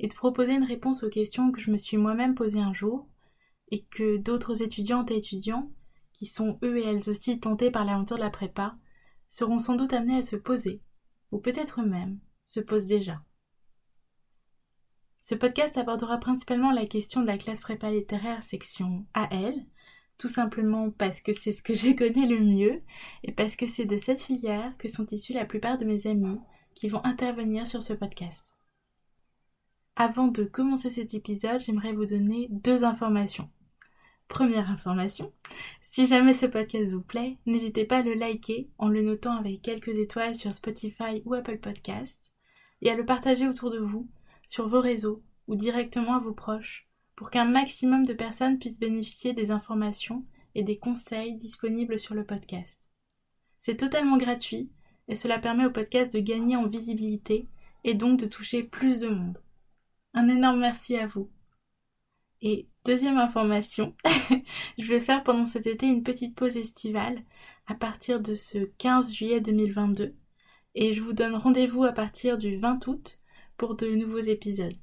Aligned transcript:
et 0.00 0.08
de 0.08 0.14
proposer 0.14 0.54
une 0.54 0.64
réponse 0.64 1.02
aux 1.02 1.10
questions 1.10 1.52
que 1.52 1.60
je 1.60 1.70
me 1.70 1.76
suis 1.76 1.96
moi-même 1.96 2.34
posées 2.34 2.60
un 2.60 2.72
jour 2.72 3.08
et 3.70 3.84
que 3.84 4.16
d'autres 4.16 4.62
étudiantes 4.62 5.10
et 5.10 5.16
étudiants, 5.16 5.70
qui 6.12 6.26
sont 6.26 6.58
eux 6.62 6.78
et 6.78 6.84
elles 6.84 7.10
aussi 7.10 7.40
tentés 7.40 7.70
par 7.70 7.84
l'aventure 7.84 8.16
de 8.16 8.22
la 8.22 8.30
prépa, 8.30 8.76
seront 9.28 9.58
sans 9.58 9.74
doute 9.74 9.92
amenés 9.92 10.18
à 10.18 10.22
se 10.22 10.36
poser, 10.36 10.80
ou 11.32 11.38
peut-être 11.38 11.82
même 11.82 12.18
se 12.44 12.60
posent 12.60 12.86
déjà. 12.86 13.22
Ce 15.20 15.34
podcast 15.34 15.76
abordera 15.78 16.18
principalement 16.18 16.70
la 16.70 16.86
question 16.86 17.22
de 17.22 17.26
la 17.26 17.38
classe 17.38 17.60
prépa 17.60 17.90
littéraire 17.90 18.42
section 18.42 19.06
AL, 19.14 19.54
tout 20.18 20.28
simplement 20.28 20.90
parce 20.90 21.20
que 21.20 21.32
c'est 21.32 21.52
ce 21.52 21.62
que 21.62 21.74
je 21.74 21.90
connais 21.92 22.26
le 22.26 22.40
mieux 22.40 22.82
et 23.22 23.32
parce 23.32 23.56
que 23.56 23.66
c'est 23.66 23.86
de 23.86 23.96
cette 23.96 24.22
filière 24.22 24.76
que 24.78 24.88
sont 24.88 25.06
issus 25.06 25.32
la 25.32 25.46
plupart 25.46 25.78
de 25.78 25.84
mes 25.84 26.06
amis 26.06 26.38
qui 26.74 26.88
vont 26.88 27.04
intervenir 27.04 27.66
sur 27.66 27.82
ce 27.82 27.94
podcast. 27.94 28.53
Avant 29.96 30.26
de 30.26 30.42
commencer 30.42 30.90
cet 30.90 31.14
épisode, 31.14 31.60
j'aimerais 31.60 31.92
vous 31.92 32.04
donner 32.04 32.48
deux 32.50 32.82
informations. 32.82 33.48
Première 34.26 34.68
information, 34.68 35.32
si 35.82 36.08
jamais 36.08 36.34
ce 36.34 36.46
podcast 36.46 36.90
vous 36.90 37.00
plaît, 37.00 37.38
n'hésitez 37.46 37.84
pas 37.84 37.98
à 37.98 38.02
le 38.02 38.14
liker 38.14 38.68
en 38.78 38.88
le 38.88 39.02
notant 39.02 39.36
avec 39.36 39.62
quelques 39.62 39.94
étoiles 39.94 40.34
sur 40.34 40.52
Spotify 40.52 41.22
ou 41.24 41.34
Apple 41.34 41.58
Podcast 41.58 42.32
et 42.82 42.90
à 42.90 42.96
le 42.96 43.04
partager 43.04 43.46
autour 43.46 43.70
de 43.70 43.78
vous, 43.78 44.08
sur 44.48 44.68
vos 44.68 44.80
réseaux 44.80 45.22
ou 45.46 45.54
directement 45.54 46.16
à 46.16 46.18
vos 46.18 46.34
proches 46.34 46.88
pour 47.14 47.30
qu'un 47.30 47.44
maximum 47.44 48.04
de 48.04 48.14
personnes 48.14 48.58
puissent 48.58 48.80
bénéficier 48.80 49.32
des 49.32 49.52
informations 49.52 50.24
et 50.56 50.64
des 50.64 50.76
conseils 50.76 51.36
disponibles 51.36 52.00
sur 52.00 52.16
le 52.16 52.24
podcast. 52.24 52.90
C'est 53.60 53.76
totalement 53.76 54.16
gratuit 54.16 54.72
et 55.06 55.14
cela 55.14 55.38
permet 55.38 55.66
au 55.66 55.70
podcast 55.70 56.12
de 56.12 56.18
gagner 56.18 56.56
en 56.56 56.66
visibilité 56.66 57.46
et 57.84 57.94
donc 57.94 58.18
de 58.18 58.26
toucher 58.26 58.64
plus 58.64 58.98
de 58.98 59.08
monde. 59.08 59.38
Un 60.16 60.28
énorme 60.28 60.60
merci 60.60 60.96
à 60.96 61.08
vous. 61.08 61.28
Et 62.40 62.68
deuxième 62.84 63.18
information, 63.18 63.96
je 64.78 64.86
vais 64.86 65.00
faire 65.00 65.24
pendant 65.24 65.44
cet 65.44 65.66
été 65.66 65.86
une 65.86 66.04
petite 66.04 66.36
pause 66.36 66.56
estivale 66.56 67.24
à 67.66 67.74
partir 67.74 68.20
de 68.20 68.36
ce 68.36 68.58
15 68.78 69.12
juillet 69.12 69.40
2022 69.40 70.14
et 70.76 70.94
je 70.94 71.02
vous 71.02 71.14
donne 71.14 71.34
rendez-vous 71.34 71.82
à 71.82 71.92
partir 71.92 72.38
du 72.38 72.58
20 72.58 72.86
août 72.86 73.20
pour 73.56 73.74
de 73.74 73.88
nouveaux 73.88 74.18
épisodes. 74.18 74.76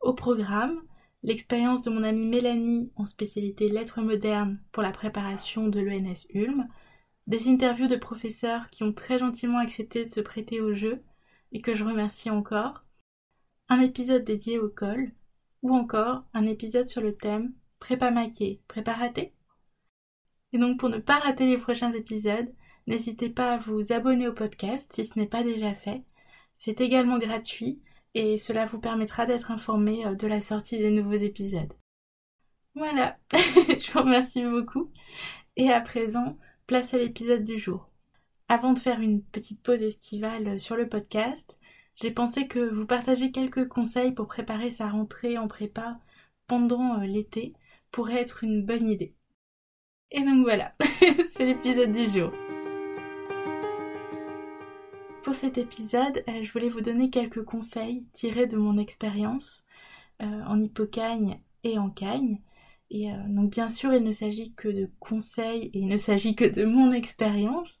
Au 0.00 0.14
programme, 0.14 0.82
l'expérience 1.22 1.82
de 1.82 1.90
mon 1.90 2.02
amie 2.02 2.26
Mélanie 2.26 2.90
en 2.96 3.04
spécialité 3.04 3.68
lettres 3.68 4.02
modernes 4.02 4.60
pour 4.72 4.82
la 4.82 4.90
préparation 4.90 5.68
de 5.68 5.78
l'ENS 5.78 6.26
Ulm, 6.30 6.66
des 7.28 7.48
interviews 7.48 7.86
de 7.86 7.96
professeurs 7.96 8.68
qui 8.70 8.82
ont 8.82 8.92
très 8.92 9.20
gentiment 9.20 9.58
accepté 9.58 10.04
de 10.04 10.10
se 10.10 10.20
prêter 10.20 10.60
au 10.60 10.74
jeu 10.74 11.04
et 11.52 11.60
que 11.60 11.76
je 11.76 11.84
remercie 11.84 12.30
encore, 12.30 12.83
un 13.68 13.80
épisode 13.80 14.24
dédié 14.24 14.58
au 14.58 14.68
col, 14.68 15.12
ou 15.62 15.74
encore 15.74 16.24
un 16.34 16.46
épisode 16.46 16.86
sur 16.86 17.00
le 17.00 17.16
thème 17.16 17.52
Prépa 17.78 18.10
maquée, 18.10 18.62
prépa 18.68 18.92
raté 18.92 19.34
Et 20.52 20.58
donc 20.58 20.78
pour 20.78 20.88
ne 20.88 20.98
pas 20.98 21.18
rater 21.18 21.46
les 21.46 21.58
prochains 21.58 21.92
épisodes, 21.92 22.52
n'hésitez 22.86 23.30
pas 23.30 23.54
à 23.54 23.58
vous 23.58 23.92
abonner 23.92 24.28
au 24.28 24.32
podcast 24.32 24.92
si 24.92 25.04
ce 25.04 25.18
n'est 25.18 25.26
pas 25.26 25.42
déjà 25.42 25.74
fait. 25.74 26.02
C'est 26.54 26.80
également 26.80 27.18
gratuit 27.18 27.80
et 28.14 28.38
cela 28.38 28.66
vous 28.66 28.78
permettra 28.78 29.26
d'être 29.26 29.50
informé 29.50 30.06
euh, 30.06 30.14
de 30.14 30.26
la 30.26 30.40
sortie 30.40 30.78
des 30.78 30.90
nouveaux 30.90 31.12
épisodes. 31.14 31.72
Voilà, 32.74 33.18
je 33.32 33.92
vous 33.92 34.00
remercie 34.00 34.42
beaucoup. 34.42 34.90
Et 35.56 35.70
à 35.70 35.80
présent, 35.80 36.38
place 36.66 36.94
à 36.94 36.98
l'épisode 36.98 37.42
du 37.42 37.58
jour. 37.58 37.88
Avant 38.48 38.72
de 38.72 38.78
faire 38.78 39.00
une 39.00 39.22
petite 39.22 39.62
pause 39.62 39.82
estivale 39.82 40.60
sur 40.60 40.76
le 40.76 40.88
podcast, 40.88 41.58
j'ai 41.94 42.10
pensé 42.10 42.48
que 42.48 42.58
vous 42.58 42.86
partager 42.86 43.30
quelques 43.30 43.68
conseils 43.68 44.12
pour 44.12 44.26
préparer 44.26 44.70
sa 44.70 44.88
rentrée 44.88 45.38
en 45.38 45.46
prépa 45.46 45.98
pendant 46.46 47.00
euh, 47.00 47.06
l'été 47.06 47.54
pourrait 47.92 48.20
être 48.20 48.42
une 48.42 48.64
bonne 48.64 48.88
idée. 48.88 49.14
Et 50.10 50.20
donc 50.22 50.42
voilà, 50.42 50.74
c'est 51.32 51.46
l'épisode 51.46 51.92
du 51.92 52.06
jour. 52.06 52.32
Pour 55.22 55.34
cet 55.36 55.56
épisode, 55.56 56.24
euh, 56.28 56.42
je 56.42 56.52
voulais 56.52 56.68
vous 56.68 56.80
donner 56.80 57.10
quelques 57.10 57.44
conseils 57.44 58.04
tirés 58.12 58.46
de 58.46 58.56
mon 58.56 58.76
expérience 58.76 59.66
euh, 60.20 60.42
en 60.46 60.60
hypocagne 60.60 61.40
et 61.62 61.78
en 61.78 61.90
cagne. 61.90 62.40
Et 62.90 63.08
donc 63.28 63.50
bien 63.50 63.70
sûr, 63.70 63.92
il 63.92 64.04
ne 64.04 64.12
s'agit 64.12 64.52
que 64.52 64.68
de 64.68 64.88
conseils 65.00 65.70
et 65.72 65.78
il 65.78 65.88
ne 65.88 65.96
s'agit 65.96 66.36
que 66.36 66.44
de 66.44 66.64
mon 66.64 66.92
expérience. 66.92 67.80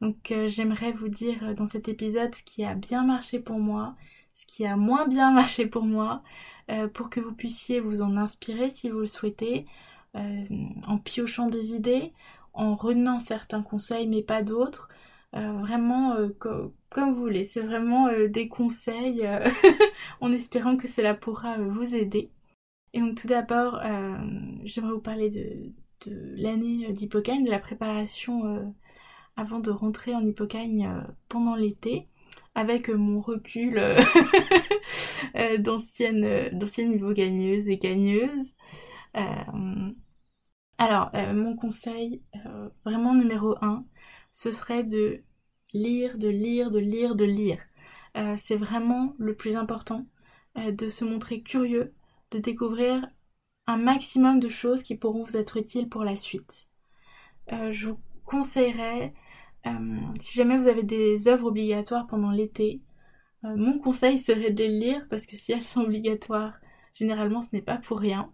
Donc 0.00 0.30
euh, 0.30 0.48
j'aimerais 0.48 0.92
vous 0.92 1.08
dire 1.08 1.42
euh, 1.42 1.54
dans 1.54 1.66
cet 1.66 1.88
épisode 1.88 2.34
ce 2.34 2.42
qui 2.42 2.64
a 2.64 2.74
bien 2.74 3.04
marché 3.04 3.40
pour 3.40 3.58
moi, 3.58 3.96
ce 4.34 4.46
qui 4.46 4.64
a 4.66 4.76
moins 4.76 5.06
bien 5.08 5.30
marché 5.32 5.66
pour 5.66 5.84
moi, 5.84 6.22
euh, 6.70 6.88
pour 6.88 7.10
que 7.10 7.20
vous 7.20 7.34
puissiez 7.34 7.80
vous 7.80 8.02
en 8.02 8.16
inspirer 8.16 8.70
si 8.70 8.90
vous 8.90 9.00
le 9.00 9.06
souhaitez, 9.06 9.66
en 10.14 10.98
piochant 10.98 11.48
des 11.48 11.74
idées, 11.74 12.12
en 12.52 12.74
retenant 12.74 13.20
certains 13.20 13.62
conseils 13.62 14.08
mais 14.08 14.22
pas 14.22 14.42
d'autres. 14.42 14.88
vraiment 15.32 16.16
comme 16.40 17.12
vous 17.12 17.20
voulez, 17.20 17.44
c'est 17.44 17.60
vraiment 17.60 18.08
des 18.28 18.48
conseils 18.48 19.24
en 20.20 20.32
espérant 20.32 20.76
que 20.76 20.88
cela 20.88 21.14
pourra 21.14 21.58
vous 21.58 21.94
aider. 21.94 22.30
Et 22.94 23.00
donc 23.00 23.20
tout 23.20 23.28
d'abord, 23.28 23.80
j'aimerais 24.64 24.92
vous 24.92 25.00
parler 25.00 25.30
de, 25.30 26.10
de 26.10 26.34
l'année 26.36 26.92
d'Hippocane, 26.92 27.44
de 27.44 27.50
la 27.50 27.60
préparation 27.60 28.74
avant 29.38 29.60
de 29.60 29.70
rentrer 29.70 30.14
en 30.14 30.26
hypocagne 30.26 30.86
euh, 30.86 31.00
pendant 31.28 31.54
l'été 31.54 32.08
avec 32.56 32.88
mon 32.88 33.20
recul 33.20 33.78
euh, 33.78 34.02
euh, 35.36 35.58
d'ancienne 35.58 36.50
d'ancienne 36.52 36.90
hypogagneuse 36.90 37.68
et 37.68 37.78
gagneuse. 37.78 38.52
alors, 40.76 41.10
mon 41.34 41.56
conseil, 41.56 42.22
vraiment 42.84 43.14
numéro 43.14 43.56
un, 43.62 43.84
ce 44.30 44.52
serait 44.52 44.84
de 44.84 45.22
lire, 45.72 46.18
de 46.18 46.28
lire, 46.28 46.70
de 46.70 46.78
lire, 46.78 47.14
de 47.16 47.24
lire. 47.24 47.58
c'est 48.36 48.56
vraiment 48.56 49.14
le 49.18 49.34
plus 49.34 49.56
important, 49.56 50.06
de 50.56 50.88
se 50.88 51.04
montrer 51.04 51.42
curieux, 51.42 51.94
de 52.30 52.38
découvrir 52.38 53.08
un 53.66 53.76
maximum 53.76 54.38
de 54.38 54.48
choses 54.48 54.84
qui 54.84 54.94
pourront 54.96 55.24
vous 55.24 55.36
être 55.36 55.56
utiles 55.56 55.88
pour 55.88 56.04
la 56.04 56.14
suite. 56.14 56.68
je 57.50 57.88
vous 57.88 57.98
conseillerais 58.28 59.06
euh, 59.06 59.27
si 60.20 60.34
jamais 60.34 60.56
vous 60.56 60.68
avez 60.68 60.82
des 60.82 61.28
œuvres 61.28 61.46
obligatoires 61.46 62.06
pendant 62.06 62.30
l'été, 62.30 62.80
euh, 63.44 63.56
mon 63.56 63.78
conseil 63.78 64.18
serait 64.18 64.50
de 64.50 64.58
les 64.64 64.68
lire 64.68 65.06
parce 65.10 65.26
que 65.26 65.36
si 65.36 65.52
elles 65.52 65.64
sont 65.64 65.82
obligatoires, 65.82 66.54
généralement 66.94 67.42
ce 67.42 67.48
n'est 67.52 67.62
pas 67.62 67.76
pour 67.76 67.98
rien. 67.98 68.30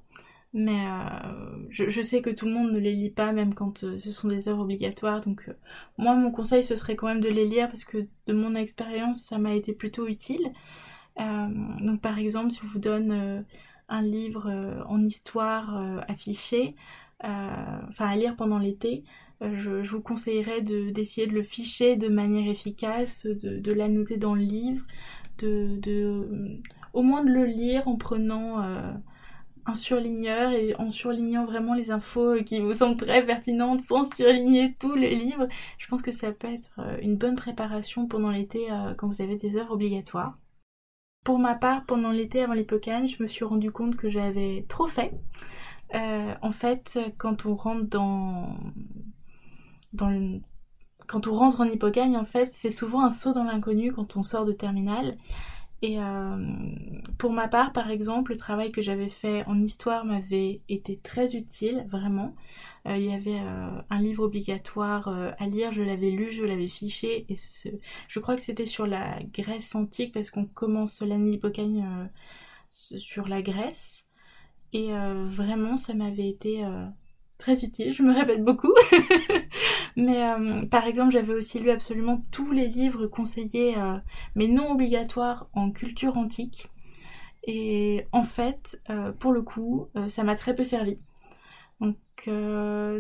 Mais 0.57 0.87
euh, 0.87 1.67
je, 1.71 2.01
sais 2.01 2.23
que 2.23 2.31
tout 2.31 2.47
le 2.47 2.53
monde 2.53 2.71
ne 2.71 2.79
les 2.79 2.95
lit 2.95 3.11
pas, 3.11 3.33
même 3.33 3.55
quand 3.55 3.79
ce 3.79 4.13
sont 4.13 4.29
des 4.29 4.49
œuvres 4.49 4.63
obligatoires. 4.63 5.21
Donc 5.21 5.51
moi, 5.99 6.15
mon 6.15 6.31
conseil, 6.31 6.63
ce 6.63 6.77
serait 6.77 6.95
quand 6.95 7.09
même 7.09 7.21
de 7.21 7.29
les 7.29 7.45
lire 7.45 7.67
parce 7.69 7.85
que 7.85 8.07
de 8.29 8.33
mon 8.33 8.55
expérience, 8.55 9.21
ça 9.23 9.39
m'a 9.39 9.55
été 9.55 9.73
plutôt 9.73 10.07
utile. 10.07 10.53
donc 11.19 12.01
par 12.01 12.19
exemple, 12.21 12.53
si 12.53 12.61
on 12.65 12.69
vous 12.69 12.79
donne 12.79 13.45
un 13.89 14.03
livre 14.03 14.85
en 14.89 15.03
histoire 15.03 15.77
affiché, 16.09 16.77
enfin 17.21 18.07
à 18.07 18.15
lire 18.15 18.37
pendant 18.37 18.61
l'été, 18.61 19.03
euh, 19.43 19.83
je, 19.83 19.91
vous 19.91 20.01
conseillerais 20.01 20.63
d'essayer 20.63 21.27
de, 21.27 21.33
le 21.33 21.43
ficher 21.43 21.97
de 21.97 22.09
manière 22.09 22.49
efficace, 22.51 23.27
de, 23.27 23.73
l'annoter 23.73 24.17
dans 24.17 24.35
le 24.35 24.43
livre, 24.43 24.85
de, 25.39 26.61
au 26.93 27.03
moins 27.03 27.25
de 27.25 27.31
le 27.31 27.45
lire 27.45 27.89
en 27.89 27.97
prenant 27.97 28.63
euh, 28.63 28.93
un 29.67 29.75
surligneur 29.75 30.53
et 30.53 30.75
en 30.77 30.91
surlignant 30.91 31.45
vraiment 31.47 31.75
les 31.75 31.91
infos 31.91 32.43
qui 32.45 32.61
vous 32.61 32.75
semblent 32.75 32.97
très 32.97 33.27
pertinentes 33.27 33.83
sans 33.83 34.13
surligner 34.15 34.75
tout 34.79 34.95
le 34.95 35.09
livre. 35.09 35.49
Je 35.79 35.89
pense 35.89 36.03
que 36.03 36.13
ça 36.13 36.33
peut 36.33 36.53
être 36.53 36.71
euh, 36.79 36.99
une 37.03 37.17
bonne 37.17 37.37
préparation 37.37 38.07
pendant 38.07 38.31
l'été 38.31 38.69
quand 38.99 39.09
vous 39.09 39.23
avez 39.23 39.37
des 39.37 39.57
œuvres 39.57 39.73
obligatoires. 39.73 40.39
Pour 41.25 41.39
ma 41.39 41.55
part, 41.55 41.87
pendant 41.87 42.11
l'été 42.11 42.43
avant 42.43 42.53
l'hippocane, 42.53 43.09
je 43.09 43.23
me 43.23 43.27
suis 43.27 43.47
rendu 43.47 43.73
compte 43.73 43.97
que 43.97 44.11
j'avais 44.11 44.67
trop 44.69 44.89
fait. 44.89 45.13
en 45.93 46.53
fait, 46.53 46.99
quand 47.17 47.47
on 47.47 47.55
rentre 47.57 47.89
dans, 47.89 48.59
quand 51.07 51.27
on 51.27 51.35
rentre 51.35 51.61
en 51.61 51.65
hypocagne, 51.65 52.17
en 52.17 52.25
fait, 52.25 52.53
c'est 52.53 52.71
souvent 52.71 53.05
un 53.05 53.11
saut 53.11 53.33
dans 53.33 53.45
l'inconnu 53.45 53.93
quand 53.93 54.17
on 54.17 54.23
sort 54.23 54.47
de 54.47 54.53
terminale. 54.53 55.17
Et 55.83 55.99
pour 57.19 57.33
ma 57.33 57.47
part, 57.47 57.75
par 57.75 57.91
exemple, 57.91 58.33
le 58.33 58.39
travail 58.39 58.73
que 58.73 58.81
j'avais 58.81 59.11
fait 59.11 59.45
en 59.47 59.61
histoire 59.61 60.07
m'avait 60.07 60.63
été 60.71 60.99
très 60.99 61.35
utile, 61.35 61.87
vraiment. 61.91 62.35
il 62.87 63.05
y 63.05 63.13
avait 63.13 63.39
un 63.91 64.01
livre 64.01 64.25
obligatoire 64.25 65.09
à 65.09 65.47
lire, 65.47 65.73
je 65.73 65.83
l'avais 65.83 66.11
lu, 66.11 66.33
je 66.33 66.43
l'avais 66.43 66.69
fiché, 66.69 67.27
et 67.29 67.37
je 68.09 68.19
crois 68.19 68.35
que 68.35 68.41
c'était 68.41 68.65
sur 68.65 68.87
la 68.87 69.19
Grèce 69.35 69.75
antique, 69.75 70.15
parce 70.15 70.31
qu'on 70.31 70.47
commence 70.47 71.03
l'année 71.03 71.33
d'Hippocagne 71.33 72.09
sur 72.71 73.29
la 73.29 73.43
Grèce. 73.43 74.07
Et 74.73 74.91
vraiment, 75.27 75.77
ça 75.77 75.93
m'avait 75.93 76.29
été 76.29 76.65
très 77.37 77.63
utile, 77.63 77.93
je 77.93 78.03
me 78.03 78.15
répète 78.15 78.43
beaucoup. 78.43 78.73
mais 79.97 80.29
euh, 80.31 80.67
par 80.67 80.87
exemple, 80.87 81.13
j'avais 81.13 81.35
aussi 81.35 81.59
lu 81.59 81.71
absolument 81.71 82.21
tous 82.33 82.51
les 82.51 82.67
livres 82.69 83.07
conseillés, 83.07 83.79
euh, 83.79 83.97
mais 84.35 84.49
non 84.49 84.73
obligatoires, 84.73 85.49
en 85.55 85.71
culture 85.71 86.17
antique. 86.17 86.69
Et 87.45 88.07
en 88.13 88.23
fait, 88.25 88.81
euh, 88.91 89.13
pour 89.13 89.33
le 89.33 89.43
coup, 89.43 89.89
ça 90.09 90.25
m'a 90.25 90.35
très 90.37 90.57
peu 90.57 90.65
servi. 90.65 90.99
Donc 91.81 91.97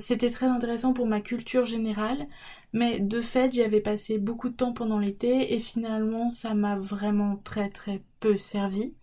c'était 0.01 0.31
très 0.31 0.47
intéressant 0.47 0.93
pour 0.93 1.07
ma 1.07 1.21
culture 1.21 1.65
générale, 1.65 2.27
mais 2.73 3.01
de 3.01 3.23
fait 3.23 3.53
j'y 3.53 3.63
avais 3.63 3.81
passé 3.81 4.19
beaucoup 4.19 4.49
de 4.49 4.55
temps 4.55 4.73
pendant 4.73 4.99
l'été 4.99 5.55
et 5.55 5.61
finalement 5.61 6.31
ça 6.31 6.55
m'a 6.55 6.79
vraiment 6.79 7.37
très 7.37 7.71
très 7.71 8.03
peu 8.21 8.37
servi. 8.37 8.95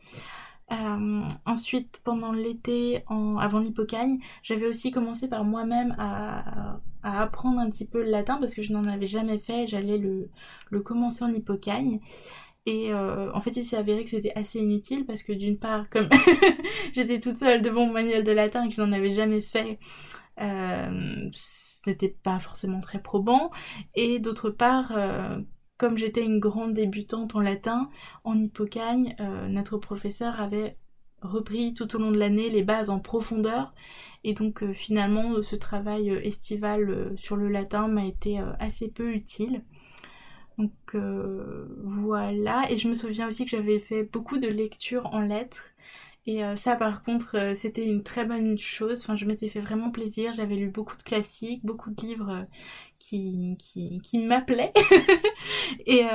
Euh, 0.72 1.22
ensuite, 1.46 2.02
pendant 2.04 2.32
l'été, 2.32 3.04
avant 3.08 3.60
l'hypocagne, 3.60 4.20
j'avais 4.42 4.68
aussi 4.68 4.92
commencé 4.92 5.28
par 5.28 5.44
moi-même 5.44 5.96
à, 5.98 6.80
apprendre 7.04 7.60
un 7.60 7.70
petit 7.70 7.86
peu 7.86 8.04
le 8.04 8.12
latin 8.12 8.38
parce 8.38 8.54
que 8.54 8.62
je 8.62 8.72
n'en 8.72 8.86
avais 8.86 9.08
jamais 9.08 9.40
fait. 9.40 9.68
J'allais 9.68 9.98
le, 9.98 10.30
commencer 10.82 11.24
en 11.24 11.34
hypocagne. 11.34 12.00
Et 12.68 12.94
euh, 12.94 13.34
en 13.34 13.40
fait, 13.40 13.58
il 13.58 13.66
s'est 13.66 13.76
avéré 13.76 14.04
que 14.04 14.12
c'était 14.12 14.34
assez 14.36 14.60
inutile 14.60 15.06
parce 15.06 15.24
que 15.24 15.34
d'une 15.34 15.58
part, 15.58 15.90
comme 15.90 16.10
j'étais 16.94 17.20
toute 17.20 17.40
seule 17.40 17.64
devant 17.64 17.88
mon 17.88 17.94
manuel 17.94 18.24
de 18.24 18.32
latin 18.32 18.64
et 18.66 18.70
que 18.70 18.76
je 18.76 18.82
n'en 18.82 18.92
avais 18.92 19.10
jamais 19.10 19.42
fait, 19.42 19.80
euh, 20.40 21.30
c'était 21.34 22.16
pas 22.24 22.40
forcément 22.40 22.80
très 22.80 23.02
probant. 23.02 23.50
Et 23.96 24.20
d'autre 24.20 24.52
part, 24.52 24.94
comme 25.81 25.98
j'étais 25.98 26.24
une 26.24 26.38
grande 26.38 26.75
débutante 26.75 27.33
en 27.33 27.39
latin, 27.39 27.89
en 28.24 28.38
hippocagne, 28.38 29.16
euh, 29.19 29.48
notre 29.48 29.80
professeur 29.80 30.39
avait 30.39 30.78
repris 31.24 31.74
tout 31.74 31.95
au 31.95 31.98
long 31.98 32.12
de 32.12 32.19
l'année 32.19 32.51
les 32.51 32.62
bases 32.62 32.92
en 32.92 33.00
profondeur. 33.00 33.74
Et 34.24 34.33
donc 34.33 34.62
euh, 34.62 34.74
finalement, 34.74 35.42
ce 35.42 35.56
travail 35.56 36.12
euh, 36.12 36.22
estival 36.22 37.13
sur 37.18 37.36
le 37.36 37.50
latin 37.50 37.88
m'a 37.88 38.06
été 38.06 38.38
assez 38.60 38.89
peu 38.89 39.12
utile. 39.12 39.63
Donc 40.60 40.95
voilà, 41.84 42.69
et 42.69 42.77
je 42.77 42.88
me 42.88 42.94
souviens 42.94 43.27
aussi 43.27 43.45
que 43.45 43.51
j'avais 43.57 43.80
fait 43.80 44.04
beaucoup 44.04 44.38
de 44.38 44.48
lectures 44.48 45.07
en 45.12 45.22
lettres 45.22 45.63
et 46.27 46.44
ça, 46.56 46.75
par 46.75 47.01
contre, 47.01 47.56
c'était 47.57 47.84
une 47.84 48.04
très 48.04 48.25
bonne 48.25 48.60
chose. 48.60 49.00
Enfin, 49.01 49.16
je 49.16 49.25
m'étais 49.25 49.50
fait 49.50 49.60
vraiment 49.60 49.89
plaisir. 49.89 50.34
J'avais 50.34 50.56
lu 50.56 50.69
beaucoup 50.69 50.95
de 50.95 51.01
classiques, 51.01 51.66
beaucoup 51.66 51.89
de 51.89 52.00
livres 52.00 52.45
qui, 53.01 53.56
qui, 53.57 54.00
qui 54.01 54.19
m'appelaient. 54.19 54.74
et, 55.86 56.06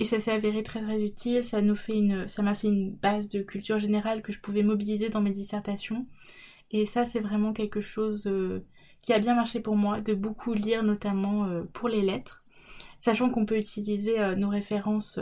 et, 0.00 0.04
ça 0.04 0.20
s'est 0.20 0.30
avéré 0.30 0.62
très 0.62 0.80
très 0.80 1.02
utile. 1.02 1.44
Ça 1.44 1.60
nous 1.60 1.76
fait 1.76 1.94
une, 1.94 2.28
ça 2.28 2.42
m'a 2.42 2.54
fait 2.54 2.68
une 2.68 2.92
base 2.92 3.28
de 3.28 3.42
culture 3.42 3.78
générale 3.78 4.22
que 4.22 4.32
je 4.32 4.40
pouvais 4.40 4.62
mobiliser 4.62 5.08
dans 5.08 5.20
mes 5.20 5.32
dissertations. 5.32 6.06
Et 6.70 6.86
ça, 6.86 7.04
c'est 7.06 7.20
vraiment 7.20 7.52
quelque 7.52 7.80
chose 7.80 8.30
qui 9.02 9.12
a 9.12 9.18
bien 9.18 9.34
marché 9.34 9.60
pour 9.60 9.76
moi, 9.76 10.00
de 10.00 10.14
beaucoup 10.14 10.52
lire, 10.52 10.82
notamment 10.82 11.48
pour 11.72 11.88
les 11.88 12.02
lettres. 12.02 12.44
Sachant 13.00 13.30
qu'on 13.30 13.46
peut 13.46 13.58
utiliser 13.58 14.16
nos 14.36 14.48
références 14.48 15.20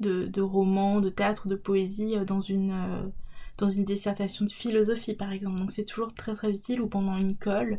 de, 0.00 0.26
de, 0.26 0.40
romans, 0.40 1.00
de 1.00 1.10
théâtre, 1.10 1.48
de 1.48 1.56
poésie 1.56 2.16
dans 2.26 2.40
une 2.40 3.12
dans 3.58 3.68
une 3.68 3.84
dissertation 3.84 4.44
de 4.44 4.52
philosophie 4.52 5.14
par 5.14 5.32
exemple. 5.32 5.58
Donc 5.58 5.72
c'est 5.72 5.84
toujours 5.84 6.14
très 6.14 6.34
très 6.34 6.50
utile 6.52 6.80
ou 6.80 6.88
pendant 6.88 7.16
une 7.16 7.36
colle, 7.36 7.74
euh, 7.74 7.78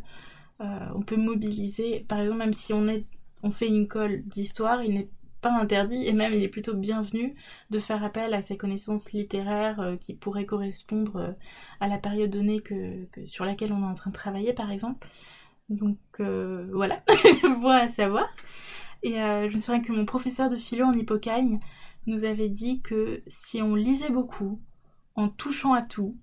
on 0.60 1.02
peut 1.02 1.18
mobiliser, 1.18 2.06
par 2.08 2.20
exemple 2.20 2.40
même 2.40 2.54
si 2.54 2.74
on, 2.74 2.88
est, 2.88 3.06
on 3.44 3.52
fait 3.52 3.68
une 3.68 3.88
colle 3.88 4.24
d'histoire, 4.24 4.84
il 4.84 4.94
n'est 4.94 5.10
pas 5.42 5.52
interdit 5.52 6.08
et 6.08 6.14
même 6.14 6.34
il 6.34 6.42
est 6.42 6.48
plutôt 6.50 6.74
bienvenu 6.74 7.36
de 7.70 7.80
faire 7.80 8.02
appel 8.04 8.34
à 8.34 8.42
ces 8.42 8.56
connaissances 8.56 9.12
littéraires 9.12 9.82
euh, 9.82 9.98
qui 9.98 10.14
pourraient 10.14 10.46
correspondre 10.46 11.18
euh, 11.18 11.32
à 11.82 11.90
la 11.90 11.98
période 11.98 12.32
donnée 12.32 12.62
que, 12.62 13.08
sur 13.26 13.44
laquelle 13.44 13.74
on 13.74 13.82
est 13.82 13.92
en 13.92 13.94
train 13.94 14.12
de 14.12 14.16
travailler 14.16 14.54
par 14.54 14.72
exemple. 14.72 15.08
Donc 15.70 15.98
voilà, 16.20 17.04
voilà 17.60 17.84
à 17.84 17.90
savoir. 17.90 18.28
Et 19.02 19.16
je 19.16 19.54
me 19.54 19.60
souviens 19.60 19.82
que 19.82 19.92
mon 19.92 20.06
professeur 20.06 20.50
de 20.50 20.58
philo 20.58 20.86
en 20.86 20.94
hippocagne 20.94 21.60
nous 22.06 22.26
avait 22.26 22.50
dit 22.50 22.82
que 22.82 23.24
si 23.28 23.62
on 23.62 23.76
lisait 23.76 24.10
beaucoup, 24.10 24.62
en 25.16 25.30
touchant 25.30 25.74
à 25.74 25.82
tout, 25.82 26.18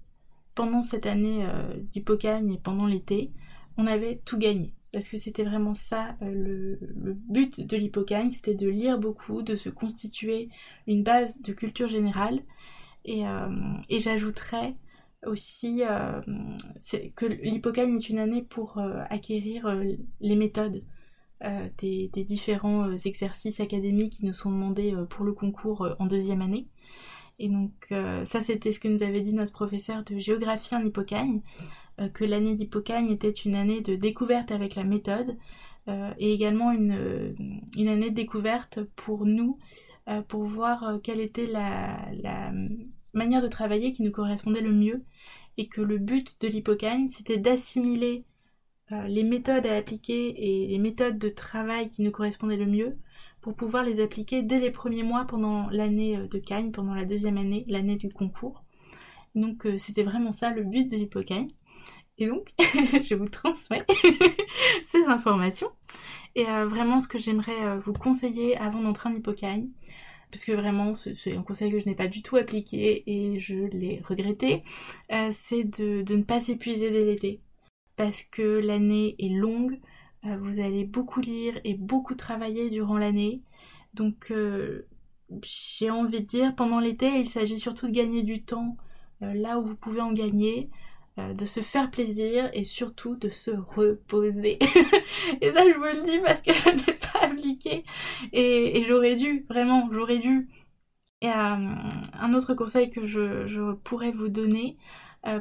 pendant 0.55 0.82
cette 0.82 1.06
année 1.06 1.47
euh, 1.47 1.75
d'hypocagne 1.77 2.53
et 2.53 2.59
pendant 2.59 2.87
l'été, 2.87 3.32
on 3.76 3.87
avait 3.87 4.20
tout 4.25 4.38
gagné. 4.38 4.75
Parce 4.93 5.08
que 5.08 5.19
c'était 5.19 5.44
vraiment 5.44 5.75
ça 5.75 6.17
euh, 6.22 6.76
le, 6.81 7.14
but 7.14 7.61
de 7.64 7.76
l'hypocagne, 7.76 8.31
c'était 8.31 8.55
de 8.55 8.69
lire 8.69 8.99
beaucoup, 8.99 9.43
de 9.43 9.55
se 9.55 9.69
constituer 9.69 10.49
une 10.87 11.05
base 11.05 11.40
de 11.43 11.52
culture 11.52 11.88
générale. 11.88 12.40
Et, 13.05 13.26
euh, 13.26 13.49
j'ajouterais 13.88 14.75
aussi 15.26 15.82
que 17.14 17.26
l'hypocagne 17.26 17.96
est 17.96 18.08
une 18.08 18.19
année 18.19 18.43
pour 18.43 18.78
acquérir 19.11 19.78
les 20.20 20.37
méthodes 20.37 20.82
des, 21.78 22.11
différents 22.14 22.96
exercices 22.96 23.61
académiques 23.61 24.14
qui 24.14 24.25
nous 24.25 24.32
sont 24.32 24.50
demandés 24.50 24.94
pour 25.11 25.26
le 25.26 25.34
concours 25.34 25.87
en 25.99 26.06
deuxième 26.06 26.40
année. 26.40 26.69
Et 27.40 27.49
donc 27.49 27.72
euh, 27.90 28.25
ça 28.26 28.43
c'était 28.43 28.70
ce 28.70 28.78
que 28.78 28.87
nous 28.87 29.02
avait 29.02 29.22
dit 29.22 29.32
notre 29.32 29.52
professeur 29.52 30.05
de 30.05 30.19
géographie 30.19 30.76
en 30.76 30.84
Hippocagne, 30.84 31.40
euh, 31.40 31.64
que 32.08 32.25
l'année 32.25 32.55
d'Hippocagne 32.55 33.11
était 33.11 33.31
une 33.31 33.55
année 33.55 33.81
de 33.81 33.94
découverte 33.94 34.50
avec 34.50 34.75
la 34.75 34.85
méthode 34.85 35.37
euh, 35.88 36.12
et 36.19 36.32
également 36.32 36.73
une, 36.73 37.35
une, 37.76 37.88
année 37.88 38.11
de 38.11 38.14
découverte 38.14 38.81
pour 38.97 39.26
nous, 39.26 39.58
pour 40.29 40.44
voir 40.44 40.98
quelle 41.03 41.20
était 41.20 41.46
la, 41.46 42.53
manière 43.13 43.43
de 43.43 43.48
travailler 43.48 43.93
qui 43.93 44.03
nous 44.03 44.10
correspondait 44.10 44.60
le 44.60 44.72
mieux 44.72 45.05
et 45.56 45.69
que 45.69 45.81
le 45.81 45.98
but 45.98 46.41
de 46.41 46.48
l'Hippocagne 46.48 47.08
c'était 47.08 47.39
d'assimiler 47.39 48.25
les 48.91 49.22
méthodes 49.25 49.67
à 49.67 49.77
appliquer 49.77 50.34
et 50.36 50.69
les 50.69 50.79
méthodes 50.79 51.19
de 51.19 51.29
travail 51.29 51.89
qui 51.91 52.03
nous 52.03 52.10
correspondaient 52.10 52.56
le 52.56 52.67
mieux 52.67 52.96
pour 53.41 53.55
pouvoir 53.55 53.82
les 53.82 54.01
appliquer 54.01 54.43
dès 54.43 54.60
les 54.60 54.70
premiers 54.70 55.03
mois 55.03 55.25
pendant 55.25 55.69
l'année 55.70 56.17
euh, 56.17 56.27
de 56.29 56.39
Cagne, 56.39 56.72
pendant 56.72 56.94
la 56.94 57.05
deuxième 57.05 57.39
année, 57.39 57.65
l'année 57.69 57.96
du 57.96 58.10
concours. 58.10 58.65
Donc 59.34 59.67
euh, 59.67 59.79
c'était 59.79 60.03
vraiment 60.03 60.32
ça 60.32 60.53
le 60.53 60.65
but 60.65 60.91
de 60.91 60.96
l'hypocagne. 60.96 61.48
Et 62.20 62.27
donc, 62.27 62.53
je 62.58 63.15
vous 63.15 63.29
transmets 63.29 63.84
ces 64.82 65.05
informations. 65.05 65.70
Et 66.36 66.48
euh, 66.48 66.67
vraiment, 66.67 67.00
ce 67.00 67.08
que 67.08 67.19
j'aimerais 67.19 67.79
vous 67.79 67.93
conseiller 67.93 68.56
avant 68.56 68.81
d'entrer 68.81 69.08
en 69.08 69.15
hypocagne, 69.15 69.69
parce 70.31 70.44
que 70.44 70.53
vraiment, 70.53 70.94
c'est 70.94 71.36
un 71.36 71.43
conseil 71.43 71.72
que 71.72 71.81
je 71.81 71.86
n'ai 71.86 71.96
pas 71.96 72.06
du 72.06 72.22
tout 72.22 72.36
appliqué 72.36 73.03
et 73.06 73.39
je 73.41 73.56
l'ai 73.56 74.00
regretté, 74.06 74.62
c'est 75.32 75.65
de, 75.65 76.03
de, 76.03 76.15
ne 76.15 76.22
pas 76.22 76.39
s'épuiser 76.39 76.93
dès 76.93 77.05
l'été. 77.05 77.41
Parce 77.96 78.22
que 78.22 78.60
l'année 78.60 79.17
est 79.19 79.34
longue, 79.34 79.81
euh, 80.27 80.36
vous 80.39 80.60
allez 80.60 80.84
beaucoup 80.84 81.20
lire 81.20 81.58
et 81.65 81.74
beaucoup 81.74 82.15
travailler 82.15 82.70
durant 82.70 82.98
l'année. 82.98 83.43
Donc 83.94 84.31
euh, 84.31 84.86
j'ai 85.43 85.91
envie 85.91 86.20
de 86.20 86.27
dire, 86.27 86.55
pendant 86.55 86.81
l'été, 86.81 87.20
il 87.20 87.29
s'agit 87.29 87.58
surtout 87.58 87.89
de 87.89 87.93
gagner 87.93 88.22
du 88.22 88.43
temps 88.43 88.77
euh, 89.22 89.32
là 89.34 89.58
où 89.58 89.65
vous 89.67 89.77
pouvez 89.77 90.00
en 90.00 90.12
gagner, 90.12 90.70
de 91.19 91.44
se 91.44 91.60
faire 91.60 91.90
plaisir 91.90 92.50
et 92.55 92.64
surtout 92.64 93.14
de 93.17 93.29
se 93.29 93.50
reposer. 93.50 94.58
et 95.40 95.52
ça, 95.52 95.64
je 95.69 95.76
vous 95.76 95.84
le 95.84 96.02
dis 96.02 96.19
parce 96.24 96.40
que 96.40 96.52
je 96.55 96.69
ne 96.70 96.86
l'ai 96.86 96.94
pas 96.94 97.20
appliqué. 97.22 97.84
Et, 98.32 98.84
j'aurais 98.88 99.17
dû, 99.17 99.44
vraiment, 99.48 99.88
j'aurais 99.93 100.19
dû. 100.19 100.48
Et 101.20 101.29
un 101.29 102.34
autre 102.34 102.55
conseil 102.55 102.90
que 102.90 103.05
je, 103.06 103.72
pourrais 103.84 104.12
vous 104.12 104.29
donner 104.29 104.79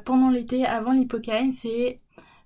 pendant 0.04 0.30
l'été, 0.30 0.66
avant 0.66 0.92
l'hypocagne, 0.92 1.52
c'est 1.52 2.02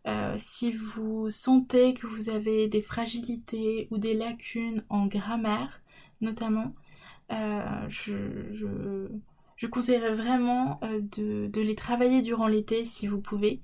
euh, 0.08 0.36
si 0.38 0.72
vous 0.72 1.30
sentez 1.30 1.94
que 1.94 2.08
vous 2.08 2.30
avez 2.30 2.68
des 2.68 2.82
fragilités 2.82 3.88
ou 3.92 3.98
des 3.98 4.14
lacunes 4.14 4.84
en 4.90 5.06
grammaire, 5.08 5.82
notamment, 6.22 6.74
euh, 7.32 7.86
je, 7.90 9.08
je, 9.56 9.68
conseillerais 9.68 10.16
vraiment 10.16 10.80
euh, 10.84 11.02
de, 11.50 11.62
les 11.62 11.76
travailler 11.76 12.22
durant 12.22 12.48
l'été 12.48 12.86
si 12.86 13.08
vous 13.08 13.22
pouvez, 13.22 13.62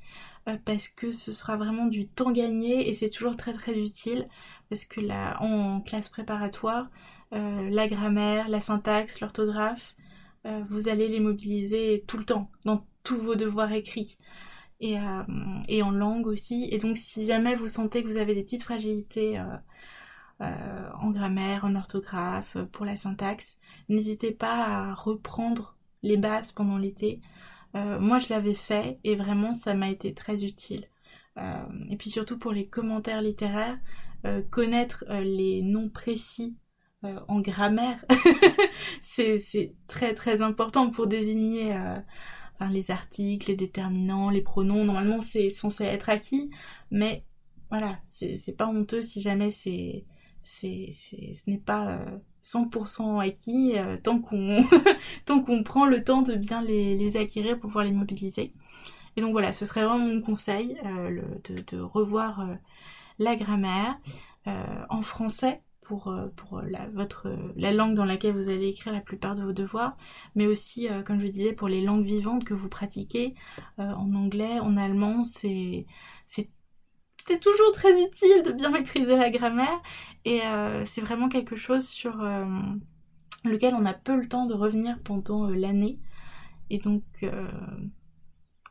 parce 0.65 0.88
que 0.88 1.12
ce 1.12 1.31
sera 1.31 1.58
vraiment 1.58 1.86
du 1.86 2.08
temps 2.08 2.31
gagné 2.31 2.89
et 2.89 2.96
c'est 2.96 3.12
toujours 3.12 3.38
très 3.38 3.53
très 3.53 3.77
utile, 3.77 4.27
parce 4.69 4.84
que 4.86 5.00
là, 5.00 5.38
en 5.43 5.79
classe 5.79 6.10
préparatoire, 6.10 6.89
la 7.31 7.88
grammaire, 7.88 8.50
la 8.50 8.60
syntaxe, 8.60 9.19
l'orthographe, 9.19 9.96
vous 10.72 10.88
allez 10.88 11.08
les 11.08 11.19
mobiliser 11.19 12.03
tout 12.08 12.17
le 12.17 12.25
temps 12.25 12.50
dans 12.65 12.84
tous 13.03 13.17
vos 13.17 13.36
devoirs 13.36 13.72
écrits. 13.74 14.17
Euh, 14.81 15.24
et, 15.67 15.84
en 15.84 15.91
langue 15.91 16.27
aussi. 16.27 16.69
Et 16.72 16.77
donc 16.77 16.98
si 16.98 17.25
jamais 17.25 17.55
vous 17.55 17.67
sentez 17.67 18.01
que 18.01 18.08
vous 18.08 18.17
avez 18.17 18.34
des 18.34 18.43
petites 18.43 18.63
fragilités 18.63 19.38
euh, 20.41 20.89
en 21.01 21.12
grammaire, 21.12 21.65
en 21.65 21.75
orthographe, 21.75 22.58
pour 22.72 22.86
la 22.86 22.96
syntaxe. 22.96 23.58
N'hésitez 23.89 24.31
pas 24.31 24.65
à 24.65 24.93
reprendre 24.93 25.75
les 26.03 26.18
bases 26.18 26.51
pendant 26.51 26.77
l'été. 26.77 27.22
moi, 27.74 28.20
je 28.20 28.29
l'avais 28.29 28.56
fait 28.56 29.00
et 29.03 29.15
vraiment, 29.15 29.53
ça 29.53 29.74
m'a 29.74 29.89
été 29.89 30.13
très 30.13 30.44
utile. 30.44 30.88
et 31.38 31.98
puis 31.98 32.10
surtout 32.10 32.38
pour 32.39 32.51
les 32.51 32.68
commentaires 32.68 33.22
littéraires, 33.22 33.77
connaître 34.50 35.06
les 35.10 35.62
noms 35.62 35.89
précis 35.89 36.58
en 37.03 37.39
grammaire, 37.39 38.03
c'est 39.01 39.75
très 39.88 40.13
très 40.13 40.41
important 40.41 40.91
pour 40.91 41.08
désigner 41.08 41.75
les 42.68 42.91
articles, 42.91 43.50
les 43.50 43.56
déterminants, 43.56 44.29
les 44.29 44.41
pronoms. 44.41 44.84
Normalement, 44.84 45.22
c'est 45.22 45.51
censé 45.51 45.86
être 45.86 46.10
acquis, 46.10 46.50
mais 46.91 47.24
voilà, 47.70 48.00
c'est 48.08 48.58
pas 48.58 48.68
honteux 48.68 49.01
si 49.01 49.22
jamais 49.22 49.51
c'est 49.51 50.06
ce 50.43 51.50
n'est 51.50 51.58
pas 51.58 52.00
100% 52.43 53.17
euh, 53.17 53.19
acquis 53.19 53.74
euh, 53.77 53.98
tant 54.01 54.19
qu'on 54.19 54.63
tant 55.25 55.41
qu'on 55.41 55.63
prend 55.63 55.86
le 55.86 56.03
temps 56.03 56.22
de 56.22 56.36
bien 56.36 56.62
les, 56.62 57.17
acquérir 57.17 57.60
pour 57.60 57.69
pouvoir 57.69 57.86
les 57.86 57.91
mobiliser. 57.91 58.53
Et 59.15 59.22
donc 59.22 59.31
voilà, 59.31 59.53
ce 59.53 59.65
serait 59.65 59.84
vraiment 59.84 60.05
mon 60.05 60.22
conseil 60.22 60.77
euh, 60.86 61.22
de, 61.72 61.79
revoir 61.79 62.48
la 63.17 63.36
grammaire 63.36 63.98
en 64.89 65.03
français 65.03 65.62
pour, 65.84 66.15
pour 66.36 66.62
la, 66.62 66.88
votre, 66.89 67.31
la 67.55 67.72
langue 67.72 67.93
dans 67.93 68.05
laquelle 68.05 68.34
vous 68.34 68.50
allez 68.50 68.69
écrire 68.69 68.93
la 68.93 69.01
plupart 69.01 69.36
de 69.36 69.43
vos 69.43 69.51
devoirs, 69.51 69.96
mais 70.34 70.48
aussi, 70.48 70.88
comme 71.05 71.19
je 71.22 71.27
disais, 71.27 71.53
pour 71.53 71.67
les 71.67 71.81
langues 71.81 72.05
vivantes 72.05 72.46
que 72.46 72.55
vous 72.55 72.69
pratiquez 72.69 73.36
en 73.77 74.13
anglais, 74.15 74.60
en 74.60 74.75
allemand, 74.75 75.24
c'est 75.24 75.86
c'est 77.29 77.39
toujours 77.39 77.71
très 77.74 78.01
utile 78.01 78.43
de 78.43 78.51
bien 78.51 78.69
maîtriser 78.69 79.15
la 79.15 79.29
grammaire 79.29 79.81
et 80.25 80.41
c'est 80.86 81.01
vraiment 81.01 81.29
quelque 81.29 81.55
chose 81.55 81.88
sur 81.88 82.17
lequel 83.45 83.74
on 83.75 83.86
a 83.86 83.93
peu 83.93 84.15
le 84.15 84.27
temps 84.27 84.45
de 84.45 84.53
revenir 84.53 84.98
pendant 85.03 85.48
l'année. 85.48 86.00
Et 86.69 86.79
donc 86.79 87.03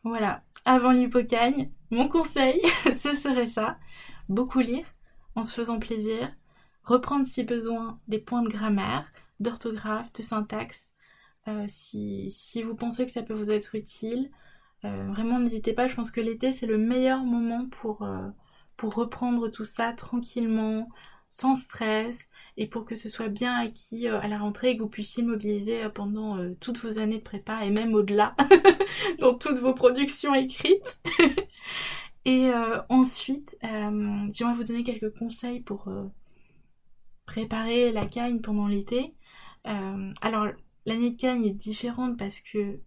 voilà, 0.05 0.43
avant 0.65 0.91
l'hypocagne, 0.91 1.71
mon 1.91 2.09
conseil, 2.09 2.61
ce 2.97 3.15
serait 3.15 3.47
ça. 3.47 3.79
Beaucoup 4.29 4.61
lire 4.61 4.87
en 5.37 5.45
se 5.45 5.55
faisant 5.55 5.79
plaisir, 5.79 6.31
reprendre 6.83 7.27
si 7.27 7.45
besoin 7.45 8.01
des 8.09 8.19
points 8.19 8.43
de 8.43 8.49
grammaire, 8.49 9.07
d'orthographe, 9.41 10.13
de 10.13 10.23
syntaxe, 10.23 10.93
euh, 11.49 11.65
si, 11.69 12.63
vous 12.63 12.75
pensez 12.75 13.07
que 13.07 13.13
ça 13.13 13.23
peut 13.23 13.35
vous 13.35 13.51
être 13.51 13.75
utile. 13.75 14.31
Euh, 14.85 15.09
vraiment, 15.09 15.39
n'hésitez 15.39 15.73
pas, 15.73 15.89
je 15.89 15.95
pense 15.95 16.11
que 16.11 16.21
l'été, 16.21 16.53
c'est 16.53 16.67
le 16.67 16.79
meilleur 16.79 17.25
moment 17.25 17.67
pour, 17.71 18.03
euh, 18.03 18.29
pour 18.79 18.95
reprendre 18.95 19.49
tout 19.49 19.67
ça 19.67 19.93
tranquillement, 19.93 20.89
sans 21.29 21.57
stress, 21.57 22.31
et 22.57 22.67
pour 22.67 22.87
que 22.87 22.95
ce 22.95 23.11
soit 23.11 23.29
bien 23.29 23.55
acquis 23.55 24.09
à 24.09 24.27
la 24.29 24.39
rentrée 24.39 24.71
et 24.71 24.77
que 24.79 24.83
vous 24.83 24.89
puissiez 24.89 25.23
mobiliser 25.23 25.87
pendant 25.95 26.39
toutes 26.61 26.79
vos 26.79 26.99
années 26.99 27.19
de 27.19 27.23
prépa 27.23 27.65
et 27.67 27.71
même 27.71 27.93
au-delà, 27.93 28.35
dans 29.19 29.35
toutes 29.35 29.59
vos 29.59 29.75
productions 29.75 30.35
écrites. 30.35 30.99
et 32.25 32.51
ensuite, 32.89 33.59
j'aimerais 33.61 34.55
vous 34.55 34.65
donner 34.65 34.85
quelques 34.85 35.17
conseils 35.19 35.61
pour 35.61 35.87
préparer 37.29 37.93
la 37.93 38.07
cagne 38.07 38.41
pendant 38.41 38.67
l'été. 38.67 39.15
Euh, 39.67 40.11
alors 40.23 40.49
l'année 40.87 41.11
de 41.11 41.17
cagne 41.17 41.45
est 41.45 41.55
différente 41.55 42.19
parce 42.19 42.41
que, 42.41 42.81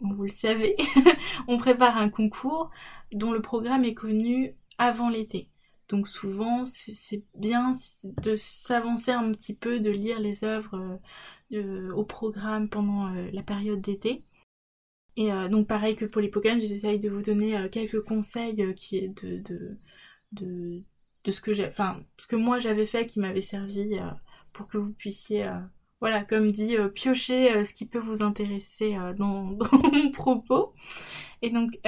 vous 0.00 0.24
le 0.24 0.30
savez, 0.30 0.76
on 1.48 1.56
prépare 1.56 1.96
un 1.96 2.10
concours 2.10 2.70
dont 3.12 3.32
le 3.32 3.40
programme 3.40 3.84
est 3.84 3.94
connu 3.94 4.54
avant 4.78 5.08
l'été. 5.08 5.48
Donc 5.88 6.08
souvent 6.08 6.64
c'est 6.66 7.24
bien 7.34 7.72
de 8.04 8.36
s'avancer 8.36 9.12
un 9.12 9.32
petit 9.32 9.54
peu, 9.54 9.80
de 9.80 9.90
lire 9.90 10.18
les 10.18 10.44
œuvres 10.44 10.98
euh, 11.52 11.92
au 11.92 12.04
programme 12.04 12.68
pendant 12.68 13.14
euh, 13.14 13.30
la 13.32 13.42
période 13.42 13.80
d'été. 13.80 14.24
Et 15.18 15.30
donc 15.48 15.66
pareil 15.66 15.96
que 15.96 16.04
pour 16.04 16.20
les 16.20 16.30
j'essaye 16.60 16.98
de 16.98 17.08
vous 17.08 17.22
donner 17.22 17.70
quelques 17.70 18.02
conseils 18.02 18.74
qui 18.74 18.98
est 18.98 19.08
de, 19.24 19.78
de 20.32 20.84
de 21.26 21.32
ce 21.32 21.40
que 21.40 21.52
j'ai, 21.52 21.66
enfin, 21.66 22.02
ce 22.16 22.26
que 22.26 22.36
moi 22.36 22.60
j'avais 22.60 22.86
fait 22.86 23.06
qui 23.06 23.20
m'avait 23.20 23.42
servi 23.42 23.98
euh, 23.98 24.10
pour 24.52 24.68
que 24.68 24.78
vous 24.78 24.92
puissiez, 24.92 25.46
euh, 25.46 25.58
voilà, 26.00 26.24
comme 26.24 26.50
dit, 26.52 26.76
euh, 26.76 26.88
piocher 26.88 27.64
ce 27.64 27.72
qui 27.72 27.86
peut 27.86 27.98
vous 27.98 28.22
intéresser 28.22 28.96
dans, 29.16 29.44
dans, 29.52 29.90
mon 29.92 30.10
propos. 30.10 30.74
Et 31.42 31.50
donc, 31.50 31.78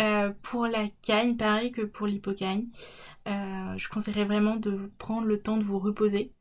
pour 0.43 0.67
la 0.67 0.89
cagne, 1.03 1.37
pareil 1.37 1.73
que 1.73 1.83
pour 1.83 2.07
l'hypocagne, 2.07 2.67
je 3.27 3.89
conseillerais 3.89 4.25
vraiment 4.27 4.57
de 4.57 4.91
prendre 4.99 5.27
le 5.27 5.41
temps 5.41 5.57
de 5.57 5.65
vous 5.65 5.79
reposer. 5.79 6.33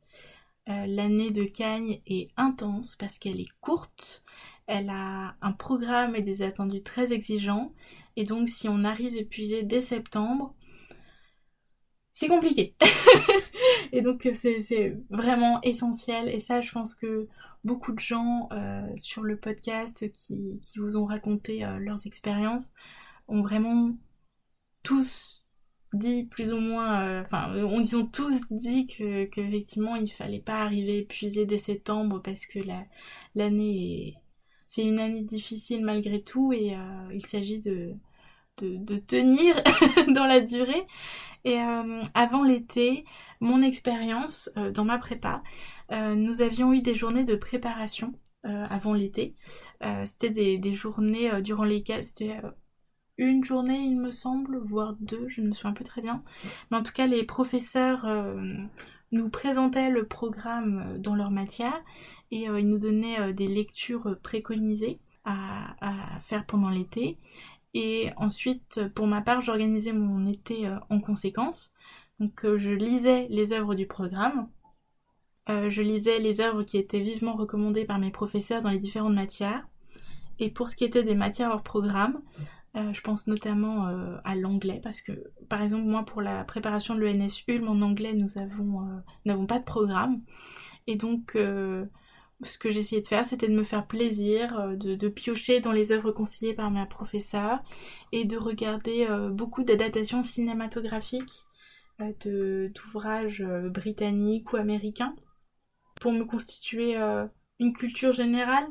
L'année 0.66 1.30
de 1.30 1.44
cagne 1.44 2.02
est 2.06 2.30
intense 2.36 2.96
parce 2.96 3.18
qu'elle 3.18 3.40
est 3.40 3.52
courte, 3.60 4.24
elle 4.68 4.90
a 4.90 5.34
un 5.40 5.52
programme 5.52 6.14
et 6.14 6.22
des 6.22 6.42
attendus 6.42 6.82
très 6.82 7.12
exigeants. 7.12 7.72
Et 8.16 8.24
donc, 8.24 8.48
si 8.50 8.68
on 8.68 8.84
arrive 8.84 9.16
épuisé 9.16 9.62
dès 9.62 9.80
septembre, 9.80 10.54
c'est 12.12 12.28
compliqué. 12.28 12.74
et 13.92 14.02
donc 14.02 14.26
euh, 14.26 14.34
c'est 14.34 14.96
vraiment 15.08 15.60
essentiel. 15.62 16.28
Et 16.28 16.40
ça, 16.40 16.60
je 16.60 16.72
pense 16.72 16.94
que 16.94 17.28
beaucoup 17.64 17.92
de 17.92 17.98
gens 17.98 18.48
euh, 18.52 18.86
sur 18.96 19.22
le 19.22 19.38
podcast 19.38 20.10
qui, 20.12 20.60
vous 20.76 20.96
ont 20.96 21.06
raconté 21.06 21.64
euh, 21.64 21.78
leurs 21.78 22.06
expériences 22.06 22.72
ont 23.28 23.42
vraiment 23.42 23.90
tous 24.82 25.44
dit 25.92 26.24
plus 26.24 26.52
ou 26.52 26.60
moins, 26.60 27.22
enfin, 27.22 27.52
on 27.54 27.80
ils 27.80 27.96
ont 27.96 28.06
tous 28.06 28.46
dit 28.50 28.86
que 28.86 29.24
qu'effectivement 29.24 29.96
il 29.96 30.10
fallait 30.10 30.40
pas 30.40 30.60
arriver 30.60 30.98
épuisé 30.98 31.46
dès 31.46 31.58
septembre 31.58 32.20
parce 32.22 32.46
que 32.46 32.58
l'année 33.34 34.08
est 34.08 34.14
c'est 34.68 34.84
une 34.84 34.98
année 35.00 35.22
difficile 35.22 35.82
malgré 35.82 36.22
tout 36.22 36.52
et 36.52 36.76
il 37.10 37.26
s'agit 37.26 37.58
de, 37.58 37.96
tenir 39.06 39.62
dans 40.14 40.26
la 40.26 40.40
durée. 40.40 40.86
Et 41.44 41.58
euh, 41.58 42.02
avant 42.14 42.42
l'été, 42.42 43.04
mon 43.40 43.62
expérience 43.62 44.50
euh, 44.56 44.70
dans 44.70 44.84
ma 44.84 44.98
prépa, 44.98 45.42
euh, 45.92 46.14
nous 46.14 46.42
avions 46.42 46.72
eu 46.72 46.80
des 46.82 46.94
journées 46.94 47.24
de 47.24 47.36
préparation 47.36 48.14
avant 48.44 48.94
l'été. 48.94 49.34
c'était 50.06 50.30
des, 50.30 50.72
journées 50.72 51.42
durant 51.42 51.64
lesquelles 51.64 52.04
c'était 52.04 52.36
une 53.18 53.44
journée, 53.44 53.78
il 53.78 54.00
me 54.00 54.10
semble, 54.10 54.56
voire 54.58 54.94
deux, 55.00 55.28
je 55.28 55.42
ne 55.42 55.48
me 55.48 55.52
souviens 55.52 55.74
plus 55.74 55.84
très 55.84 56.00
bien. 56.00 56.22
Mais 56.70 56.78
en 56.78 56.82
tout 56.82 56.92
cas, 56.92 57.06
les 57.06 57.24
professeurs 57.24 58.06
nous 59.12 59.28
présentaient 59.28 59.90
le 59.90 60.06
programme 60.06 60.96
dans 60.98 61.14
leur 61.14 61.30
matière 61.30 61.78
et 62.30 62.44
ils 62.44 62.68
nous 62.68 62.78
donnaient 62.78 63.34
des 63.34 63.48
lectures 63.48 64.16
préconisées 64.22 64.98
à, 65.26 65.74
à 65.80 66.20
faire 66.20 66.46
pendant 66.46 66.70
l'été. 66.70 67.18
Et 67.74 68.10
ensuite, 68.16 68.88
pour 68.94 69.06
ma 69.06 69.20
part, 69.20 69.42
j'organisais 69.42 69.92
mon 69.92 70.26
été 70.26 70.66
euh, 70.66 70.78
en 70.90 71.00
conséquence. 71.00 71.74
Donc 72.18 72.44
euh, 72.44 72.58
je 72.58 72.70
lisais 72.70 73.26
les 73.30 73.52
œuvres 73.52 73.74
du 73.74 73.86
programme. 73.86 74.48
Euh, 75.48 75.70
je 75.70 75.82
lisais 75.82 76.18
les 76.18 76.40
œuvres 76.40 76.62
qui 76.62 76.76
étaient 76.76 77.00
vivement 77.00 77.34
recommandées 77.34 77.84
par 77.84 77.98
mes 77.98 78.10
professeurs 78.10 78.62
dans 78.62 78.70
les 78.70 78.78
différentes 78.78 79.14
matières. 79.14 79.66
Et 80.38 80.50
pour 80.50 80.68
ce 80.68 80.76
qui 80.76 80.84
était 80.84 81.02
des 81.02 81.14
matières 81.14 81.50
hors 81.50 81.62
programme, 81.62 82.20
je 82.92 83.00
pense 83.00 83.26
notamment 83.26 83.86
à 84.22 84.36
l'anglais 84.36 84.78
parce 84.80 85.00
que, 85.00 85.10
par 85.48 85.62
exemple, 85.62 85.82
moi 85.82 86.04
pour 86.04 86.22
la 86.22 86.44
préparation 86.44 86.94
de 86.94 87.00
l'ENS 87.00 87.42
Ulm 87.48 87.66
en 87.66 87.82
anglais, 87.82 88.12
nous 88.12 88.28
n'avons 89.24 89.46
pas 89.46 89.58
de 89.58 89.64
programme. 89.64 90.20
Et 90.86 90.94
donc, 90.94 91.36
ce 92.42 92.58
que 92.58 92.70
j'essayais 92.70 93.02
de 93.02 93.06
faire, 93.06 93.26
c'était 93.26 93.48
de 93.48 93.56
me 93.56 93.64
faire 93.64 93.86
plaisir, 93.86 94.58
euh, 94.58 94.76
de, 94.76 95.08
piocher 95.08 95.60
dans 95.60 95.72
les 95.72 95.92
œuvres 95.92 96.12
conseillées 96.12 96.54
par 96.54 96.70
ma 96.70 96.86
professeure 96.86 97.60
et 98.12 98.24
de 98.24 98.36
regarder 98.36 99.06
euh, 99.08 99.30
beaucoup 99.30 99.64
d'adaptations 99.64 100.22
cinématographiques 100.22 101.46
euh, 102.00 102.68
d'ouvrages 102.68 103.42
britanniques 103.42 104.52
ou 104.52 104.56
américains 104.56 105.16
pour 106.00 106.12
me 106.12 106.24
constituer 106.24 106.96
une 107.58 107.72
culture 107.72 108.12
générale. 108.12 108.66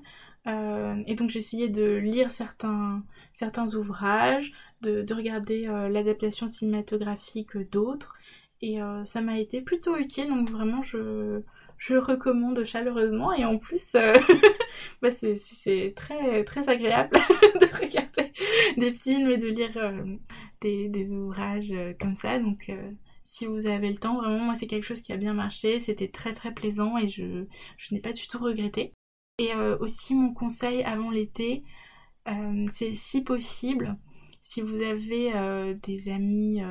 et 0.45 1.15
donc 1.15 1.29
j'essayais 1.29 1.69
de 1.69 1.95
lire 1.95 2.31
certains, 2.31 3.03
certains 3.33 3.73
ouvrages, 3.75 4.53
de, 4.81 5.01
de 5.01 5.13
regarder 5.13 5.65
l'adaptation 5.89 6.47
cinématographique 6.47 7.57
d'autres. 7.71 8.15
Et 8.61 8.79
ça 9.05 9.21
m'a 9.21 9.39
été 9.39 9.61
plutôt 9.61 9.97
utile, 9.97 10.29
donc 10.29 10.49
vraiment 10.49 10.81
je, 10.81 11.41
je 11.77 11.93
le 11.93 11.99
recommande 11.99 12.63
chaleureusement 12.65 13.33
et 13.33 13.45
en 13.45 13.57
plus 13.57 13.95
euh, 13.95 14.13
bah, 15.01 15.09
c'est 15.11 15.93
très 15.95 16.43
très 16.43 16.69
agréable 16.69 17.17
de 17.61 17.79
regarder 17.79 18.33
des 18.77 18.91
films 18.91 19.29
et 19.29 19.37
de 19.37 19.47
lire 19.47 19.77
euh, 19.77 20.15
des, 20.61 21.11
ouvrages 21.11 21.71
euh, 21.71 21.93
comme 21.99 22.15
ça 22.15 22.39
donc 22.39 22.71
si 23.27 23.45
vous 23.45 23.67
avez 23.67 23.89
le 23.89 23.97
temps 23.97 24.15
vraiment 24.17 24.39
moi 24.39 24.55
c'est 24.55 24.67
quelque 24.67 24.85
chose 24.85 25.01
qui 25.01 25.11
a 25.11 25.17
bien 25.17 25.33
marché 25.33 25.79
c'était 25.81 26.07
très 26.07 26.33
très 26.33 26.53
plaisant 26.53 26.97
et 26.97 27.07
je, 27.07 27.45
je 27.77 27.93
n'ai 27.93 27.99
pas 27.99 28.13
du 28.13 28.27
tout 28.27 28.39
regretté. 28.39 28.93
Et 29.37 29.53
aussi 29.79 30.15
mon 30.15 30.33
conseil 30.33 30.81
avant 30.83 31.11
l'été 31.11 31.63
c'est 32.71 32.95
si 32.95 33.23
possible 33.23 33.97
si 34.41 34.61
vous 34.61 34.81
avez 34.81 35.75
des 35.83 36.09
amis 36.09 36.61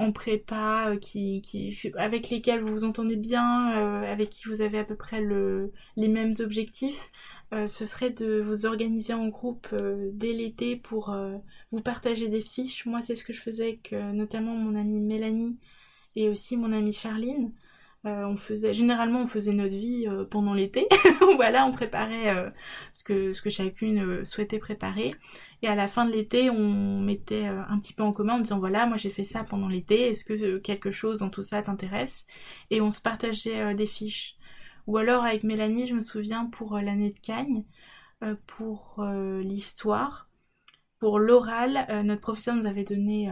en 0.00 0.12
prépa, 0.12 0.96
qui, 1.00 1.42
qui, 1.42 1.92
avec 1.96 2.30
lesquels 2.30 2.62
vous 2.62 2.72
vous 2.72 2.84
entendez 2.84 3.16
bien, 3.16 3.68
avec 4.02 4.30
qui 4.30 4.48
vous 4.48 4.62
avez 4.62 4.78
à 4.78 4.84
peu 4.84 4.96
près 4.96 5.20
le, 5.20 5.72
les 5.96 6.08
mêmes 6.08 6.34
objectifs, 6.40 7.12
ce 7.52 7.84
serait 7.84 8.10
de 8.10 8.40
vous 8.40 8.66
organiser 8.66 9.12
en 9.12 9.28
groupe 9.28 9.74
dès 10.12 10.32
l'été 10.32 10.76
pour 10.76 11.16
vous 11.72 11.80
partager 11.80 12.28
des 12.28 12.42
fiches. 12.42 12.86
Moi, 12.86 13.00
c'est 13.00 13.16
ce 13.16 13.24
que 13.24 13.32
je 13.32 13.40
faisais 13.40 13.64
avec 13.64 13.92
notamment 13.92 14.54
mon 14.54 14.78
amie 14.78 15.00
Mélanie 15.00 15.58
et 16.16 16.28
aussi 16.28 16.56
mon 16.56 16.72
amie 16.72 16.92
Charline. 16.92 17.52
Euh, 18.06 18.24
on 18.24 18.36
faisait, 18.38 18.72
généralement, 18.72 19.20
on 19.20 19.26
faisait 19.26 19.52
notre 19.52 19.76
vie 19.76 20.06
euh, 20.08 20.24
pendant 20.24 20.54
l'été. 20.54 20.86
voilà, 21.36 21.66
on 21.66 21.72
préparait 21.72 22.34
euh, 22.34 22.50
ce, 22.94 23.04
que, 23.04 23.34
ce 23.34 23.42
que 23.42 23.50
chacune 23.50 24.24
souhaitait 24.24 24.58
préparer. 24.58 25.14
Et 25.62 25.68
à 25.68 25.74
la 25.74 25.86
fin 25.86 26.06
de 26.06 26.12
l'été, 26.12 26.48
on 26.48 27.00
mettait 27.00 27.44
un 27.44 27.78
petit 27.78 27.92
peu 27.92 28.02
en 28.02 28.12
commun 28.12 28.36
en 28.36 28.40
disant 28.40 28.58
voilà, 28.58 28.86
moi 28.86 28.96
j'ai 28.96 29.10
fait 29.10 29.24
ça 29.24 29.44
pendant 29.44 29.68
l'été. 29.68 30.08
Est-ce 30.08 30.24
que 30.24 30.56
quelque 30.58 30.90
chose 30.90 31.18
dans 31.18 31.28
tout 31.28 31.42
ça 31.42 31.60
t'intéresse? 31.60 32.26
Et 32.70 32.80
on 32.80 32.90
se 32.90 33.02
partageait 33.02 33.74
des 33.74 33.86
fiches. 33.86 34.36
Ou 34.90 34.96
alors 34.96 35.24
avec 35.24 35.44
Mélanie, 35.44 35.86
je 35.86 35.94
me 35.94 36.02
souviens 36.02 36.46
pour 36.46 36.76
l'année 36.78 37.10
de 37.10 37.18
Cagne, 37.20 37.64
pour 38.46 39.04
l'histoire, 39.40 40.28
pour 40.98 41.20
l'oral, 41.20 41.86
notre 42.04 42.20
professeur 42.20 42.56
nous 42.56 42.66
avait 42.66 42.84
donné 42.84 43.30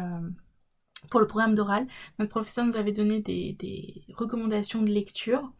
pour 1.10 1.20
le 1.20 1.26
programme 1.26 1.54
d'oral, 1.54 1.86
notre 2.18 2.30
professeur 2.30 2.64
nous 2.66 2.76
avait 2.76 2.92
donné 2.92 3.20
des, 3.20 4.04
recommandations 4.14 4.82
de 4.82 4.90
lecture. 4.90 5.52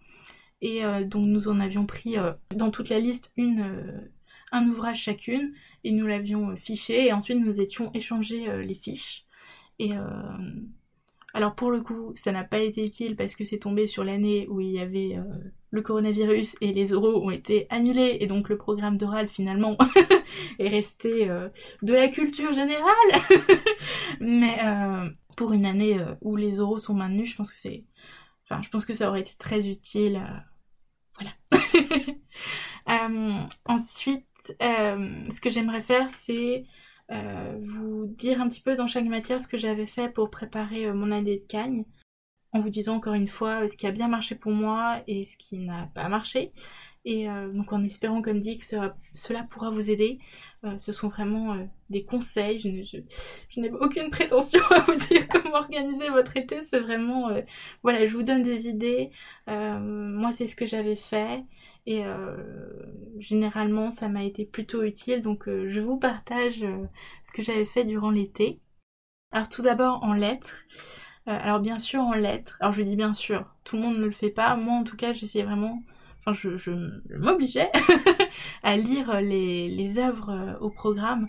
Et 0.61 0.85
euh, 0.85 1.05
donc 1.05 1.27
nous 1.27 1.49
en 1.49 1.61
avions 1.61 1.87
pris 1.87 2.19
euh, 2.19 2.33
dans 2.55 2.71
toute 2.71 2.89
la 2.89 2.99
liste 2.99 3.33
une, 3.37 3.61
euh, 3.61 4.11
un 4.51 4.67
ouvrage 4.69 5.03
chacune 5.03 5.55
et 5.85 5.93
nous 5.93 6.07
l'avions 6.07 6.57
fiché 6.57 7.07
et 7.07 7.13
ensuite 7.13 7.39
nous 7.39 7.61
étions 7.61 7.93
échangés 7.95 8.65
les 8.65 8.75
fiches. 8.75 9.25
Et 9.79 9.93
alors 11.35 11.55
pour 11.55 11.71
le 11.71 11.83
coup, 11.83 12.13
ça 12.15 12.33
n'a 12.33 12.45
pas 12.45 12.59
été 12.59 12.85
utile 12.85 13.17
parce 13.17 13.35
que 13.35 13.45
c'est 13.45 13.59
tombé 13.59 13.87
sur 13.87 14.05
l'année 14.05 14.47
où 14.49 14.61
il 14.61 14.71
y 14.71 14.81
avait 14.81 15.19
le 15.71 15.83
coronavirus 15.83 16.57
et 16.61 16.73
les 16.73 16.95
oraux 16.95 17.23
ont 17.23 17.31
été 17.31 17.67
annulés 17.69 18.17
et 18.21 18.27
donc 18.27 18.49
le 18.49 18.57
programme 18.57 18.97
d'oral 18.97 19.29
finalement 19.29 19.77
est 20.59 20.69
resté 20.69 21.27
de 21.83 21.93
la 21.93 22.09
culture 22.09 22.55
générale. 22.55 23.23
Mais 24.21 24.59
pour 25.39 25.53
une 25.53 25.65
année 25.65 25.99
euh, 25.99 26.17
où 26.21 26.35
les 26.37 26.57
euros 26.57 26.79
sont 26.79 26.95
maintenus, 26.95 27.31
je 27.31 27.37
pense 27.37 27.51
que 27.51 27.57
c'est. 27.57 27.85
Enfin, 28.45 28.61
je 28.61 28.69
pense 28.71 28.85
que 28.85 28.93
ça 28.93 29.09
aurait 29.09 29.21
été 29.21 29.35
très 29.39 29.69
utile. 29.69 30.17
Euh, 30.17 30.39
voilà. 31.19 31.63
Euh, 32.89 33.43
ensuite, 33.67 34.25
ce 34.49 35.41
que 35.43 35.51
j'aimerais 35.51 35.83
faire, 35.83 36.09
c'est 36.09 36.65
vous 37.11 38.07
dire 38.07 38.41
un 38.41 38.49
petit 38.49 38.61
peu 38.61 38.75
dans 38.75 38.87
chaque 38.87 39.07
matière 39.07 39.41
ce 39.41 39.49
que 39.49 39.59
j'avais 39.59 39.87
fait 39.87 40.09
pour 40.09 40.31
préparer 40.31 40.93
mon 40.93 41.11
année 41.11 41.39
de 41.39 41.47
Cagne, 41.47 41.85
en 42.53 42.61
vous 42.61 42.71
disant 42.71 42.97
encore 42.97 43.15
une 43.15 43.29
fois 43.29 43.67
ce 43.69 43.77
qui 43.77 43.87
a 43.87 43.93
bien 43.93 44.09
marché 44.09 44.35
pour 44.35 44.53
moi 44.53 45.03
et 45.07 45.25
ce 45.25 45.37
qui 45.37 45.59
n'a 45.61 45.91
pas 45.95 46.09
marché. 46.09 46.53
Et 47.05 47.27
donc 47.55 47.73
en 47.73 47.83
espérant, 47.85 48.21
comme 48.21 48.41
dit, 48.41 48.59
que 48.59 48.67
cela 49.15 49.43
pourra 49.51 49.71
vous 49.71 49.91
aider. 49.91 50.19
Euh, 50.65 50.77
ce 50.77 50.91
sont 50.91 51.09
vraiment 51.09 51.55
euh, 51.55 51.65
des 51.89 52.05
conseils. 52.05 52.59
Je, 52.59 53.61
n'ai 53.61 53.71
aucune 53.71 54.11
prétention 54.11 54.61
à 54.71 54.81
vous 54.81 54.97
dire 54.97 55.29
comment 55.29 55.55
organiser 55.55 56.09
votre 56.09 56.37
été. 56.37 56.63
C'est 56.63 56.81
vraiment, 56.81 57.29
euh, 57.29 57.43
voilà, 57.83 58.07
je 58.07 58.15
vous 58.17 58.25
donne 58.25 58.43
des 58.43 58.69
idées. 58.69 59.11
moi, 59.47 60.33
c'est 60.33 60.49
ce 60.49 60.57
que 60.57 60.67
j'avais 60.67 60.97
fait. 60.97 61.45
Et 61.91 62.05
généralement, 63.19 63.91
ça 63.91 64.11
m'a 64.11 64.23
été 64.23 64.45
plutôt 64.45 64.83
utile. 64.83 65.23
Donc, 65.23 65.45
je 65.47 65.81
vous 65.81 65.97
partage 65.97 66.63
ce 67.23 67.33
que 67.33 67.41
j'avais 67.41 67.65
fait 67.65 67.85
durant 67.85 68.11
l'été. 68.11 68.61
Alors, 69.33 69.49
tout 69.49 69.63
d'abord, 69.63 70.03
en 70.03 70.13
lettres. 70.13 70.65
alors, 71.25 71.61
bien 71.61 71.79
sûr, 71.79 72.01
en 72.01 72.13
lettres. 72.13 72.59
Alors, 72.61 72.75
je 72.75 72.83
dis 72.83 72.95
bien 72.95 73.15
sûr, 73.15 73.55
tout 73.65 73.77
le 73.77 73.83
monde 73.83 73.97
ne 73.97 74.05
le 74.05 74.11
fait 74.11 74.31
pas. 74.31 74.55
Moi, 74.57 74.75
en 74.75 74.85
tout 74.85 74.97
cas, 74.97 75.15
j'essayais 75.15 75.47
vraiment 75.47 75.83
je, 76.33 76.71
m'obligeais 77.17 77.71
à 78.63 78.77
lire 78.77 79.21
les, 79.21 79.69
les, 79.69 79.99
œuvres 79.99 80.31
euh, 80.31 80.59
au 80.61 80.71
programme 80.71 81.29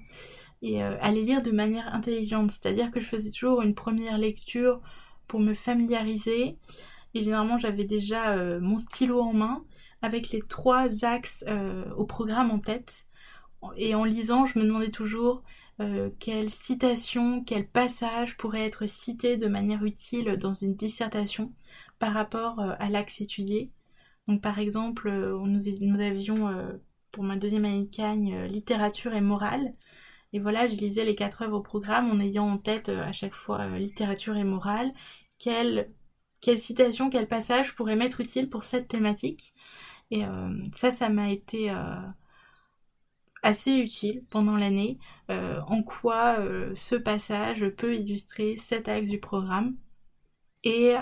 et 0.61 0.83
euh, 0.83 0.97
à 1.01 1.11
les 1.11 1.23
lire 1.23 1.41
de 1.41 1.51
manière 1.51 1.93
intelligente. 1.93 2.51
C'est-à-dire 2.51 2.91
que 2.91 2.99
je 2.99 3.07
faisais 3.07 3.31
toujours 3.31 3.61
une 3.61 3.75
première 3.75 4.17
lecture 4.17 4.81
pour 5.27 5.39
me 5.39 5.53
familiariser. 5.53 6.57
Et 7.13 7.23
généralement, 7.23 7.57
j'avais 7.57 7.85
déjà 7.85 8.33
euh, 8.33 8.59
mon 8.59 8.77
stylo 8.77 9.21
en 9.21 9.33
main 9.33 9.63
avec 10.01 10.31
les 10.31 10.41
trois 10.41 11.05
axes 11.05 11.43
au 11.97 12.05
programme 12.05 12.51
en 12.51 12.59
tête. 12.59 13.07
Et 13.75 13.95
en 13.95 14.03
lisant, 14.05 14.45
je 14.45 14.57
me 14.59 14.63
demandais 14.65 14.91
toujours 14.91 15.43
quelle 16.19 16.49
citation, 16.49 17.43
quel 17.43 17.67
passage 17.67 18.37
pourrait 18.37 18.65
être 18.65 18.87
cité 18.87 19.37
de 19.37 19.47
manière 19.47 19.83
utile 19.83 20.37
dans 20.37 20.53
une 20.53 20.75
dissertation 20.75 21.53
par 21.99 22.13
rapport 22.13 22.59
à 22.59 22.89
l'axe 22.89 23.21
étudié. 23.21 23.71
Donc 24.29 24.41
par 24.41 24.59
exemple, 24.59 25.07
euh, 25.07 25.39
nous, 25.43 25.99
avions 26.01 26.47
euh, 26.49 26.73
pour 27.11 27.23
ma 27.23 27.35
deuxième 27.35 27.65
année 27.65 27.85
de 27.85 27.89
Cagne 27.89 28.35
euh, 28.35 28.47
littérature 28.47 29.13
et 29.15 29.21
morale. 29.21 29.71
Et 30.33 30.39
voilà, 30.39 30.67
je 30.67 30.75
lisais 30.75 31.03
les 31.03 31.15
quatre 31.15 31.41
œuvres 31.41 31.57
au 31.57 31.61
programme 31.61 32.11
en 32.11 32.19
ayant 32.19 32.47
en 32.47 32.59
tête 32.59 32.89
à 32.89 33.11
chaque 33.11 33.33
fois 33.33 33.67
littérature 33.79 34.37
et 34.37 34.43
morale. 34.43 34.93
Quelle, 35.39 35.91
quelle 36.41 36.59
citation, 36.59 37.09
quel 37.09 37.27
passage 37.27 37.75
pourrait 37.75 37.95
m'être 37.95 38.21
utile 38.21 38.49
pour 38.49 38.63
cette 38.63 38.87
thématique? 38.87 39.55
Et 40.11 40.23
ça, 40.75 40.91
ça 40.91 41.09
m'a 41.09 41.31
été 41.31 41.71
assez 43.43 43.77
utile 43.77 44.23
pendant 44.29 44.57
l'année. 44.57 44.97
en 45.29 45.83
quoi 45.83 46.37
ce 46.75 46.95
passage 46.95 47.67
peut 47.69 47.95
illustrer 47.95 48.57
cet 48.57 48.87
axe 48.87 49.09
du 49.09 49.19
programme. 49.19 49.77
Et 50.63 50.95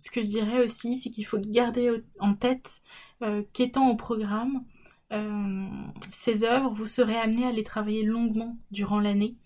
ce 0.00 0.10
que 0.10 0.22
je 0.22 0.26
dirais 0.26 0.64
aussi, 0.64 0.96
c'est 0.96 1.10
qu'il 1.10 1.26
faut 1.26 1.38
garder 1.38 2.02
en 2.18 2.34
tête 2.34 2.82
euh, 3.22 3.42
qu'étant 3.52 3.90
au 3.90 3.96
programme, 3.96 4.64
euh, 5.12 5.66
ces 6.12 6.44
œuvres, 6.44 6.72
vous 6.72 6.86
serez 6.86 7.16
amené 7.16 7.44
à 7.44 7.52
les 7.52 7.64
travailler 7.64 8.02
longuement 8.02 8.56
durant 8.70 8.98
l'année, 8.98 9.36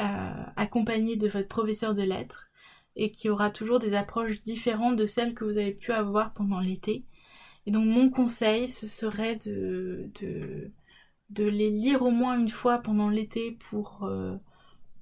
euh, 0.00 0.44
accompagné 0.56 1.16
de 1.16 1.28
votre 1.28 1.48
professeur 1.48 1.94
de 1.94 2.02
lettres, 2.02 2.48
et 2.96 3.10
qui 3.10 3.28
aura 3.28 3.50
toujours 3.50 3.78
des 3.78 3.94
approches 3.94 4.38
différentes 4.38 4.96
de 4.96 5.04
celles 5.04 5.34
que 5.34 5.44
vous 5.44 5.58
avez 5.58 5.74
pu 5.74 5.92
avoir 5.92 6.32
pendant 6.32 6.60
l'été. 6.60 7.04
Et 7.66 7.70
donc 7.70 7.86
mon 7.86 8.10
conseil, 8.10 8.68
ce 8.68 8.86
serait 8.86 9.36
de, 9.36 10.10
de, 11.30 11.44
les 11.44 11.70
lire 11.70 12.02
au 12.02 12.10
moins 12.10 12.38
une 12.38 12.48
fois 12.48 12.78
pendant 12.78 13.08
l'été 13.08 13.52
pour 13.52 14.08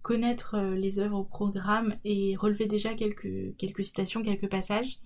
connaître 0.09 0.55
euh, 0.55 0.75
les 0.75 1.01
œuvres 1.01 1.19
au 1.19 1.25
programme 1.25 1.97
et 2.03 2.35
relever 2.35 2.65
déjà 2.65 2.95
quelques, 2.95 3.55
quelques 3.59 3.85
citations, 3.85 4.23
quelques 4.23 4.49
passages. 4.49 4.99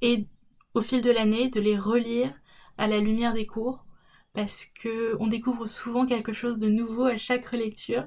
Et 0.00 0.26
au 0.72 0.80
fil 0.80 1.02
de 1.02 1.10
l'année, 1.10 1.50
de 1.50 1.60
les 1.60 1.78
relire 1.78 2.32
à 2.78 2.86
la 2.86 3.00
lumière 3.00 3.34
des 3.34 3.46
cours 3.46 3.84
parce 4.32 4.64
que 4.64 5.14
on 5.20 5.26
découvre 5.26 5.66
souvent 5.66 6.06
quelque 6.06 6.32
chose 6.32 6.58
de 6.58 6.70
nouveau 6.70 7.04
à 7.04 7.16
chaque 7.16 7.46
relecture. 7.48 8.06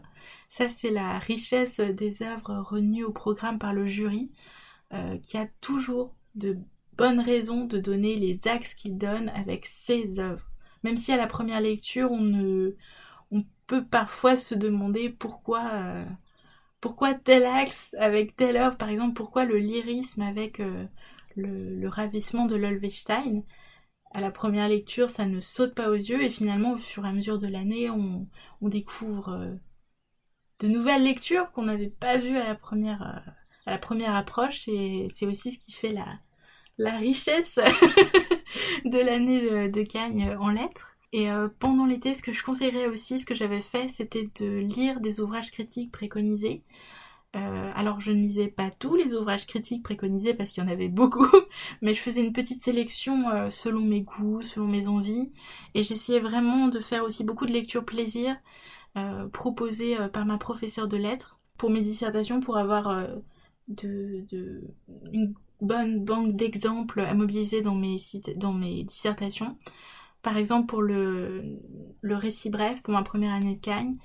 Ça, 0.50 0.70
c'est 0.70 0.90
la 0.90 1.20
richesse 1.20 1.80
des 1.80 2.24
œuvres 2.24 2.56
renues 2.62 3.04
au 3.04 3.12
programme 3.12 3.60
par 3.60 3.74
le 3.74 3.86
jury, 3.86 4.32
euh, 4.94 5.18
qui 5.20 5.38
a 5.38 5.48
toujours 5.62 6.16
de 6.34 6.58
bonnes 6.98 7.20
raisons 7.20 7.66
de 7.66 7.78
donner 7.80 8.16
les 8.16 8.48
axes 8.48 8.74
qu'il 8.76 8.98
donne 8.98 9.30
avec 9.30 9.66
ses 9.66 10.20
œuvres. 10.20 10.50
Même 10.84 10.98
si 10.98 11.12
à 11.12 11.18
la 11.18 11.28
première 11.28 11.62
lecture, 11.62 12.12
on 12.12 12.22
ne, 12.22 12.76
on 13.32 13.44
peut 13.68 13.86
parfois 13.86 14.36
se 14.36 14.56
demander 14.56 15.10
pourquoi, 15.10 15.70
euh, 15.74 16.06
pourquoi 16.82 17.14
tel 17.14 17.46
axe 17.46 17.96
avec 17.98 18.36
telle 18.36 18.58
œuvre, 18.58 18.78
par 18.78 18.90
exemple, 18.90 19.14
pourquoi 19.14 19.46
le 19.46 19.58
lyrisme 19.58 20.22
avec 20.22 20.60
euh, 20.60 20.86
le, 21.36 21.88
ravissement 21.88 22.46
de 22.46 22.56
l'Olvestein. 22.56 23.44
À 24.12 24.22
la 24.22 24.32
première 24.32 24.68
lecture, 24.68 25.10
ça 25.10 25.26
ne 25.26 25.42
saute 25.42 25.74
pas 25.74 25.90
aux 25.90 25.96
yeux 25.96 26.22
et 26.22 26.30
finalement, 26.30 26.74
au 26.74 26.78
fur 26.78 27.06
et 27.06 27.10
à 27.10 27.14
mesure 27.14 27.40
de 27.40 27.48
l'année, 27.48 27.90
on, 27.90 28.28
découvre 28.62 29.30
euh, 29.30 29.54
de 30.60 30.68
nouvelles 30.68 31.04
lectures 31.04 31.52
qu'on 31.52 31.64
n'avait 31.64 31.90
pas 31.90 32.18
vues 32.18 32.38
à 32.38 32.48
la 32.48 32.56
première, 32.56 33.24
à 33.66 33.72
la 33.72 33.78
première 33.78 34.16
approche 34.16 34.68
et 34.68 35.08
c'est 35.14 35.26
aussi 35.26 35.52
ce 35.52 35.60
qui 35.60 35.72
fait 35.72 35.92
la, 35.92 36.20
la 36.78 36.98
richesse 36.98 37.60
de 38.86 38.98
l'année 38.98 39.42
de, 39.42 39.68
de 39.68 40.38
en 40.38 40.50
lettres. 40.50 40.94
Et 41.14 41.30
euh, 41.30 41.48
pendant 41.60 41.86
l'été, 41.86 42.16
ce 42.16 42.24
que 42.24 42.34
je 42.34 42.44
conseillerais 42.44 42.88
aussi, 42.88 43.20
ce 43.20 43.26
que 43.26 43.36
j'avais 43.36 43.62
fait, 43.62 43.88
c'était 43.88 44.26
de 44.40 44.58
lire 44.58 45.00
des 45.00 45.20
ouvrages 45.22 45.52
critiques 45.52 45.92
préconisés. 45.92 46.64
Euh, 47.36 47.72
alors 47.76 48.00
je 48.00 48.12
ne 48.12 48.18
lisais 48.18 48.48
pas 48.48 48.70
tous 48.70 48.96
les 48.96 49.14
ouvrages 49.14 49.48
critiques 49.48 49.82
préconisés 49.82 50.36
parce 50.36 50.52
qu'il 50.52 50.64
y 50.64 50.66
en 50.66 50.70
avait 50.70 50.90
beaucoup, 50.90 51.28
mais 51.82 51.94
je 51.94 52.02
faisais 52.02 52.24
une 52.24 52.34
petite 52.34 52.64
sélection 52.64 53.30
euh, 53.30 53.50
selon 53.52 53.82
mes 53.82 54.02
goûts, 54.02 54.42
selon 54.42 54.68
mes 54.68 54.88
envies, 54.88 55.32
et 55.74 55.84
j'essayais 55.84 56.20
vraiment 56.20 56.68
de 56.68 56.80
faire 56.80 57.04
aussi 57.04 57.24
beaucoup 57.24 57.46
de 57.46 57.54
lectures 57.54 57.86
plaisir 57.86 58.36
proposées 59.32 59.98
par 60.14 60.24
ma 60.24 60.38
professeure 60.38 60.88
de 60.88 60.98
lettres 60.98 61.40
pour 61.58 61.72
mes 61.72 61.82
dissertations, 61.82 62.42
pour 62.42 62.58
avoir 62.58 63.08
de, 63.68 64.24
une 65.12 65.34
bonne 65.64 66.04
banque 66.04 66.36
d'exemples 66.36 67.02
à 67.02 67.14
mobiliser 67.14 67.62
dans 67.62 67.76
mes, 67.76 67.98
dans 68.36 68.54
mes 68.54 68.84
dissertations. 68.84 69.58
Par 70.22 70.38
exemple, 70.38 70.68
pour 70.68 70.82
le, 70.82 71.60
récit 72.04 72.50
bref, 72.50 72.82
pour 72.82 72.94
ma 72.94 73.04
première 73.04 73.34
année 73.34 73.56
de 73.56 73.62
Cagne, 73.62 73.96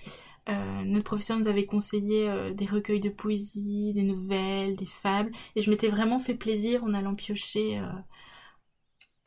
notre 0.87 1.05
professeur 1.05 1.39
nous 1.39 1.47
avait 1.47 1.67
conseillé 1.67 2.53
des 2.55 2.65
recueils 2.65 3.01
de 3.01 3.11
poésie, 3.11 3.93
des 3.93 4.03
nouvelles, 4.03 4.77
des 4.77 4.87
fables, 4.87 5.31
et 5.55 5.63
je 5.63 5.71
m'étais 5.71 5.91
vraiment 5.91 6.19
fait 6.19 6.35
plaisir 6.35 6.83
en 6.85 6.95
allant 6.95 7.15
piocher 7.15 7.81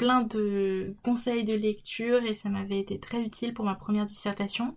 plein 0.01 0.23
de 0.23 0.95
conseils 1.03 1.43
de 1.43 1.53
lecture 1.53 2.23
et 2.23 2.33
ça 2.33 2.49
m'avait 2.49 2.79
été 2.79 2.99
très 2.99 3.21
utile 3.21 3.53
pour 3.53 3.65
ma 3.65 3.75
première 3.75 4.07
dissertation. 4.07 4.75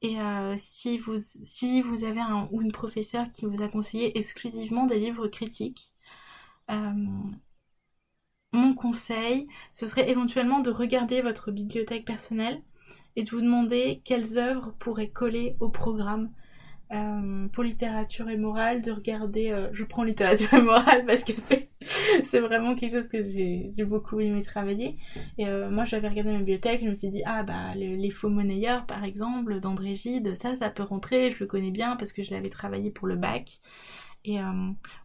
Et 0.00 0.18
euh, 0.18 0.54
si, 0.56 0.96
vous, 0.96 1.18
si 1.18 1.82
vous 1.82 2.04
avez 2.04 2.20
un 2.20 2.48
ou 2.50 2.62
une 2.62 2.72
professeure 2.72 3.30
qui 3.30 3.44
vous 3.44 3.62
a 3.62 3.68
conseillé 3.68 4.16
exclusivement 4.16 4.86
des 4.86 4.98
livres 4.98 5.28
critiques, 5.28 5.91
euh, 5.91 5.91
mon 8.52 8.74
conseil, 8.74 9.48
ce 9.72 9.86
serait 9.86 10.10
éventuellement 10.10 10.60
de 10.60 10.70
regarder 10.70 11.22
votre 11.22 11.50
bibliothèque 11.50 12.04
personnelle 12.04 12.62
et 13.16 13.22
de 13.22 13.30
vous 13.30 13.40
demander 13.40 14.02
quelles 14.04 14.38
œuvres 14.38 14.74
pourraient 14.78 15.10
coller 15.10 15.56
au 15.60 15.68
programme 15.68 16.30
euh, 16.92 17.48
pour 17.48 17.64
littérature 17.64 18.28
et 18.28 18.36
morale, 18.36 18.82
de 18.82 18.92
regarder, 18.92 19.50
euh, 19.50 19.70
je 19.72 19.82
prends 19.82 20.04
littérature 20.04 20.52
et 20.52 20.60
morale 20.60 21.06
parce 21.06 21.24
que 21.24 21.32
c'est, 21.36 21.70
vraiment 22.40 22.74
quelque 22.74 22.98
chose 22.98 23.08
que 23.08 23.22
j'ai, 23.22 23.84
beaucoup 23.84 24.20
aimé 24.20 24.42
travailler. 24.42 24.98
Et 25.38 25.48
euh, 25.48 25.70
moi 25.70 25.86
j'avais 25.86 26.08
regardé 26.08 26.32
ma 26.32 26.38
bibliothèque, 26.38 26.82
je 26.84 26.90
me 26.90 26.94
suis 26.94 27.08
dit, 27.08 27.22
ah 27.24 27.44
bah 27.44 27.74
les 27.76 28.10
faux 28.10 28.28
monnayeurs 28.28 28.84
par 28.84 29.04
exemple, 29.04 29.58
d'André 29.60 29.94
Gide, 29.94 30.36
ça 30.36 30.54
ça 30.54 30.68
peut 30.68 30.82
rentrer, 30.82 31.30
je 31.30 31.40
le 31.40 31.46
connais 31.46 31.70
bien 31.70 31.96
parce 31.96 32.12
que 32.12 32.22
je 32.22 32.30
l'avais 32.30 32.50
travaillé 32.50 32.90
pour 32.90 33.08
le 33.08 33.16
bac. 33.16 33.60
Et 34.24 34.38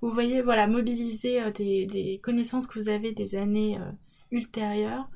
vous 0.01 0.09
voyez, 0.09 0.41
voilà, 0.41 0.67
mobiliser 0.67 1.51
des, 1.51 1.87
des, 1.87 2.19
connaissances 2.19 2.67
que 2.67 2.79
vous 2.79 2.89
avez 2.89 3.13
des 3.13 3.35
années 3.35 3.79
ultérieures. 4.31 5.09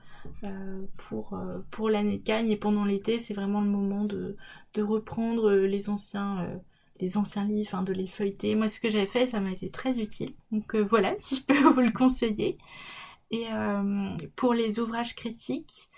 pour, 0.97 1.39
pour 1.69 1.89
l'année 1.89 2.17
de 2.17 2.23
Cagne 2.23 2.49
et 2.49 2.57
pendant 2.57 2.85
l'été, 2.85 3.19
c'est 3.19 3.35
vraiment 3.35 3.61
le 3.61 3.69
moment 3.69 4.05
de, 4.05 4.37
de 4.73 4.81
reprendre 4.81 5.51
les 5.51 5.89
anciens, 5.89 6.45
euh, 6.45 6.57
les 6.99 7.17
anciens 7.17 7.45
livres, 7.45 7.75
hein, 7.75 7.83
de 7.83 7.93
les 7.93 8.07
feuilleter. 8.07 8.55
Moi, 8.55 8.69
ce 8.69 8.79
que 8.79 8.89
j'avais 8.89 9.07
fait, 9.07 9.27
ça 9.27 9.39
m'a 9.39 9.51
été 9.51 9.69
très 9.69 9.99
utile. 9.99 10.33
Donc 10.51 10.75
euh, 10.75 10.85
voilà, 10.89 11.15
si 11.19 11.37
je 11.37 11.43
peux 11.43 11.57
vous 11.57 11.81
le 11.81 11.91
conseiller. 11.91 12.57
Et 13.31 13.47
euh, 13.51 14.09
pour 14.35 14.53
les 14.53 14.79
ouvrages 14.79 15.15
critiques, 15.15 15.89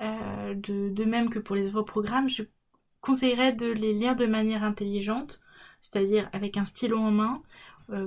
de, 0.00 1.04
même 1.04 1.30
que 1.30 1.38
pour 1.38 1.54
les 1.54 1.68
œuvres 1.68 1.82
programmes, 1.82 2.28
je 2.28 2.42
conseillerais 3.00 3.52
de 3.52 3.70
les 3.70 3.92
lire 3.92 4.16
de 4.16 4.26
manière 4.26 4.64
intelligente, 4.64 5.40
c'est-à-dire 5.82 6.28
avec 6.32 6.56
un 6.56 6.64
stylo 6.64 6.98
en 6.98 7.10
main, 7.10 7.42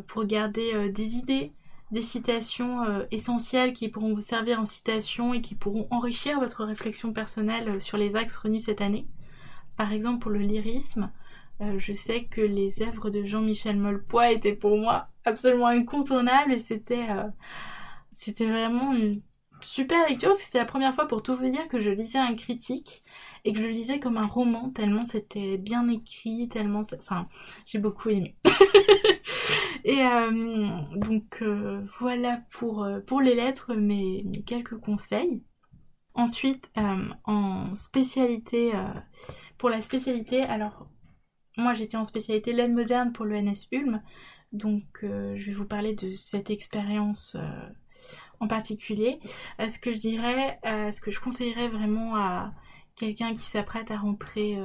pour 0.07 0.25
garder 0.25 0.89
des 0.89 1.15
idées, 1.15 1.51
des 1.91 2.01
citations 2.01 2.83
essentielles 3.11 3.73
qui 3.73 3.89
pourront 3.89 4.15
vous 4.15 4.21
servir 4.21 4.59
en 4.59 4.65
citation 4.65 5.33
et 5.33 5.41
qui 5.41 5.53
pourront 5.53 5.87
enrichir 5.91 6.39
votre 6.39 6.63
réflexion 6.63 7.13
personnelle 7.13 7.79
sur 7.79 7.97
les 7.97 8.15
axes 8.15 8.37
renus 8.37 8.63
cette 8.63 8.81
année. 8.81 9.05
Par 9.77 9.91
exemple, 9.91 10.19
pour 10.19 10.31
le 10.31 10.39
lyrisme, 10.39 11.11
euh, 11.61 11.79
je 11.79 11.93
sais 11.93 12.25
que 12.25 12.41
les 12.41 12.81
œuvres 12.81 13.09
de 13.09 13.23
Jean-Michel 13.23 13.77
Molpois 13.77 14.31
étaient 14.31 14.55
pour 14.55 14.77
moi 14.77 15.07
absolument 15.23 15.67
incontournables 15.67 16.51
et 16.51 16.59
c'était 16.59 17.09
euh, 17.09 17.23
c'était 18.11 18.47
vraiment 18.47 18.93
une 18.93 19.21
super 19.61 20.07
lecture 20.07 20.29
parce 20.29 20.39
que 20.39 20.45
c'était 20.45 20.59
la 20.59 20.65
première 20.65 20.93
fois 20.93 21.07
pour 21.07 21.23
tout 21.23 21.35
vous 21.37 21.49
dire 21.49 21.67
que 21.69 21.79
je 21.79 21.91
lisais 21.91 22.19
un 22.19 22.35
critique 22.35 23.04
et 23.45 23.53
que 23.53 23.59
je 23.59 23.67
lisais 23.67 23.99
comme 23.99 24.17
un 24.17 24.25
roman 24.25 24.71
tellement 24.71 25.05
c'était 25.05 25.57
bien 25.57 25.87
écrit, 25.87 26.49
tellement 26.49 26.81
enfin 26.81 27.29
j'ai 27.65 27.79
beaucoup 27.79 28.09
aimé. 28.09 28.35
et 29.85 30.01
euh, 30.01 30.67
donc 30.95 31.41
voilà 31.99 32.41
pour, 32.51 32.85
pour 33.07 33.21
les 33.21 33.35
lettres 33.35 33.73
mes, 33.73 34.23
mes 34.25 34.43
quelques 34.43 34.77
conseils. 34.77 35.43
Ensuite 36.13 36.71
en 37.25 37.75
spécialité 37.75 38.71
pour 39.57 39.69
la 39.69 39.81
spécialité, 39.81 40.41
alors 40.41 40.87
moi 41.57 41.73
j'étais 41.73 41.97
en 41.97 42.05
spécialité 42.05 42.53
laine 42.53 42.73
moderne 42.73 43.13
pour 43.13 43.25
l'ENS 43.25 43.67
Ulm, 43.71 44.01
donc 44.51 44.83
euh, 45.03 45.35
je 45.37 45.47
vais 45.47 45.53
vous 45.53 45.65
parler 45.65 45.93
de 45.93 46.11
cette 46.13 46.49
expérience 46.49 47.35
euh, 47.39 47.69
en 48.39 48.47
particulier. 48.47 49.19
Euh, 49.59 49.69
ce 49.69 49.79
que 49.79 49.93
je 49.93 49.99
dirais, 49.99 50.59
ce 50.63 51.01
que 51.01 51.11
je 51.11 51.19
conseillerais 51.19 51.69
vraiment 51.69 52.15
à 52.15 52.53
quelqu'un 52.95 53.33
qui 53.33 53.45
s'apprête 53.45 53.91
à 53.91 53.97
rentrer 53.97 54.57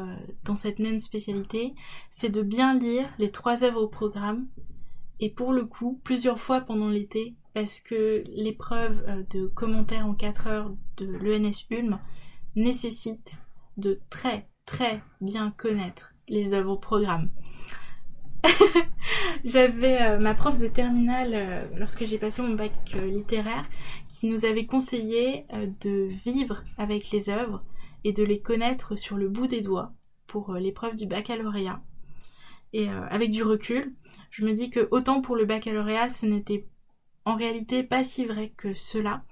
dans 0.45 0.57
cette 0.57 0.79
même 0.79 1.01
spécialité, 1.01 1.75
c'est 2.11 2.29
de 2.29 2.43
bien 2.43 2.79
lire 2.79 3.09
les 3.19 3.31
trois 3.31 3.65
œuvres 3.65 3.83
au 3.83 3.89
programme 3.89 4.47
et 5.19 5.31
pour 5.31 5.53
le 5.53 5.65
coup 5.65 6.01
plusieurs 6.05 6.39
fois 6.39 6.61
pendant 6.61 6.89
l'été 6.89 7.35
parce 7.55 7.81
que 7.81 8.23
l'épreuve 8.29 9.27
de 9.31 9.47
commentaires 9.47 10.07
en 10.07 10.15
4 10.15 10.47
heures 10.47 10.73
de 10.97 11.07
l'ENS 11.07 11.67
Ulm 11.71 11.99
nécessite 12.57 13.41
de 13.77 14.01
très 14.11 14.49
très 14.67 15.03
bien 15.21 15.53
connaître 15.57 16.15
les 16.29 16.55
œuvres 16.55 16.73
au 16.73 16.77
programme. 16.77 17.29
J'avais 19.45 20.01
euh, 20.01 20.19
ma 20.19 20.35
prof 20.35 20.59
de 20.59 20.69
terminale 20.69 21.33
euh, 21.35 21.65
lorsque 21.77 22.05
j'ai 22.05 22.19
passé 22.19 22.41
mon 22.41 22.55
bac 22.55 22.73
euh, 22.95 23.07
littéraire 23.07 23.69
qui 24.09 24.31
nous 24.31 24.45
avait 24.45 24.65
conseillé 24.65 25.45
de 25.81 26.07
vivre 26.25 26.63
avec 26.79 27.11
les 27.11 27.29
œuvres 27.29 27.63
et 28.05 28.13
de 28.13 28.23
les 28.23 28.41
connaître 28.41 28.97
sur 28.97 29.17
le 29.17 29.29
bout 29.29 29.47
des 29.47 29.61
doigts 29.61 29.93
pour 30.27 30.55
l'épreuve 30.55 30.97
du 30.97 31.07
baccalauréat. 31.07 31.83
Et 32.73 32.89
avec 32.89 33.31
du 33.31 33.43
recul, 33.43 33.95
je 34.31 34.45
me 34.45 34.53
dis 34.53 34.71
que 34.71 34.87
autant 34.93 35.21
pour 35.21 35.35
le 35.35 35.45
baccalauréat, 35.45 36.11
ce 36.11 36.27
n'était 36.27 36.69
en 37.25 37.35
réalité 37.35 37.83
pas 37.83 38.05
si 38.05 38.25
vrai 38.25 38.53
que 38.57 38.75
cela, 38.75 39.25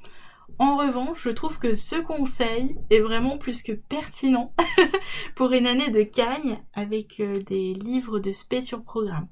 en 0.59 0.77
revanche, 0.77 1.23
je 1.23 1.31
trouve 1.31 1.59
que 1.59 1.75
ce 1.75 1.97
conseil 1.97 2.77
est 2.91 3.01
vraiment 3.01 3.39
plus 3.39 3.63
que 3.63 3.73
pertinent 3.73 4.53
pour 5.37 5.53
une 5.53 5.67
année 5.67 5.91
de 5.91 6.03
cagne 6.03 6.61
avec 6.75 7.21
euh, 7.21 7.43
des 7.43 7.75
livres 7.75 8.19
de 8.19 8.33
spé 8.33 8.63
sur 8.63 8.83
programme. 8.83 9.29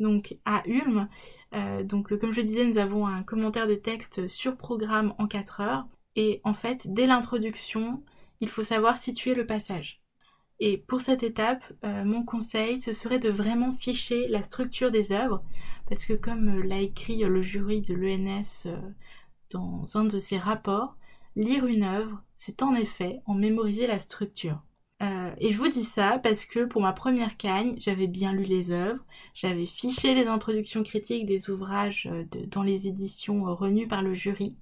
Donc 0.00 0.36
à 0.44 0.62
Ulm, 0.66 1.08
euh, 1.54 1.84
donc 1.84 2.18
comme 2.18 2.32
je 2.32 2.40
disais, 2.40 2.64
nous 2.64 2.78
avons 2.78 3.06
un 3.06 3.22
commentaire 3.22 3.68
de 3.68 3.76
texte 3.76 4.26
sur 4.26 4.56
programme 4.56 5.14
en 5.18 5.28
4 5.28 5.60
heures. 5.60 5.86
Et 6.16 6.40
en 6.42 6.54
fait, 6.54 6.92
dès 6.92 7.06
l'introduction, 7.06 8.02
il 8.40 8.48
faut 8.48 8.64
savoir 8.64 8.96
situer 8.96 9.34
le 9.34 9.46
passage. 9.46 10.00
Et 10.60 10.78
pour 10.78 11.00
cette 11.00 11.22
étape, 11.22 11.64
euh, 11.84 12.04
mon 12.04 12.24
conseil, 12.24 12.80
ce 12.80 12.92
serait 12.92 13.18
de 13.18 13.30
vraiment 13.30 13.72
ficher 13.72 14.28
la 14.28 14.42
structure 14.42 14.90
des 14.90 15.12
œuvres, 15.12 15.42
parce 15.88 16.04
que 16.04 16.12
comme 16.14 16.62
l'a 16.62 16.80
écrit 16.80 17.18
le 17.18 17.42
jury 17.42 17.82
de 17.82 17.94
l'ENS 17.94 18.68
dans 19.50 19.84
un 19.96 20.04
de 20.04 20.18
ses 20.18 20.38
rapports, 20.38 20.96
lire 21.36 21.66
une 21.66 21.82
œuvre, 21.84 22.22
c'est 22.36 22.62
en 22.62 22.74
effet 22.74 23.20
en 23.26 23.34
mémoriser 23.34 23.86
la 23.86 23.98
structure. 23.98 24.62
Euh, 25.02 25.34
et 25.38 25.52
je 25.52 25.58
vous 25.58 25.68
dis 25.68 25.84
ça 25.84 26.18
parce 26.22 26.44
que 26.44 26.64
pour 26.64 26.80
ma 26.80 26.92
première 26.92 27.36
cagne, 27.36 27.74
j'avais 27.78 28.06
bien 28.06 28.32
lu 28.32 28.44
les 28.44 28.70
œuvres, 28.70 29.04
j'avais 29.34 29.66
fiché 29.66 30.14
les 30.14 30.26
introductions 30.26 30.82
critiques 30.82 31.26
des 31.26 31.50
ouvrages 31.50 32.08
euh, 32.10 32.24
dans 32.46 32.62
les 32.62 32.86
éditions 32.86 33.48
euh, 33.48 33.52
renues 33.52 33.88
par 33.88 34.02
le 34.02 34.14
jury, 34.14 34.54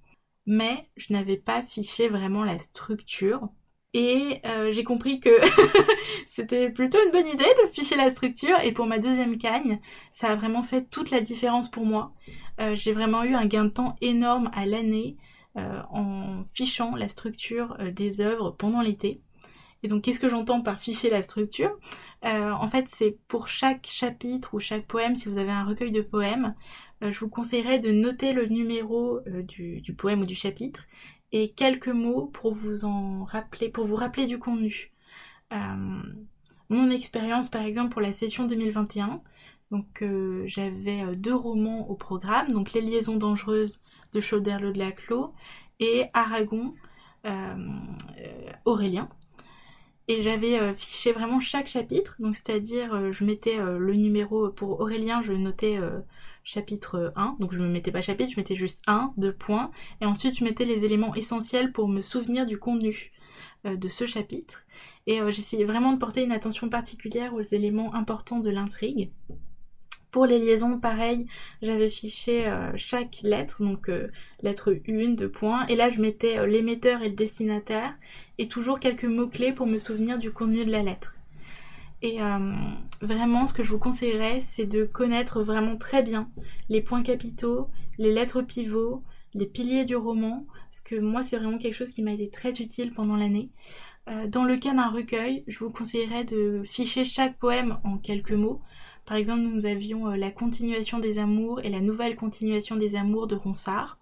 mais 0.46 0.88
je 0.96 1.12
n'avais 1.12 1.36
pas 1.36 1.62
fiché 1.62 2.08
vraiment 2.08 2.44
la 2.44 2.58
structure. 2.58 3.48
Et 3.94 4.40
j'ai 4.72 4.84
compris 4.84 5.20
que 5.20 5.30
c'était 6.26 6.70
plutôt 6.70 6.98
une 7.04 7.12
bonne 7.12 7.26
idée 7.26 7.44
de 7.44 7.70
ficher 7.70 7.96
la 7.96 8.10
structure. 8.10 8.58
Et 8.64 8.72
pour 8.72 8.86
ma 8.86 8.98
deuxième 8.98 9.36
cagne, 9.36 9.80
ça 10.12 10.28
a 10.28 10.36
vraiment 10.36 10.62
fait 10.62 10.88
toute 10.88 11.10
la 11.10 11.20
différence 11.20 11.70
pour 11.70 11.84
moi. 11.84 12.14
Euh, 12.60 12.74
j'ai 12.74 12.92
vraiment 12.92 13.24
eu 13.24 13.34
un 13.34 13.46
gain 13.46 13.64
de 13.64 13.70
temps 13.70 13.96
énorme 14.00 14.50
à 14.52 14.66
l'année 14.66 15.16
euh, 15.56 15.82
en 15.90 16.44
fichant 16.54 16.94
la 16.96 17.08
structure 17.08 17.76
euh, 17.80 17.90
des 17.90 18.20
œuvres 18.20 18.50
pendant 18.50 18.80
l'été. 18.80 19.20
Et 19.82 19.88
donc 19.88 20.02
qu'est-ce 20.02 20.20
que 20.20 20.28
j'entends 20.28 20.62
par 20.62 20.78
ficher 20.78 21.10
la 21.10 21.22
structure? 21.22 21.76
En 22.24 22.68
fait 22.68 22.86
c'est 22.86 23.18
pour 23.26 23.48
chaque 23.48 23.88
chapitre 23.90 24.54
ou 24.54 24.60
chaque 24.60 24.86
poème, 24.86 25.16
si 25.16 25.28
vous 25.28 25.38
avez 25.38 25.50
un 25.50 25.64
recueil 25.64 25.90
de 25.90 26.02
poèmes, 26.02 26.54
je 27.00 27.18
vous 27.18 27.28
conseillerais 27.28 27.80
de 27.80 27.90
noter 27.90 28.32
le 28.32 28.46
numéro 28.46 29.18
du, 29.26 29.82
poème 29.98 30.20
ou 30.20 30.24
du 30.24 30.36
chapitre 30.36 30.84
et 31.32 31.52
quelques 31.52 31.88
mots 31.88 32.26
pour 32.26 32.54
vous 32.54 32.84
en 32.84 33.24
rappeler, 33.24 33.68
pour 33.68 33.86
vous 33.86 33.96
rappeler 33.96 34.26
du 34.26 34.38
contenu. 34.38 34.92
mon 36.68 36.90
expérience 36.90 37.50
par 37.50 37.62
exemple 37.62 37.90
pour 37.90 38.00
la 38.00 38.12
session 38.12 38.46
2021, 38.46 39.22
donc 39.72 40.02
euh, 40.02 40.44
j'avais 40.46 41.02
euh, 41.02 41.14
deux 41.14 41.34
romans 41.34 41.88
au 41.88 41.94
programme, 41.94 42.48
donc 42.48 42.74
Les 42.74 42.82
liaisons 42.82 43.16
dangereuses 43.16 43.80
de 44.12 44.20
Chauderle 44.20 44.74
de 44.74 44.78
Laclos 44.78 45.32
et 45.80 46.04
Aragon 46.12 46.74
euh, 47.24 47.56
Aurélien. 48.66 49.08
Et 50.12 50.22
j'avais 50.22 50.74
fiché 50.74 51.12
vraiment 51.12 51.40
chaque 51.40 51.68
chapitre, 51.68 52.16
donc 52.18 52.36
c'est-à-dire 52.36 53.14
je 53.14 53.24
mettais 53.24 53.56
le 53.56 53.94
numéro 53.94 54.50
pour 54.50 54.78
Aurélien, 54.80 55.22
je 55.22 55.32
notais 55.32 55.78
chapitre 56.44 57.14
1, 57.16 57.36
donc 57.40 57.54
je 57.54 57.58
ne 57.58 57.64
me 57.64 57.72
mettais 57.72 57.92
pas 57.92 58.02
chapitre, 58.02 58.30
je 58.30 58.38
mettais 58.38 58.54
juste 58.54 58.82
1, 58.86 59.14
2 59.16 59.32
points, 59.32 59.70
et 60.02 60.04
ensuite 60.04 60.36
je 60.36 60.44
mettais 60.44 60.66
les 60.66 60.84
éléments 60.84 61.14
essentiels 61.14 61.72
pour 61.72 61.88
me 61.88 62.02
souvenir 62.02 62.44
du 62.44 62.58
contenu 62.58 63.10
de 63.64 63.88
ce 63.88 64.04
chapitre. 64.04 64.66
Et 65.06 65.20
j'essayais 65.30 65.64
vraiment 65.64 65.94
de 65.94 65.98
porter 65.98 66.22
une 66.24 66.32
attention 66.32 66.68
particulière 66.68 67.32
aux 67.32 67.40
éléments 67.40 67.94
importants 67.94 68.40
de 68.40 68.50
l'intrigue. 68.50 69.10
Pour 70.12 70.26
les 70.26 70.38
liaisons, 70.38 70.78
pareil, 70.78 71.26
j'avais 71.62 71.88
fiché 71.88 72.46
euh, 72.46 72.70
chaque 72.76 73.20
lettre, 73.22 73.62
donc 73.62 73.88
euh, 73.88 74.08
lettre 74.42 74.76
1, 74.86 75.14
2 75.14 75.30
points, 75.30 75.66
et 75.68 75.74
là 75.74 75.88
je 75.88 76.02
mettais 76.02 76.38
euh, 76.38 76.46
l'émetteur 76.46 77.00
et 77.00 77.08
le 77.08 77.14
destinataire, 77.14 77.94
et 78.36 78.46
toujours 78.46 78.78
quelques 78.78 79.06
mots-clés 79.06 79.52
pour 79.52 79.66
me 79.66 79.78
souvenir 79.78 80.18
du 80.18 80.30
contenu 80.30 80.66
de 80.66 80.70
la 80.70 80.82
lettre. 80.82 81.16
Et 82.02 82.18
vraiment, 83.00 83.46
ce 83.46 83.54
que 83.54 83.62
je 83.62 83.70
vous 83.70 83.78
conseillerais, 83.78 84.40
c'est 84.40 84.66
de 84.66 84.84
connaître 84.84 85.44
vraiment 85.44 85.76
très 85.76 86.02
bien 86.02 86.28
les 86.68 86.80
points 86.80 87.04
capitaux, 87.04 87.68
les 87.96 88.12
lettres 88.12 88.42
pivots, 88.42 89.04
les 89.34 89.46
piliers 89.46 89.84
du 89.84 89.94
roman, 89.94 90.44
parce 90.68 90.80
que 90.80 90.96
moi, 90.96 91.22
c'est 91.22 91.36
vraiment 91.36 91.58
quelque 91.58 91.76
chose 91.76 91.90
qui 91.90 92.02
m'a 92.02 92.10
été 92.10 92.28
très 92.28 92.60
utile 92.60 92.92
pendant 92.92 93.14
l'année. 93.14 93.50
dans 94.26 94.42
le 94.42 94.56
cas 94.56 94.74
d'un 94.74 94.88
recueil, 94.88 95.44
je 95.46 95.60
vous 95.60 95.70
conseillerais 95.70 96.24
de 96.24 96.64
ficher 96.64 97.04
chaque 97.04 97.38
poème 97.38 97.78
en 97.84 97.98
quelques 97.98 98.32
mots. 98.32 98.60
Par 99.06 99.16
exemple, 99.16 99.40
nous 99.40 99.66
avions 99.66 100.06
la 100.06 100.30
continuation 100.30 100.98
des 100.98 101.18
amours 101.18 101.60
et 101.60 101.70
la 101.70 101.80
nouvelle 101.80 102.16
continuation 102.16 102.76
des 102.76 102.94
amours 102.94 103.26
de 103.26 103.34
Ronsard. 103.34 103.98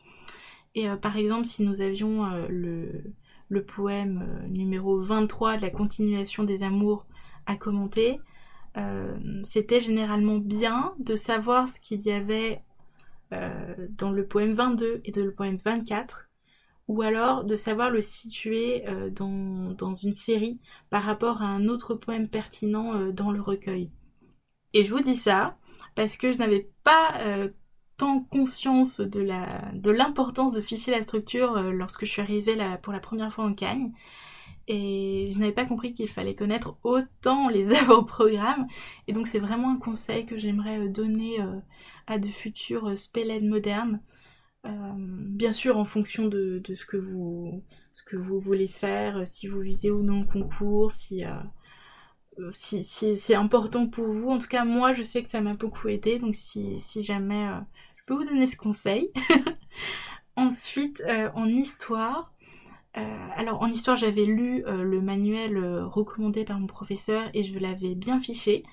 Et 0.75 0.87
par 1.03 1.17
exemple, 1.17 1.47
si 1.47 1.63
nous 1.65 1.81
avions 1.81 2.29
le, 2.49 3.13
le 3.51 3.65
poème 3.65 4.25
euh, 4.27 4.47
numéro 4.47 4.99
23 5.01 5.59
de 5.59 5.63
la 5.63 5.71
continuation 5.71 6.45
des 6.45 6.63
amours 6.63 7.05
à 7.45 7.57
commenter, 7.57 8.21
euh, 8.77 9.19
c'était 9.45 9.81
généralement 9.81 10.39
bien 10.39 10.95
de 10.99 11.17
savoir 11.17 11.69
ce 11.69 11.81
qu'il 11.81 12.01
y 12.03 12.13
avait 12.13 12.63
euh, 13.33 13.75
dans 13.99 14.13
le 14.13 14.25
poème 14.25 14.55
22 14.55 15.03
et 15.05 15.11
dans 15.11 15.25
le 15.25 15.33
poème 15.33 15.57
24, 15.57 16.31
ou 16.87 17.03
alors 17.03 17.45
de 17.45 17.57
savoir 17.57 17.91
le 17.91 18.01
situer 18.01 18.85
dans, 19.13 19.95
une 19.95 20.13
série 20.13 20.59
par 20.89 21.05
rapport 21.05 21.41
à 21.41 21.47
un 21.47 21.69
autre 21.69 21.95
poème 21.95 22.27
pertinent 22.27 23.13
dans 23.13 23.31
le 23.31 23.41
recueil. 23.41 23.91
Et 24.74 24.85
je 24.85 24.90
vous 24.90 25.00
dis 25.00 25.16
ça 25.16 25.56
parce 25.94 26.16
que 26.16 26.33
je 26.33 26.38
n'avais 26.38 26.70
pas 26.85 27.18
conscience 28.30 29.00
de 29.00 29.20
la 29.20 29.70
de 29.74 29.90
l'importance 29.90 30.52
de 30.52 30.61
ficher 30.61 30.90
la 30.90 31.02
structure 31.02 31.56
euh, 31.56 31.70
lorsque 31.70 32.04
je 32.04 32.11
suis 32.11 32.22
arrivée 32.22 32.56
pour 32.83 32.92
la 32.92 33.00
première 33.00 33.33
fois 33.33 33.44
en 33.44 33.54
Cagne. 33.54 33.92
Et 34.68 35.33
je 35.35 35.38
n'avais 35.40 35.52
pas 35.52 35.64
compris 35.64 35.94
qu'il 35.94 36.09
fallait 36.09 36.35
connaître 36.37 36.76
autant 36.85 37.48
les 37.48 37.72
avant-programmes. 37.74 38.66
Et 39.09 39.12
donc 39.12 39.26
c'est 39.26 39.38
vraiment 39.38 39.72
un 39.72 39.76
conseil 39.76 40.26
que 40.26 40.38
j'aimerais 40.38 40.78
euh, 40.78 40.88
donner 40.88 41.40
euh, 41.40 41.59
à 42.06 42.18
de 42.18 42.28
futurs 42.28 42.96
spélèdes 42.96 43.44
modernes. 43.44 44.00
bien 44.64 45.52
sûr 45.52 45.78
en 45.78 45.85
fonction 45.85 46.26
de, 46.26 46.62
ce, 46.74 46.85
que 46.85 46.96
vous, 46.96 47.62
ce 47.94 48.02
que 48.04 48.16
vous 48.16 48.40
voulez 48.40 48.68
faire, 48.68 49.26
si 49.26 49.46
vous 49.48 49.61
visez 49.61 49.90
ou 49.90 50.02
non 50.02 50.20
le 50.20 50.26
concours, 50.26 50.90
si, 50.90 51.24
si, 52.53 52.83
c'est 52.83 53.35
important 53.35 53.87
pour 53.87 54.07
vous. 54.07 54.29
En 54.31 54.38
tout 54.38 54.48
cas 54.48 54.64
moi 54.64 54.92
je 54.94 55.03
sais 55.03 55.22
que 55.22 55.31
ça 55.31 55.40
m'a 55.40 55.55
beaucoup 55.55 55.88
aidé. 55.88 56.18
Donc 56.18 56.35
si, 56.35 56.81
jamais 57.03 57.46
vous 58.14 58.24
donner 58.24 58.46
ce 58.46 58.57
conseil. 58.57 59.11
Ensuite, 60.37 61.03
euh, 61.07 61.31
en 61.35 61.46
histoire, 61.48 62.33
euh, 62.96 63.29
alors 63.37 63.62
en 63.62 63.68
histoire, 63.68 63.96
j'avais 63.96 64.24
lu 64.24 64.64
euh, 64.66 64.83
le 64.83 65.00
manuel 65.00 65.59
recommandé 65.85 66.44
par 66.44 66.59
mon 66.59 66.66
professeur 66.66 67.31
et 67.35 67.44
je 67.44 67.59
l'avais 67.59 67.94
bien 67.94 68.20
fiché 68.20 68.64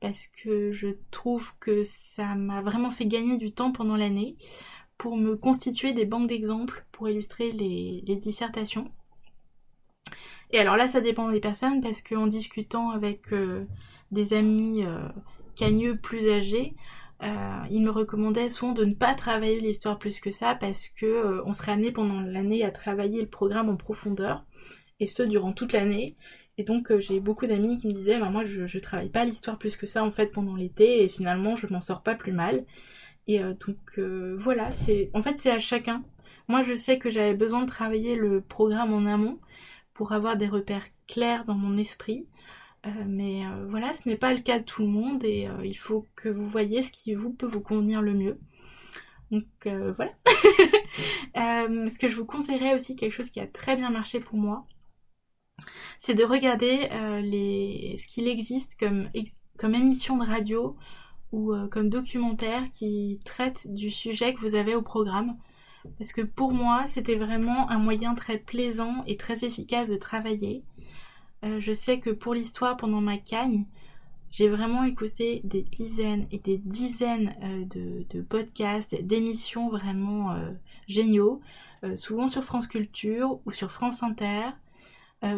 parce 0.00 0.26
que 0.26 0.72
je 0.72 0.88
trouve 1.10 1.52
que 1.60 1.82
ça 1.84 2.34
m'a 2.34 2.62
vraiment 2.62 2.90
fait 2.90 3.06
gagner 3.06 3.38
du 3.38 3.52
temps 3.52 3.72
pendant 3.72 3.96
l'année 3.96 4.36
pour 4.98 5.16
me 5.16 5.36
constituer 5.36 5.92
des 5.92 6.04
banques 6.04 6.28
d'exemples 6.28 6.84
pour 6.92 7.08
illustrer 7.08 7.52
les, 7.52 8.02
dissertations. 8.16 8.90
Et 10.54 10.58
alors 10.58 10.76
là, 10.76 10.88
ça 10.88 11.02
dépend 11.02 11.28
des 11.30 11.40
personnes 11.40 11.82
parce 11.82 12.00
qu'en 12.00 12.26
discutant 12.26 12.90
avec 12.90 13.26
des 14.10 14.32
amis 14.32 14.84
cagneux 15.56 15.96
plus 15.96 16.30
âgés, 16.30 16.74
euh, 17.22 17.64
il 17.70 17.82
me 17.82 17.90
recommandait 17.90 18.50
souvent 18.50 18.72
de 18.72 18.84
ne 18.84 18.94
pas 18.94 19.14
travailler 19.14 19.60
l'histoire 19.60 19.98
plus 19.98 20.20
que 20.20 20.30
ça 20.30 20.54
parce 20.54 20.88
que 20.88 21.06
euh, 21.06 21.42
on 21.46 21.52
serait 21.52 21.72
amené 21.72 21.92
pendant 21.92 22.20
l'année 22.20 22.64
à 22.64 22.70
travailler 22.70 23.20
le 23.20 23.28
programme 23.28 23.68
en 23.68 23.76
profondeur 23.76 24.44
et 25.00 25.06
ce 25.06 25.22
durant 25.22 25.52
toute 25.52 25.72
l'année. 25.72 26.16
Et 26.58 26.64
donc 26.64 26.90
euh, 26.90 27.00
j'ai 27.00 27.20
beaucoup 27.20 27.46
d'amis 27.46 27.76
qui 27.76 27.86
me 27.86 27.92
disaient 27.92 28.18
bah, 28.18 28.30
moi 28.30 28.44
je, 28.44 28.66
je 28.66 28.78
travaille 28.78 29.08
pas 29.08 29.24
l'histoire 29.24 29.58
plus 29.58 29.76
que 29.76 29.86
ça 29.86 30.04
en 30.04 30.10
fait 30.10 30.26
pendant 30.26 30.56
l'été 30.56 31.02
et 31.02 31.08
finalement 31.08 31.56
je 31.56 31.66
m'en 31.68 31.80
sors 31.80 32.02
pas 32.02 32.14
plus 32.14 32.32
mal. 32.32 32.64
Et 33.26 33.40
donc 33.40 33.98
voilà, 34.36 34.70
c'est 34.72 35.10
en 35.14 35.22
fait 35.22 35.38
c'est 35.38 35.50
à 35.50 35.58
chacun. 35.58 36.04
Moi 36.46 36.62
je 36.62 36.74
sais 36.74 36.98
que 36.98 37.08
j'avais 37.08 37.32
besoin 37.32 37.62
de 37.62 37.66
travailler 37.66 38.16
le 38.16 38.42
programme 38.42 38.92
en 38.92 39.06
amont 39.06 39.38
pour 39.94 40.12
avoir 40.12 40.36
des 40.36 40.48
repères 40.48 40.86
clairs 41.06 41.44
dans 41.44 41.54
mon 41.54 41.78
esprit. 41.78 42.26
Euh, 42.86 42.90
mais 43.06 43.46
euh, 43.46 43.66
voilà, 43.68 43.94
ce 43.94 44.08
n'est 44.08 44.16
pas 44.16 44.32
le 44.32 44.40
cas 44.40 44.58
de 44.58 44.64
tout 44.64 44.82
le 44.82 44.88
monde 44.88 45.24
et 45.24 45.48
euh, 45.48 45.64
il 45.64 45.74
faut 45.74 46.06
que 46.16 46.28
vous 46.28 46.46
voyez 46.46 46.82
ce 46.82 46.90
qui 46.90 47.14
vous 47.14 47.32
peut 47.32 47.46
vous 47.46 47.60
convenir 47.60 48.02
le 48.02 48.12
mieux. 48.12 48.38
Donc 49.30 49.46
voilà. 49.64 50.12
ce 51.34 51.98
que 51.98 52.08
je 52.08 52.16
vous 52.16 52.26
conseillerais 52.26 52.74
aussi, 52.74 52.94
quelque 52.94 53.12
chose 53.12 53.30
qui 53.30 53.40
a 53.40 53.46
très 53.46 53.74
bien 53.74 53.90
marché 53.90 54.20
pour 54.20 54.36
moi, 54.36 54.66
c'est 55.98 56.14
de 56.14 56.24
regarder 56.24 56.88
ce 56.90 58.06
qu'il 58.06 58.28
existe 58.28 58.78
comme 58.78 59.74
émission 59.74 60.18
de 60.18 60.24
radio 60.24 60.76
ou 61.32 61.52
comme 61.70 61.88
documentaire 61.88 62.70
qui 62.72 63.20
traite 63.24 63.66
du 63.72 63.90
sujet 63.90 64.34
que 64.34 64.40
vous 64.40 64.54
avez 64.54 64.76
au 64.76 64.82
programme. 64.82 65.36
Parce 65.98 66.12
que 66.12 66.22
pour 66.22 66.52
moi, 66.52 66.84
c'était 66.86 67.16
vraiment 67.16 67.70
un 67.70 67.78
moyen 67.78 68.14
très 68.14 68.38
plaisant 68.38 69.04
et 69.06 69.16
très 69.16 69.44
efficace 69.44 69.88
de 69.88 69.96
travailler. 69.96 70.64
Euh, 71.44 71.60
je 71.60 71.72
sais 71.72 72.00
que 72.00 72.10
pour 72.10 72.34
l'histoire, 72.34 72.76
pendant 72.76 73.00
ma 73.00 73.18
cagne, 73.18 73.66
j'ai 74.30 74.48
vraiment 74.48 74.84
écouté 74.84 75.40
des 75.44 75.62
dizaines 75.62 76.26
et 76.32 76.38
des 76.38 76.58
dizaines 76.58 77.34
euh, 77.42 78.04
de, 78.10 78.22
podcasts, 78.22 79.00
d'émissions 79.02 79.68
vraiment 79.68 80.32
euh, 80.32 80.50
géniaux, 80.88 81.40
souvent 81.96 82.28
sur 82.28 82.44
France 82.44 82.66
Culture 82.66 83.40
ou 83.44 83.52
sur 83.52 83.70
France 83.70 84.02
Inter. 84.02 84.52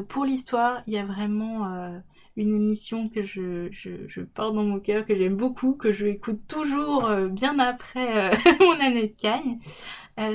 pour 0.08 0.24
l'histoire, 0.24 0.82
il 0.86 0.92
y 0.92 0.96
a 0.96 1.04
vraiment 1.04 2.00
une 2.36 2.54
émission 2.54 3.08
que 3.08 3.22
je, 3.22 4.22
porte 4.34 4.54
dans 4.54 4.64
mon 4.64 4.80
cœur, 4.80 5.06
que 5.06 5.16
j'aime 5.16 5.36
beaucoup, 5.36 5.72
que 5.72 5.92
je 5.92 6.06
écoute 6.06 6.40
toujours 6.48 7.10
bien 7.30 7.58
après 7.58 8.30
mon 8.60 8.80
année 8.80 9.08
de 9.08 9.20
cagne. 9.20 9.58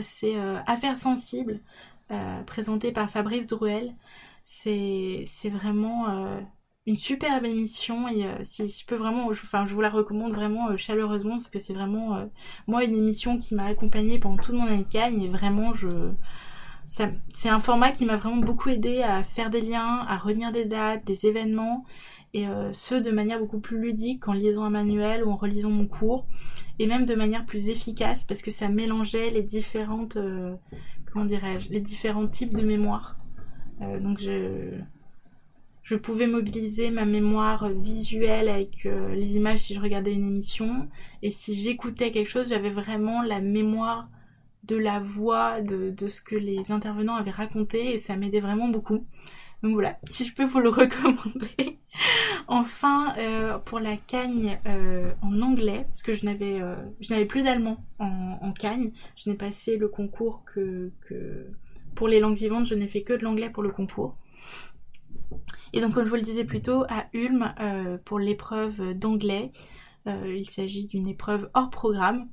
C'est 0.01 0.35
Affaires 0.65 0.97
sensibles, 0.97 1.59
présentée 2.45 2.91
par 2.91 3.09
Fabrice 3.09 3.47
Drouel. 3.47 3.95
C'est 4.43 5.49
vraiment 5.49 6.09
euh, 6.09 6.39
une 6.85 6.97
superbe 6.97 7.45
émission 7.45 8.07
et 8.07 8.25
euh, 8.25 8.35
si 8.43 8.67
je 8.67 8.85
peux 8.85 8.95
vraiment, 8.95 9.31
je, 9.33 9.41
enfin, 9.43 9.65
je 9.67 9.73
vous 9.73 9.81
la 9.81 9.89
recommande 9.89 10.33
vraiment 10.33 10.69
euh, 10.69 10.77
chaleureusement 10.77 11.33
parce 11.33 11.49
que 11.49 11.59
c'est 11.59 11.73
vraiment, 11.73 12.29
moi, 12.67 12.83
une 12.83 12.95
émission 12.95 13.37
qui 13.37 13.55
m'a 13.55 13.65
accompagnée 13.65 14.19
pendant 14.19 14.41
tout 14.41 14.53
mon 14.53 14.65
année 14.65 14.83
de 14.83 14.91
Cannes 14.91 15.21
et 15.21 15.29
vraiment, 15.29 15.73
je, 15.73 15.87
c'est 17.33 17.49
un 17.49 17.59
format 17.59 17.91
qui 17.91 18.05
m'a 18.05 18.17
vraiment 18.17 18.41
beaucoup 18.41 18.69
aidé 18.69 19.01
à 19.01 19.23
faire 19.23 19.49
des 19.49 19.61
liens, 19.61 20.05
à 20.07 20.17
retenir 20.17 20.51
des 20.51 20.65
dates, 20.65 21.05
des 21.05 21.25
événements 21.25 21.85
et 22.33 22.45
ce 22.73 22.95
de 22.95 23.11
manière 23.11 23.39
beaucoup 23.39 23.59
plus 23.59 23.79
ludique 23.79 24.27
en 24.27 24.33
lisant 24.33 24.63
un 24.63 24.69
manuel 24.69 25.23
ou 25.23 25.31
en 25.31 25.35
relisant 25.35 25.69
mon 25.69 25.85
cours 25.85 26.25
et 26.79 26.87
même 26.87 27.05
de 27.05 27.15
manière 27.15 27.45
plus 27.45 27.69
efficace 27.69 28.23
parce 28.25 28.41
que 28.41 28.51
ça 28.51 28.69
mélangeait 28.69 29.29
les 29.29 29.43
différentes 29.43 30.17
comment 31.11 31.25
dirais-je 31.25 31.69
les 31.69 31.81
différents 31.81 32.27
types 32.27 32.53
de 32.53 32.61
mémoire 32.61 33.17
euh, 33.81 33.99
donc 33.99 34.19
je, 34.19 34.79
je 35.83 35.95
pouvais 35.95 36.27
mobiliser 36.27 36.91
ma 36.91 37.05
mémoire 37.05 37.69
visuelle 37.69 38.49
avec 38.49 38.85
euh, 38.85 39.13
les 39.15 39.37
images 39.37 39.59
si 39.59 39.73
je 39.73 39.79
regardais 39.79 40.13
une 40.13 40.27
émission. 40.27 40.87
Et 41.23 41.31
si 41.31 41.55
j'écoutais 41.55 42.11
quelque 42.11 42.29
chose, 42.29 42.49
j'avais 42.49 42.69
vraiment 42.69 43.23
la 43.23 43.39
mémoire 43.39 44.09
de 44.63 44.75
la 44.75 44.99
voix, 44.99 45.61
de, 45.61 46.07
ce 46.07 46.21
que 46.21 46.35
les 46.35 46.71
intervenants 46.71 47.15
avaient 47.15 47.31
raconté 47.31 47.93
et 47.93 47.99
ça 47.99 48.15
m'aidait 48.15 48.41
vraiment 48.41 48.67
beaucoup. 48.67 49.05
Donc 49.63 49.73
voilà, 49.73 49.97
si 50.05 50.25
je 50.25 50.33
peux 50.33 50.45
vous 50.45 50.59
le 50.59 50.69
recommander. 50.69 51.79
enfin, 52.47 53.15
euh, 53.17 53.57
pour 53.59 53.79
la 53.79 53.97
cagne 53.97 54.59
en 55.21 55.41
anglais, 55.41 55.85
parce 55.87 56.03
que 56.03 56.13
je 56.13 56.25
n'avais, 56.25 56.61
je 56.99 57.13
n'avais 57.13 57.25
plus 57.25 57.43
d'allemand 57.43 57.83
en, 57.99 58.37
en, 58.41 58.51
cagne, 58.51 58.91
je 59.15 59.29
n'ai 59.29 59.35
passé 59.35 59.77
le 59.77 59.87
concours 59.87 60.43
que, 60.45 60.91
que, 61.07 61.47
pour 61.95 62.07
les 62.07 62.19
langues 62.19 62.37
vivantes, 62.37 62.65
je 62.65 62.75
n'ai 62.75 62.87
fait 62.87 63.03
que 63.03 63.13
de 63.13 63.23
l'anglais 63.23 63.49
pour 63.49 63.63
le 63.63 63.71
concours. 63.71 64.17
Et 65.73 65.81
donc, 65.81 65.93
comme 65.93 66.03
je 66.03 66.09
vous 66.09 66.15
le 66.15 66.21
disais 66.21 66.43
plus 66.43 66.61
tôt, 66.61 66.83
à 66.89 67.07
Ulm, 67.13 67.53
euh, 67.59 67.97
pour 68.03 68.19
l'épreuve 68.19 68.93
d'anglais, 68.93 69.51
euh, 70.07 70.35
il 70.35 70.49
s'agit 70.49 70.85
d'une 70.85 71.07
épreuve 71.07 71.49
hors 71.53 71.69
programme. 71.69 72.27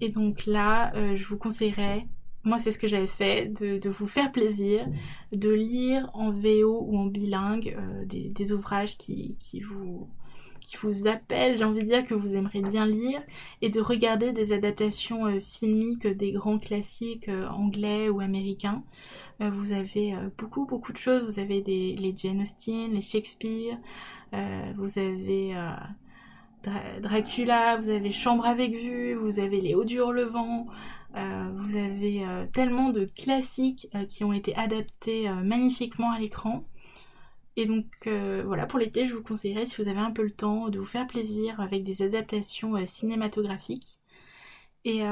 Et 0.00 0.08
donc 0.08 0.46
là, 0.46 0.94
euh, 0.96 1.16
je 1.16 1.24
vous 1.26 1.36
conseillerais, 1.36 2.06
moi 2.44 2.58
c'est 2.58 2.72
ce 2.72 2.78
que 2.78 2.88
j'avais 2.88 3.06
fait, 3.06 3.46
de, 3.46 3.88
vous 3.88 4.06
faire 4.06 4.32
plaisir, 4.32 4.86
de 5.32 5.50
lire 5.50 6.10
en 6.14 6.30
VO 6.30 6.84
ou 6.86 6.98
en 6.98 7.06
bilingue 7.06 7.76
des, 8.06 8.52
ouvrages 8.52 8.98
qui, 8.98 9.36
vous, 9.60 10.08
qui 10.60 10.76
vous 10.76 11.06
appellent, 11.06 11.58
j'ai 11.58 11.64
envie 11.64 11.82
de 11.82 11.86
dire 11.86 12.04
que 12.04 12.14
vous 12.14 12.34
aimeriez 12.34 12.62
bien 12.62 12.86
lire, 12.86 13.22
et 13.60 13.68
de 13.68 13.80
regarder 13.80 14.32
des 14.32 14.52
adaptations 14.52 15.40
filmiques 15.40 16.06
des 16.06 16.32
grands 16.32 16.58
classiques 16.58 17.30
anglais 17.50 18.08
ou 18.08 18.20
américains. 18.20 18.82
Euh, 19.42 19.50
vous 19.50 19.72
avez 19.72 20.14
euh, 20.14 20.28
beaucoup 20.38 20.66
beaucoup 20.66 20.92
de 20.92 20.98
choses. 20.98 21.24
Vous 21.24 21.40
avez 21.40 21.62
les 21.62 22.14
Jane 22.16 22.42
Austen, 22.42 22.92
les 22.92 23.02
Shakespeare, 23.02 23.78
euh, 24.34 24.72
vous 24.76 24.98
avez 24.98 25.54
Dracula, 27.00 27.76
vous 27.76 27.88
avez 27.88 28.12
Chambre 28.12 28.46
avec 28.46 28.72
vue, 28.72 29.14
vous 29.14 29.38
avez 29.38 29.60
Les 29.60 29.74
Hauts 29.74 29.84
du 29.84 29.96
Hurlevent, 29.96 30.66
vous 31.14 31.76
avez 31.76 32.24
tellement 32.52 32.90
de 32.90 33.04
classiques 33.04 33.88
qui 34.08 34.24
ont 34.24 34.32
été 34.32 34.54
adaptés 34.56 35.28
magnifiquement 35.44 36.10
à 36.12 36.18
l'écran. 36.18 36.64
Et 37.56 37.66
donc 37.66 37.86
voilà, 38.06 38.66
pour 38.66 38.78
l'été, 38.78 39.06
je 39.06 39.14
vous 39.14 39.22
conseillerais, 39.22 39.66
si 39.66 39.80
vous 39.82 39.88
avez 39.88 40.00
un 40.00 40.10
peu 40.10 40.22
le 40.22 40.30
temps, 40.30 40.68
de 40.68 40.78
vous 40.78 40.86
faire 40.86 41.06
plaisir 41.06 41.60
avec 41.60 41.84
des 41.84 42.02
adaptations 42.02 42.74
cinématographiques. 42.86 44.00
Et 44.84 45.02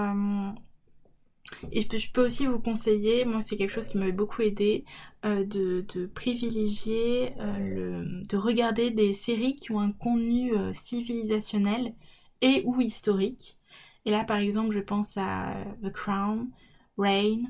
et 1.72 1.82
je 1.98 2.12
peux 2.12 2.24
aussi 2.24 2.46
vous 2.46 2.58
conseiller, 2.58 3.24
moi 3.24 3.40
c'est 3.40 3.56
quelque 3.56 3.72
chose 3.72 3.88
qui 3.88 3.98
m'avait 3.98 4.12
beaucoup 4.12 4.42
aidé, 4.42 4.84
euh, 5.24 5.44
de, 5.44 6.06
privilégier, 6.14 7.34
euh, 7.40 8.04
de 8.28 8.36
regarder 8.36 8.90
des 8.90 9.14
séries 9.14 9.56
qui 9.56 9.72
ont 9.72 9.80
un 9.80 9.92
contenu 9.92 10.56
euh, 10.56 10.72
civilisationnel 10.72 11.94
et 12.40 12.62
ou 12.66 12.80
historique. 12.80 13.58
Et 14.06 14.10
là 14.10 14.24
par 14.24 14.38
exemple 14.38 14.72
je 14.72 14.80
pense 14.80 15.16
à 15.16 15.54
The 15.82 15.92
Crown, 15.92 16.50
Rain. 16.98 17.42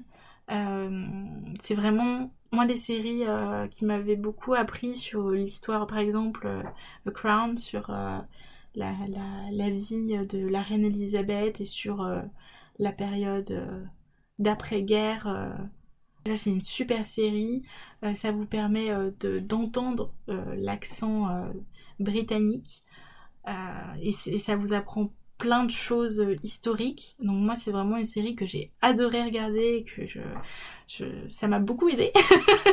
c'est 1.60 1.74
vraiment 1.74 2.34
moi 2.52 2.66
des 2.66 2.76
séries 2.76 3.22
qui 3.70 3.84
m'avaient 3.84 4.16
beaucoup 4.16 4.54
appris 4.54 4.96
sur 4.96 5.30
l'histoire, 5.30 5.86
par 5.86 5.98
exemple 5.98 6.48
The 7.06 7.10
Crown, 7.10 7.56
sur 7.58 7.90
la, 7.90 8.26
la, 8.74 9.70
vie 9.70 10.18
de 10.26 10.48
la 10.48 10.62
reine 10.62 10.84
Elisabeth 10.84 11.60
et 11.60 11.64
sur 11.64 12.04
la 12.80 12.92
période 12.92 13.50
euh, 13.52 13.84
d'après-guerre. 14.40 15.28
Euh. 15.28 16.36
c'est 16.36 16.50
une 16.50 16.64
super 16.64 17.06
série. 17.06 17.62
Euh, 18.02 18.14
ça 18.14 18.32
vous 18.32 18.46
permet 18.46 18.90
d'entendre 19.20 20.12
l'accent 20.26 21.28
britannique 22.00 22.84
et, 23.46 24.12
ça 24.12 24.56
vous 24.56 24.72
apprend 24.72 25.12
plein 25.38 25.64
de 25.64 25.70
choses 25.70 26.24
historiques. 26.42 27.16
Donc 27.20 27.36
moi 27.36 27.54
c'est 27.54 27.70
vraiment 27.70 27.96
une 27.96 28.06
série 28.06 28.34
que 28.34 28.46
j'ai 28.46 28.72
adoré 28.80 29.22
regarder, 29.22 29.84
que 29.84 30.06
je, 30.06 30.20
ça 31.28 31.48
m'a 31.48 31.60
beaucoup 31.60 31.88
aidé. 31.88 32.12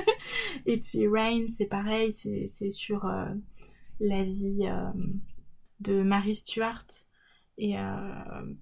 et 0.65 0.77
puis 0.77 1.07
Rain 1.07 1.45
c'est 1.51 1.67
pareil, 1.67 2.11
c'est 2.13 2.69
sur 2.69 3.05
la 3.99 4.23
vie 4.23 4.69
de 5.81 6.01
Mary 6.01 6.37
Stuart 6.37 6.85
et 7.57 7.77
euh, 7.77 7.81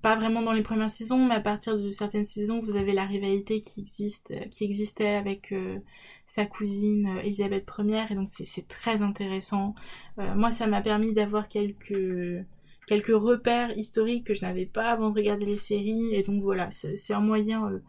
pas 0.01 0.15
vraiment 0.15 0.41
dans 0.41 0.53
les 0.53 0.61
premières 0.61 0.89
saisons, 0.89 1.25
mais 1.25 1.35
à 1.35 1.41
partir 1.41 1.77
de 1.77 1.89
certaines 1.89 2.25
saisons, 2.25 2.61
vous 2.61 2.77
avez 2.77 2.93
la 2.93 3.03
rivalité 3.03 3.59
qui 3.59 3.81
existe, 3.81 4.33
qui 4.49 4.63
existait 4.63 5.15
avec 5.15 5.51
euh, 5.51 5.79
sa 6.27 6.45
cousine 6.45 7.07
euh, 7.07 7.21
Elisabeth 7.21 7.65
Ier, 7.77 8.05
et 8.09 8.15
donc 8.15 8.29
c'est 8.29 8.67
très 8.69 9.01
intéressant. 9.01 9.75
moi, 10.17 10.51
ça 10.51 10.67
m'a 10.67 10.81
permis 10.81 11.13
d'avoir 11.13 11.47
quelques 11.49 12.45
quelques 12.87 13.07
repères 13.07 13.75
historiques 13.77 14.25
que 14.27 14.35
je 14.35 14.45
n'avais 14.45 14.67
pas 14.67 14.91
avant 14.91 15.09
de 15.09 15.15
regarder 15.15 15.45
les 15.45 15.57
séries, 15.57 16.13
et 16.13 16.23
donc 16.23 16.41
voilà, 16.41 16.69
c'est 16.71 17.13
un 17.13 17.19
moyen 17.19 17.81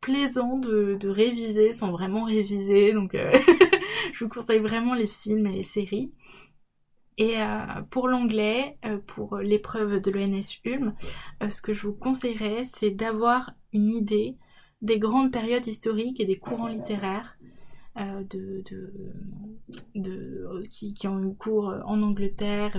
plaisant 0.00 0.58
de, 0.58 0.96
de, 0.98 1.08
réviser 1.08 1.74
sans 1.74 1.90
vraiment 1.90 2.24
réviser, 2.24 2.92
donc 2.92 3.16
je 4.12 4.24
vous 4.24 4.30
conseille 4.30 4.60
vraiment 4.60 4.94
les 4.94 5.08
films 5.08 5.46
et 5.48 5.56
les 5.56 5.62
séries. 5.64 6.12
Et 7.16 7.40
euh, 7.40 7.82
pour 7.90 8.08
l'anglais, 8.08 8.76
euh, 8.84 8.98
pour 9.06 9.38
l'épreuve 9.38 10.00
de 10.00 10.10
l'ENS 10.10 10.58
Ulm, 10.64 10.94
euh, 11.42 11.48
ce 11.48 11.62
que 11.62 11.72
je 11.72 11.86
vous 11.86 11.92
conseillerais, 11.92 12.64
c'est 12.64 12.90
d'avoir 12.90 13.52
une 13.72 13.88
idée 13.88 14.36
des 14.82 14.98
grandes 14.98 15.32
périodes 15.32 15.66
historiques 15.66 16.20
et 16.20 16.26
des 16.26 16.38
courants 16.38 16.66
littéraires 16.66 17.38
qui, 20.70 21.06
ont 21.06 21.22
eu 21.22 21.34
cours 21.36 21.72
en 21.86 22.02
Angleterre, 22.02 22.76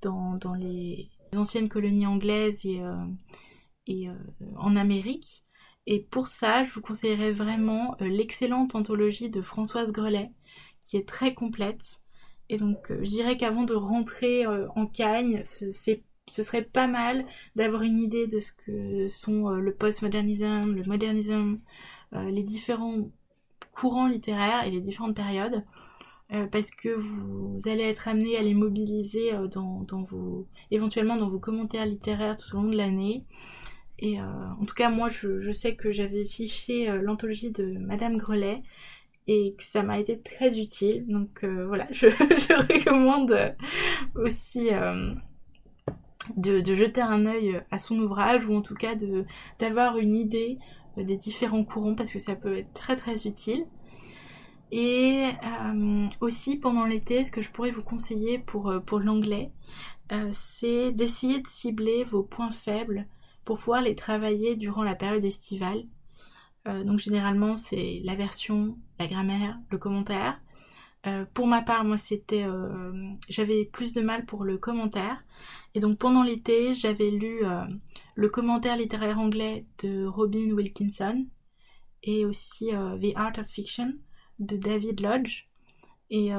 dans, 0.00 0.54
les 0.56 1.10
anciennes 1.36 1.68
colonies 1.68 2.06
anglaises 2.06 2.64
et 2.64 4.08
en 4.56 4.76
Amérique. 4.76 5.44
Et 5.86 6.00
pour 6.00 6.28
ça, 6.28 6.64
je 6.64 6.72
vous 6.72 6.80
conseillerais 6.80 7.32
vraiment 7.32 7.96
l'excellente 8.00 8.74
anthologie 8.74 9.28
de 9.28 9.42
Françoise 9.42 9.92
Grelet, 9.92 10.30
qui 10.84 10.96
est 10.96 11.08
très 11.08 11.34
complète. 11.34 12.00
Et 12.50 12.56
donc, 12.56 12.90
euh, 12.90 12.98
je 13.02 13.10
dirais 13.10 13.36
qu'avant 13.36 13.64
de 13.64 13.74
rentrer 13.74 14.46
euh, 14.46 14.68
en 14.74 14.86
Cagne, 14.86 15.42
ce, 15.44 15.70
serait 16.28 16.62
pas 16.62 16.86
mal 16.86 17.26
d'avoir 17.56 17.82
une 17.82 17.98
idée 17.98 18.26
de 18.26 18.40
ce 18.40 18.52
que 18.52 19.08
sont 19.08 19.48
euh, 19.48 19.60
le 19.60 19.74
postmodernisme, 19.74 20.74
le 20.74 20.84
modernisme, 20.84 21.60
les 22.12 22.42
différents 22.42 23.10
courants 23.74 24.08
littéraires 24.08 24.66
et 24.66 24.70
les 24.70 24.80
différentes 24.80 25.14
périodes. 25.14 25.62
parce 26.50 26.70
que 26.70 26.88
vous 26.88 27.58
allez 27.66 27.82
être 27.82 28.08
amené 28.08 28.38
à 28.38 28.42
les 28.42 28.54
mobiliser 28.54 29.32
dans, 29.52 29.84
éventuellement 30.70 31.16
dans 31.16 31.28
vos 31.28 31.38
commentaires 31.38 31.84
littéraires 31.84 32.38
tout 32.38 32.56
au 32.56 32.62
long 32.62 32.70
de 32.70 32.78
l'année. 32.78 33.26
Et 33.98 34.18
en 34.22 34.64
tout 34.66 34.74
cas, 34.74 34.88
moi, 34.88 35.10
je, 35.10 35.38
je 35.40 35.52
sais 35.52 35.76
que 35.76 35.92
j'avais 35.92 36.24
fiché 36.24 36.86
l'anthologie 37.02 37.50
de 37.50 37.76
Madame 37.78 38.16
Grelet 38.16 38.62
et 39.28 39.54
que 39.56 39.62
ça 39.62 39.82
m'a 39.82 40.00
été 40.00 40.18
très 40.20 40.58
utile. 40.58 41.06
Donc 41.06 41.44
euh, 41.44 41.66
voilà, 41.66 41.86
je, 41.90 42.06
recommande 42.72 43.54
aussi 44.16 44.70
euh, 44.72 45.14
de, 46.36 46.74
jeter 46.74 47.02
un 47.02 47.26
œil 47.26 47.60
à 47.70 47.78
son 47.78 47.98
ouvrage 47.98 48.46
ou 48.46 48.56
en 48.56 48.62
tout 48.62 48.74
cas 48.74 48.94
d'avoir 49.60 49.98
une 49.98 50.16
idée 50.16 50.58
euh, 50.96 51.04
des 51.04 51.18
différents 51.18 51.62
courants 51.62 51.94
parce 51.94 52.10
que 52.10 52.18
ça 52.18 52.34
peut 52.34 52.58
être 52.58 52.72
très 52.72 52.96
très 52.96 53.26
utile. 53.26 53.66
Et 54.70 55.24
aussi 56.20 56.56
pendant 56.56 56.84
l'été, 56.84 57.24
ce 57.24 57.32
que 57.32 57.40
je 57.40 57.50
pourrais 57.50 57.70
vous 57.70 57.82
conseiller 57.82 58.38
pour 58.38 59.00
l'anglais, 59.00 59.50
c'est 60.32 60.92
d'essayer 60.92 61.40
de 61.40 61.46
cibler 61.46 62.04
vos 62.04 62.22
points 62.22 62.50
faibles 62.50 63.06
pour 63.46 63.56
pouvoir 63.56 63.80
les 63.80 63.94
travailler 63.94 64.56
durant 64.56 64.82
la 64.82 64.94
période 64.94 65.24
estivale. 65.24 65.84
Euh, 66.66 66.84
donc 66.84 66.98
généralement 66.98 67.56
c'est 67.56 68.00
la 68.04 68.14
version, 68.14 68.76
la 68.98 69.06
grammaire, 69.06 69.58
le 69.70 69.78
commentaire. 69.78 70.40
Euh, 71.06 71.24
pour 71.32 71.46
ma 71.46 71.62
part, 71.62 71.84
moi 71.84 71.96
c'était, 71.96 72.44
euh, 72.44 73.12
j'avais 73.28 73.64
plus 73.64 73.94
de 73.94 74.02
mal 74.02 74.26
pour 74.26 74.44
le 74.44 74.58
commentaire. 74.58 75.24
Et 75.74 75.80
donc 75.80 75.98
pendant 75.98 76.22
l'été, 76.22 76.74
j'avais 76.74 77.10
lu 77.10 77.42
le 78.14 78.28
commentaire 78.28 78.76
littéraire 78.76 79.18
anglais 79.18 79.66
de 79.82 80.04
Robin 80.06 80.50
Wilkinson 80.52 81.26
et 82.02 82.24
aussi 82.24 82.70
The 82.70 83.16
Art 83.16 83.38
of 83.38 83.46
Fiction 83.46 83.94
de 84.40 84.56
David 84.56 85.00
Lodge. 85.00 85.46
Et 86.10 86.30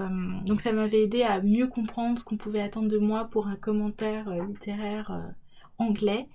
donc 0.45 0.59
ça 0.59 0.73
m'avait 0.73 1.03
aidé 1.03 1.23
à 1.23 1.41
mieux 1.41 1.67
comprendre 1.67 2.19
ce 2.19 2.25
qu'on 2.25 2.35
pouvait 2.35 2.59
attendre 2.59 2.89
de 2.89 2.97
moi 2.97 3.25
pour 3.25 3.47
un 3.47 3.55
commentaire 3.55 4.29
littéraire 4.45 5.31
anglais. 5.77 6.27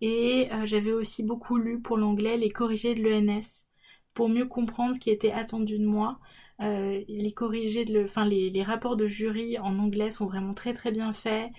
Et 0.00 0.48
euh, 0.52 0.66
j'avais 0.66 0.92
aussi 0.92 1.22
beaucoup 1.22 1.56
lu 1.56 1.80
pour 1.80 1.96
l'anglais 1.96 2.36
les 2.36 2.50
corrigés 2.50 2.94
de 2.94 3.02
l'ENS 3.02 3.66
pour 4.14 4.28
mieux 4.28 4.46
comprendre 4.46 4.94
ce 4.94 5.00
qui 5.00 5.10
était 5.10 5.32
attendu 5.32 5.78
de 5.78 5.86
moi. 5.86 6.18
Euh, 6.60 7.04
les 7.08 7.32
corrigés 7.32 7.84
de 7.84 8.04
enfin 8.04 8.24
les, 8.26 8.62
rapports 8.64 8.96
de 8.96 9.06
jury 9.06 9.58
en 9.58 9.78
anglais 9.78 10.10
sont 10.10 10.26
vraiment 10.26 10.54
très 10.54 10.74
très 10.74 10.92
bien 10.92 11.12
faits. 11.12 11.50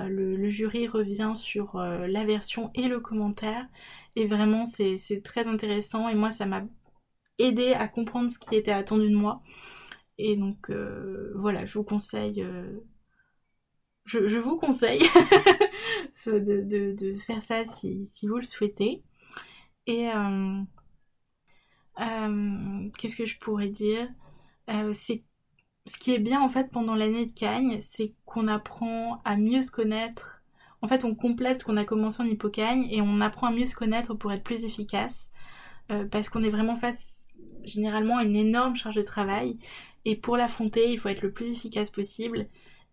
Euh, 0.00 0.08
le, 0.08 0.50
jury 0.50 0.88
revient 0.88 1.32
sur 1.36 1.76
la 1.76 2.24
version 2.24 2.70
et 2.74 2.88
le 2.88 3.00
commentaire 3.00 3.66
et 4.16 4.26
vraiment 4.26 4.66
c'est 4.66 5.22
très 5.24 5.46
intéressant 5.46 6.08
et 6.08 6.14
moi 6.14 6.30
ça 6.30 6.46
m'a 6.46 6.64
aidé 7.38 7.72
à 7.74 7.88
comprendre 7.88 8.30
ce 8.30 8.38
qui 8.38 8.56
était 8.56 8.72
attendu 8.72 9.10
de 9.10 9.16
moi. 9.16 9.42
Et 10.18 10.36
donc 10.36 10.70
voilà, 11.34 11.66
je 11.66 11.78
vous 11.78 11.84
conseille 11.84 12.44
je, 14.06 14.38
vous 14.38 14.56
conseille 14.56 15.02
de, 16.26 17.12
faire 17.26 17.42
ça 17.42 17.64
si, 17.64 18.06
vous 18.22 18.36
le 18.36 18.42
souhaitez. 18.42 19.02
Et 19.86 20.08
euh, 20.08 20.60
euh, 22.00 22.88
qu'est-ce 22.98 23.16
que 23.16 23.26
je 23.26 23.38
pourrais 23.38 23.68
dire? 23.68 24.08
Euh, 24.70 24.92
C'est 24.94 25.24
ce 25.86 25.98
qui 25.98 26.14
est 26.14 26.18
bien 26.18 26.40
en 26.40 26.48
fait 26.48 26.70
pendant 26.70 26.94
l'année 26.94 27.26
de 27.26 27.32
Cagne, 27.32 27.78
c'est 27.80 28.14
qu'on 28.24 28.48
apprend 28.48 29.20
à 29.24 29.36
mieux 29.36 29.62
se 29.62 29.70
connaître. 29.70 30.42
En 30.82 30.88
fait, 30.88 31.04
on 31.04 31.14
complète 31.14 31.60
ce 31.60 31.64
qu'on 31.64 31.76
a 31.76 31.84
commencé 31.84 32.22
en 32.22 32.26
hippocagne 32.26 32.86
et 32.90 33.00
on 33.02 33.20
apprend 33.20 33.48
à 33.48 33.52
mieux 33.52 33.66
se 33.66 33.74
connaître 33.74 34.14
pour 34.14 34.32
être 34.32 34.44
plus 34.44 34.64
efficace. 34.64 35.30
parce 36.10 36.28
qu'on 36.28 36.42
est 36.42 36.50
vraiment 36.50 36.76
face 36.76 37.28
généralement 37.64 38.18
à 38.18 38.24
une 38.24 38.36
énorme 38.36 38.76
charge 38.76 38.96
de 38.96 39.02
travail. 39.02 39.58
Et 40.04 40.16
pour 40.16 40.36
l'affronter, 40.36 40.92
il 40.92 40.98
faut 40.98 41.08
être 41.08 41.22
le 41.22 41.32
plus 41.32 41.48
efficace 41.50 41.90
possible. 41.90 42.48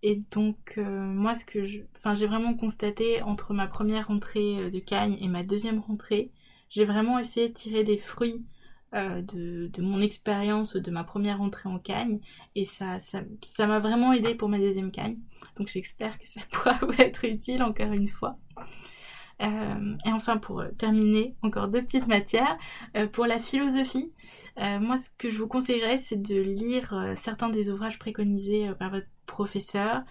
Et 0.06 0.22
donc, 0.32 0.74
euh, 0.78 0.84
moi, 0.84 1.34
ce 1.34 1.46
que 1.46 1.66
j'ai 1.66 1.88
vraiment 2.28 2.54
constaté 2.56 3.22
entre 3.22 3.54
ma 3.54 3.68
première 3.68 4.08
rentrée 4.08 4.60
euh, 4.60 4.70
de 4.70 4.80
Cagnes 4.80 5.18
et 5.22 5.30
ma 5.30 5.44
deuxième 5.44 5.80
rentrée, 5.80 6.30
j'ai 6.70 6.84
vraiment 6.84 7.20
essayé 7.20 7.48
de 7.48 7.54
tirer 7.54 7.86
des 7.86 7.98
fruits 7.98 8.44
euh, 8.94 9.22
de, 9.22 9.82
mon 9.82 10.02
expérience 10.02 10.76
de 10.76 10.92
ma 10.92 11.06
première 11.06 11.38
rentrée 11.38 11.70
en 11.70 11.80
Cagne. 11.80 12.20
Et 12.54 12.66
ça 12.66 13.00
ça, 13.00 13.66
m'a 13.66 13.80
vraiment 13.80 14.12
aidé 14.12 14.36
pour 14.36 14.50
ma 14.50 14.60
deuxième 14.60 14.92
Cagne. 14.92 15.18
Donc, 15.58 15.70
j'espère 15.70 16.20
que 16.20 16.28
ça 16.28 16.42
pourra 16.52 16.78
être 17.00 17.24
utile 17.24 17.64
encore 17.64 17.94
une 17.94 18.10
fois. 18.10 18.38
Et 19.40 20.12
enfin, 20.12 20.38
pour 20.38 20.64
terminer, 20.78 21.36
encore 21.42 21.68
deux 21.68 21.82
petites 21.82 22.08
matières. 22.08 22.58
pour 23.12 23.26
la 23.26 23.40
philosophie, 23.40 24.12
moi, 24.58 24.98
ce 24.98 25.10
que 25.18 25.30
je 25.30 25.38
vous 25.40 25.48
conseillerais, 25.48 25.98
c'est 25.98 26.22
de 26.22 26.40
lire 26.40 27.14
certains 27.18 27.50
des 27.50 27.70
ouvrages 27.70 28.00
préconisés 28.00 28.72
par 28.80 28.92
votre 28.92 29.08
professeur, 29.26 30.04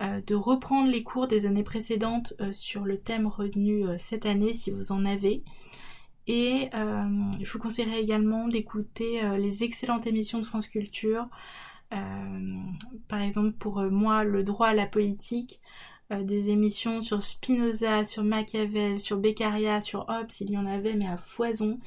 euh, 0.00 0.20
de 0.24 0.36
reprendre 0.36 0.88
les 0.88 1.02
cours 1.02 1.26
des 1.26 1.44
années 1.46 1.64
précédentes 1.64 2.32
euh, 2.40 2.52
sur 2.52 2.84
le 2.84 3.00
thème 3.00 3.26
retenu 3.26 3.84
euh, 3.84 3.96
cette 3.98 4.26
année 4.26 4.52
si 4.52 4.70
vous 4.70 4.92
en 4.92 5.04
avez. 5.04 5.42
Et 6.28 6.68
je 6.74 7.50
vous 7.50 7.58
conseillerais 7.58 8.02
également 8.02 8.48
d'écouter 8.48 9.22
les 9.38 9.64
excellentes 9.64 10.06
émissions 10.06 10.38
de 10.38 10.44
France 10.44 10.66
Culture 10.66 11.26
par 13.08 13.22
exemple, 13.22 13.52
pour 13.52 13.80
moi, 13.84 14.24
le 14.24 14.44
droit 14.44 14.66
à 14.66 14.74
la 14.74 14.84
politique, 14.84 15.58
des 16.10 16.50
émissions 16.50 17.02
sur 17.02 17.22
Spinoza, 17.22 18.04
sur 18.04 18.24
Machiavel, 18.24 19.00
sur 19.00 19.18
Beccaria, 19.18 19.80
sur 19.80 20.06
Hobbes, 20.08 20.30
il 20.40 20.50
y 20.50 20.56
en 20.58 20.66
avait, 20.66 20.94
mais 20.94 21.06
à 21.06 21.18
foison. 21.18 21.78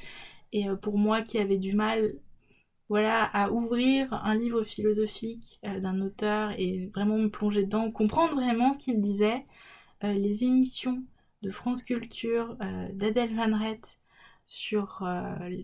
Et 0.52 0.66
pour 0.80 0.98
moi 0.98 1.22
qui 1.22 1.38
avait 1.38 1.58
du 1.58 1.72
mal 1.72 2.14
voilà, 2.88 3.24
à 3.24 3.50
ouvrir 3.50 4.12
un 4.12 4.34
livre 4.34 4.64
philosophique 4.64 5.58
d'un 5.62 6.02
auteur 6.02 6.52
et 6.58 6.90
vraiment 6.94 7.16
me 7.16 7.28
plonger 7.28 7.64
dedans, 7.64 7.90
comprendre 7.90 8.34
vraiment 8.34 8.72
ce 8.72 8.80
qu'il 8.80 9.00
disait, 9.00 9.46
les 10.02 10.44
émissions 10.44 11.02
de 11.40 11.50
France 11.50 11.82
Culture, 11.82 12.56
d'Adèle 12.92 13.34
Van 13.34 13.58
Rett, 13.58 13.98
sur 14.44 15.02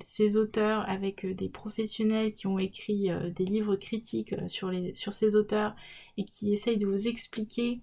ces 0.02 0.36
auteurs 0.36 0.88
avec 0.88 1.26
des 1.26 1.50
professionnels 1.50 2.32
qui 2.32 2.46
ont 2.46 2.58
écrit 2.58 3.10
des 3.36 3.44
livres 3.44 3.76
critiques 3.76 4.34
sur, 4.48 4.72
sur 4.94 5.12
ces 5.12 5.36
auteurs 5.36 5.76
et 6.16 6.24
qui 6.24 6.54
essayent 6.54 6.78
de 6.78 6.86
vous 6.86 7.08
expliquer 7.08 7.82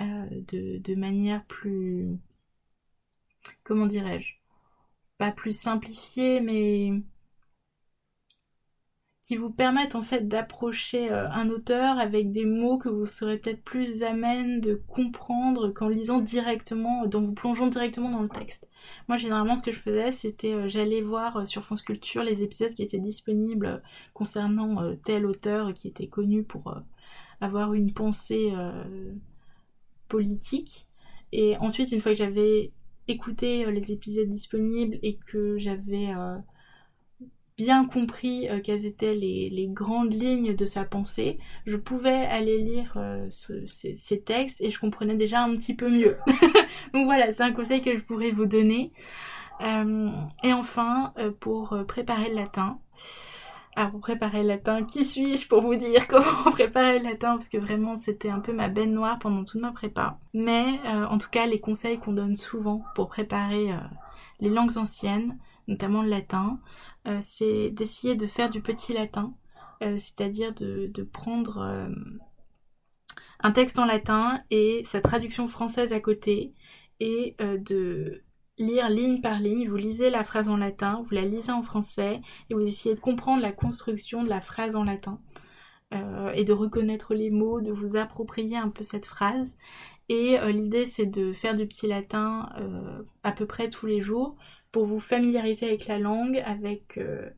de, 0.00 0.78
de, 0.78 0.94
manière 0.94 1.44
plus... 1.46 2.18
comment 3.64 3.86
dirais-je 3.86 4.34
Pas 5.18 5.32
plus 5.32 5.58
simplifiée, 5.58 6.40
mais 6.40 6.92
qui 9.28 9.36
vous 9.36 9.50
permettent 9.50 9.94
en 9.94 10.00
fait 10.00 10.26
d'approcher 10.26 11.12
euh, 11.12 11.28
un 11.30 11.50
auteur 11.50 11.98
avec 11.98 12.32
des 12.32 12.46
mots 12.46 12.78
que 12.78 12.88
vous 12.88 13.04
serez 13.04 13.36
peut-être 13.36 13.62
plus 13.62 14.02
amène 14.02 14.62
de 14.62 14.82
comprendre 14.88 15.68
qu'en 15.68 15.88
lisant 15.88 16.22
directement, 16.22 17.04
dont 17.04 17.20
vous 17.20 17.34
plongeant 17.34 17.66
directement 17.66 18.08
dans 18.08 18.22
le 18.22 18.30
texte. 18.30 18.66
Moi 19.06 19.18
généralement 19.18 19.54
ce 19.56 19.62
que 19.62 19.70
je 19.70 19.80
faisais 19.80 20.12
c'était 20.12 20.54
euh, 20.54 20.70
j'allais 20.70 21.02
voir 21.02 21.36
euh, 21.36 21.44
sur 21.44 21.62
France 21.62 21.82
Culture 21.82 22.22
les 22.22 22.42
épisodes 22.42 22.72
qui 22.72 22.82
étaient 22.82 23.00
disponibles 23.00 23.82
concernant 24.14 24.96
tel 25.04 25.26
auteur 25.26 25.74
qui 25.74 25.88
était 25.88 26.08
connu 26.08 26.42
pour 26.42 26.74
avoir 27.42 27.74
une 27.74 27.92
pensée 27.92 28.54
politique. 30.08 30.88
Et 31.32 31.56
ensuite 31.58 31.92
une 31.92 32.00
fois 32.00 32.12
que 32.12 32.18
j'avais 32.18 32.72
écouté 33.06 33.70
les 33.70 33.92
épisodes 33.92 34.28
disponibles 34.28 34.98
et 35.02 35.18
que 35.30 35.58
j'avais 35.58 36.12
bien 37.58 37.84
compris 37.84 38.48
euh, 38.48 38.60
quelles 38.62 38.86
étaient 38.86 39.16
les, 39.16 39.66
grandes 39.68 40.14
lignes 40.14 40.54
de 40.54 40.64
sa 40.64 40.84
pensée, 40.84 41.38
je 41.66 41.76
pouvais 41.76 42.24
aller 42.26 42.58
lire 42.58 42.92
euh, 42.96 43.28
ces, 43.30 44.22
textes 44.24 44.60
et 44.60 44.70
je 44.70 44.78
comprenais 44.78 45.16
déjà 45.16 45.42
un 45.42 45.56
petit 45.56 45.74
peu 45.74 45.90
mieux. 45.90 46.16
Donc 46.94 47.04
voilà, 47.04 47.32
c'est 47.32 47.42
un 47.42 47.52
conseil 47.52 47.82
que 47.82 47.94
je 47.94 48.00
pourrais 48.00 48.30
vous 48.30 48.46
donner. 48.46 48.92
Euh, 49.60 50.08
et 50.44 50.52
enfin, 50.52 51.12
pour 51.40 51.76
préparer 51.88 52.28
le 52.30 52.36
latin, 52.36 52.78
pour 53.86 54.00
préparer 54.00 54.42
le 54.42 54.48
latin, 54.48 54.84
qui 54.84 55.04
suis-je 55.04 55.48
pour 55.48 55.62
vous 55.62 55.76
dire 55.76 56.06
comment 56.08 56.50
préparer 56.52 56.98
le 56.98 57.04
latin 57.04 57.32
Parce 57.32 57.48
que 57.48 57.58
vraiment 57.58 57.96
c'était 57.96 58.30
un 58.30 58.40
peu 58.40 58.52
ma 58.52 58.68
bête 58.68 58.88
noire 58.88 59.18
pendant 59.18 59.44
toute 59.44 59.60
ma 59.60 59.72
prépa. 59.72 60.18
Mais 60.34 60.80
en 60.84 61.18
tout 61.18 61.30
cas, 61.30 61.46
les 61.46 61.60
conseils 61.60 61.98
qu'on 61.98 62.12
donne 62.12 62.36
souvent 62.36 62.84
pour 62.94 63.08
préparer 63.08 63.74
les 64.40 64.50
langues 64.50 64.76
anciennes, 64.76 65.38
notamment 65.68 66.02
le 66.02 66.08
latin, 66.08 66.58
euh, 67.06 67.20
c'est 67.22 67.70
d'essayer 67.70 68.16
de 68.16 68.26
faire 68.26 68.50
du 68.50 68.60
petit 68.60 68.92
latin, 68.92 69.34
euh, 69.82 69.98
c'est-à-dire 69.98 70.52
de, 70.54 71.02
prendre 71.12 71.58
euh, 71.58 71.88
un 73.40 73.52
texte 73.52 73.78
en 73.78 73.84
latin 73.84 74.42
et 74.50 74.82
sa 74.84 75.00
traduction 75.00 75.46
française 75.46 75.92
à 75.92 76.00
côté 76.00 76.54
et 77.00 77.36
de 77.40 78.24
lire 78.58 78.88
ligne 78.88 79.20
par 79.20 79.38
ligne, 79.38 79.68
vous 79.68 79.76
lisez 79.76 80.10
la 80.10 80.24
phrase 80.24 80.48
en 80.48 80.56
latin, 80.56 81.02
vous 81.04 81.14
la 81.14 81.22
lisez 81.22 81.52
en 81.52 81.62
français 81.62 82.20
et 82.50 82.54
vous 82.54 82.60
essayez 82.60 82.94
de 82.94 83.00
comprendre 83.00 83.42
la 83.42 83.52
construction 83.52 84.22
de 84.22 84.28
la 84.28 84.40
phrase 84.40 84.76
en 84.76 84.84
latin 84.84 85.20
et 86.34 86.44
de 86.44 86.52
reconnaître 86.52 87.14
les 87.14 87.30
mots, 87.30 87.62
de 87.62 87.72
vous 87.72 87.96
approprier 87.96 88.58
un 88.58 88.68
peu 88.68 88.82
cette 88.82 89.06
phrase. 89.06 89.56
Et 90.10 90.36
l'idée 90.52 90.84
c'est 90.84 91.06
de 91.06 91.32
faire 91.32 91.56
du 91.56 91.66
petit 91.66 91.86
latin 91.86 92.50
à 93.22 93.32
peu 93.32 93.46
près 93.46 93.70
tous 93.70 93.86
les 93.86 94.02
jours 94.02 94.36
pour 94.72 94.86
vous 94.86 95.00
familiariser 95.00 95.66
avec 95.66 95.86
la 95.86 95.98
langue, 95.98 96.42
avec 96.44 96.98
euh, 96.98 97.28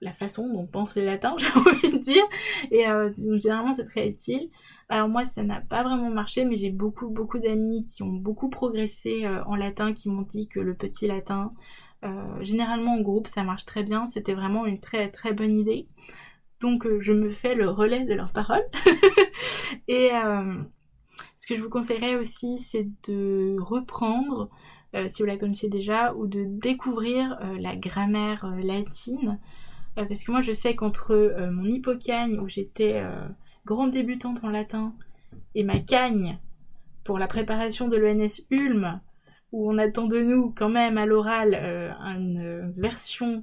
la 0.00 0.12
façon 0.12 0.48
dont 0.48 0.66
pensent 0.66 0.96
les 0.96 1.04
latins, 1.04 1.36
j'ai 1.38 1.52
envie 1.58 1.92
de 1.92 1.98
dire. 1.98 2.24
Et 2.70 2.88
euh, 2.88 3.10
généralement, 3.16 3.72
c'est 3.72 3.84
très 3.84 4.08
utile. 4.08 4.50
Alors 4.90 5.08
moi, 5.08 5.24
ça 5.24 5.42
n'a 5.42 5.60
pas 5.60 5.82
vraiment 5.82 6.10
marché, 6.10 6.44
mais 6.44 6.56
j'ai 6.56 6.70
beaucoup, 6.70 7.08
beaucoup 7.08 7.38
d'amis 7.38 7.84
qui 7.84 8.02
ont 8.02 8.12
beaucoup 8.12 8.50
progressé 8.50 9.24
euh, 9.24 9.42
en 9.44 9.56
latin, 9.56 9.94
qui 9.94 10.10
m'ont 10.10 10.22
dit 10.22 10.48
que 10.48 10.60
le 10.60 10.74
petit 10.74 11.06
latin, 11.06 11.50
généralement 12.40 12.94
en 12.94 13.00
groupe, 13.02 13.26
ça 13.26 13.44
marche 13.44 13.66
très 13.66 13.82
bien. 13.82 14.06
C'était 14.06 14.34
vraiment 14.34 14.66
une 14.66 14.80
très, 14.80 15.10
très 15.10 15.34
bonne 15.34 15.54
idée. 15.54 15.86
Donc, 16.60 16.86
je 17.00 17.12
me 17.12 17.28
fais 17.28 17.54
le 17.54 17.68
relais 17.68 18.04
de 18.04 18.14
leurs 18.14 18.32
paroles. 18.32 18.64
Et 19.88 20.10
ce 21.36 21.46
que 21.46 21.56
je 21.56 21.62
vous 21.62 21.68
conseillerais 21.68 22.16
aussi, 22.16 22.58
c'est 22.58 22.88
de 23.06 23.56
reprendre 23.60 24.50
euh, 24.94 25.08
si 25.08 25.22
vous 25.22 25.26
la 25.26 25.36
connaissez 25.36 25.68
déjà, 25.68 26.14
ou 26.14 26.26
de 26.26 26.44
découvrir 26.44 27.38
euh, 27.42 27.58
la 27.58 27.76
grammaire 27.76 28.44
euh, 28.44 28.60
latine. 28.60 29.38
parce 29.94 30.24
que 30.24 30.32
moi 30.32 30.40
je 30.40 30.52
sais 30.52 30.74
qu'entre 30.74 31.34
mon 31.50 31.64
hippocagne, 31.64 32.38
où 32.38 32.48
j'étais 32.48 33.02
grande 33.64 33.92
débutante 33.92 34.42
en 34.42 34.50
latin, 34.50 34.94
et 35.54 35.64
ma 35.64 35.78
cagne 35.78 36.38
pour 37.04 37.18
la 37.18 37.26
préparation 37.26 37.88
de 37.88 37.96
l'ENS 37.96 38.42
Ulm, 38.50 39.00
où 39.52 39.70
on 39.70 39.78
attend 39.78 40.06
de 40.06 40.20
nous 40.20 40.52
quand 40.56 40.68
même 40.68 40.98
à 40.98 41.06
l'oral 41.06 41.54
une 42.00 42.72
version 42.76 43.42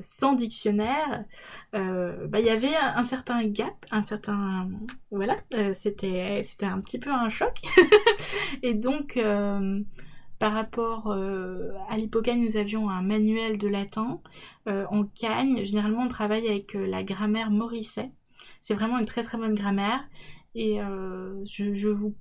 sans 0.00 0.32
dictionnaire, 0.32 1.24
bah, 1.72 2.40
il 2.40 2.44
y 2.44 2.50
avait 2.50 2.74
un, 2.74 3.04
certain 3.04 3.44
gap, 3.44 3.86
un 3.90 4.02
certain 4.02 4.68
voilà, 5.10 5.36
c'était 5.74 6.42
c'était 6.44 6.66
un 6.66 6.80
petit 6.80 6.98
peu 6.98 7.10
un 7.10 7.28
choc. 7.28 7.54
et 8.62 8.74
donc 8.74 9.18
par 10.40 10.54
rapport 10.54 11.12
euh, 11.12 11.70
à 11.90 11.98
l'Hippocane, 11.98 12.40
nous 12.40 12.56
avions 12.56 12.88
un 12.88 13.02
manuel 13.02 13.58
de 13.58 13.68
latin. 13.68 14.22
Euh, 14.68 14.86
en 14.90 15.04
Cagne, 15.04 15.64
généralement, 15.64 16.04
on 16.04 16.08
travaille 16.08 16.48
avec 16.48 16.74
euh, 16.74 16.86
la 16.86 17.04
grammaire 17.04 17.50
Morisset. 17.50 18.10
C'est 18.62 18.74
vraiment 18.74 18.98
une 18.98 19.06
très 19.06 19.22
très 19.22 19.38
bonne 19.38 19.54
grammaire. 19.54 20.04
Et 20.54 20.78
je, 21.44 21.88
vous 21.88 22.16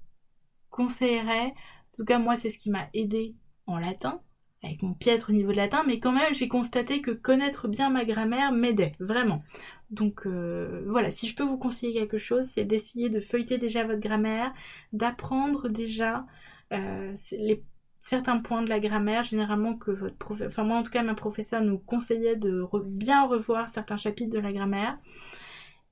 conseillerais, 0.70 1.48
en 1.48 1.98
tout 1.98 2.06
cas 2.06 2.20
moi 2.20 2.38
c'est 2.38 2.52
ce 2.52 2.60
qui 2.60 2.70
m'a 2.70 2.88
aidé 2.94 3.36
en 3.66 3.80
latin, 3.80 4.22
avec 4.64 4.84
mon 4.84 4.94
piètre 4.94 5.32
niveau 5.32 5.52
de 5.52 5.58
latin, 5.58 5.84
mais 5.88 6.00
quand 6.00 6.12
même 6.12 6.36
j'ai 6.36 6.48
constaté 6.48 7.02
que 7.02 7.12
connaître 7.12 7.68
bien 7.68 7.90
ma 7.90 8.06
grammaire 8.06 8.52
m'aidait, 8.52 8.94
vraiment. 9.00 9.44
Donc 9.90 10.28
voilà, 10.28 11.10
si 11.10 11.28
je 11.28 11.36
peux 11.36 11.44
vous 11.44 11.58
conseiller 11.58 11.94
quelque 11.94 12.20
chose, 12.20 12.46
c'est 12.46 12.66
d'essayer 12.66 13.10
de 13.10 13.20
feuilleter 13.20 13.58
déjà 13.58 13.84
votre 13.84 14.00
grammaire, 14.00 14.54
d'apprendre 14.94 15.70
déjà 15.70 16.28
les 16.70 17.64
certains 18.00 18.38
points 18.38 18.62
de 18.62 18.70
la 18.70 18.80
grammaire, 18.80 19.24
généralement 19.24 19.76
que 19.76 19.92
votre 19.92 20.18
professeur, 20.18 20.50
enfin 20.50 20.64
moi 20.64 20.78
en 20.78 20.84
tout 20.84 20.92
cas 20.92 21.04
ma 21.04 21.16
professeure 21.16 21.62
nous 21.62 21.80
conseillait 21.80 22.36
de 22.36 22.66
bien 22.86 23.26
revoir 23.26 23.70
certains 23.70 23.98
chapitres 23.98 24.32
de 24.32 24.40
la 24.40 24.54
grammaire. 24.54 24.98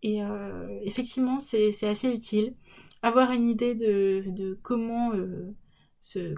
Et 0.03 0.23
euh, 0.23 0.79
effectivement 0.83 1.39
c'est 1.39 1.83
assez 1.83 2.13
utile. 2.13 2.53
Avoir 3.01 3.31
une 3.31 3.47
idée 3.47 3.75
de, 3.75 4.57
comment, 4.63 5.13
euh, 5.13 5.53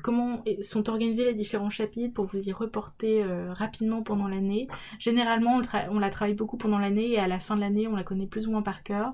comment 0.03 0.43
sont 0.61 0.89
organisés 0.89 1.25
les 1.25 1.33
différents 1.33 1.69
chapitres 1.69 2.13
pour 2.13 2.25
vous 2.25 2.49
y 2.49 2.51
reporter 2.51 3.23
euh, 3.23 3.53
rapidement 3.53 4.03
pendant 4.03 4.27
l'année. 4.27 4.67
Généralement 4.99 5.57
on, 5.57 5.95
on, 5.95 5.99
la 5.99 6.09
travaille 6.09 6.35
beaucoup 6.35 6.57
pendant 6.57 6.79
l'année 6.79 7.11
et 7.11 7.19
à 7.19 7.27
la 7.27 7.39
fin 7.39 7.55
de 7.55 7.61
l'année 7.61 7.87
on 7.87 7.95
la 7.95 8.03
connaît 8.03 8.27
plus 8.27 8.47
ou 8.47 8.51
moins 8.51 8.61
par 8.61 8.83
cœur. 8.83 9.13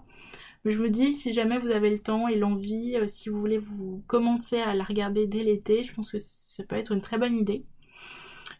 Mais 0.65 0.73
je 0.73 0.81
me 0.81 0.89
dis, 0.89 1.13
si 1.13 1.31
jamais 1.31 1.59
vous 1.59 1.69
avez 1.69 1.91
le 1.91 1.99
temps 1.99 2.27
et 2.27 2.35
l'envie, 2.35 2.95
euh, 2.95 3.07
si 3.07 3.29
vous 3.29 3.39
voulez 3.39 3.59
vous 3.59 4.03
commencer 4.07 4.59
à 4.59 4.73
la 4.73 4.83
regarder 4.83 5.27
dès 5.27 5.43
l'été, 5.43 5.83
je 5.83 5.93
pense 5.93 6.11
que 6.11 6.17
ça 6.19 6.63
peut 6.63 6.75
être 6.75 6.91
une 6.91 7.01
très 7.01 7.19
bonne 7.19 7.35
idée. 7.35 7.63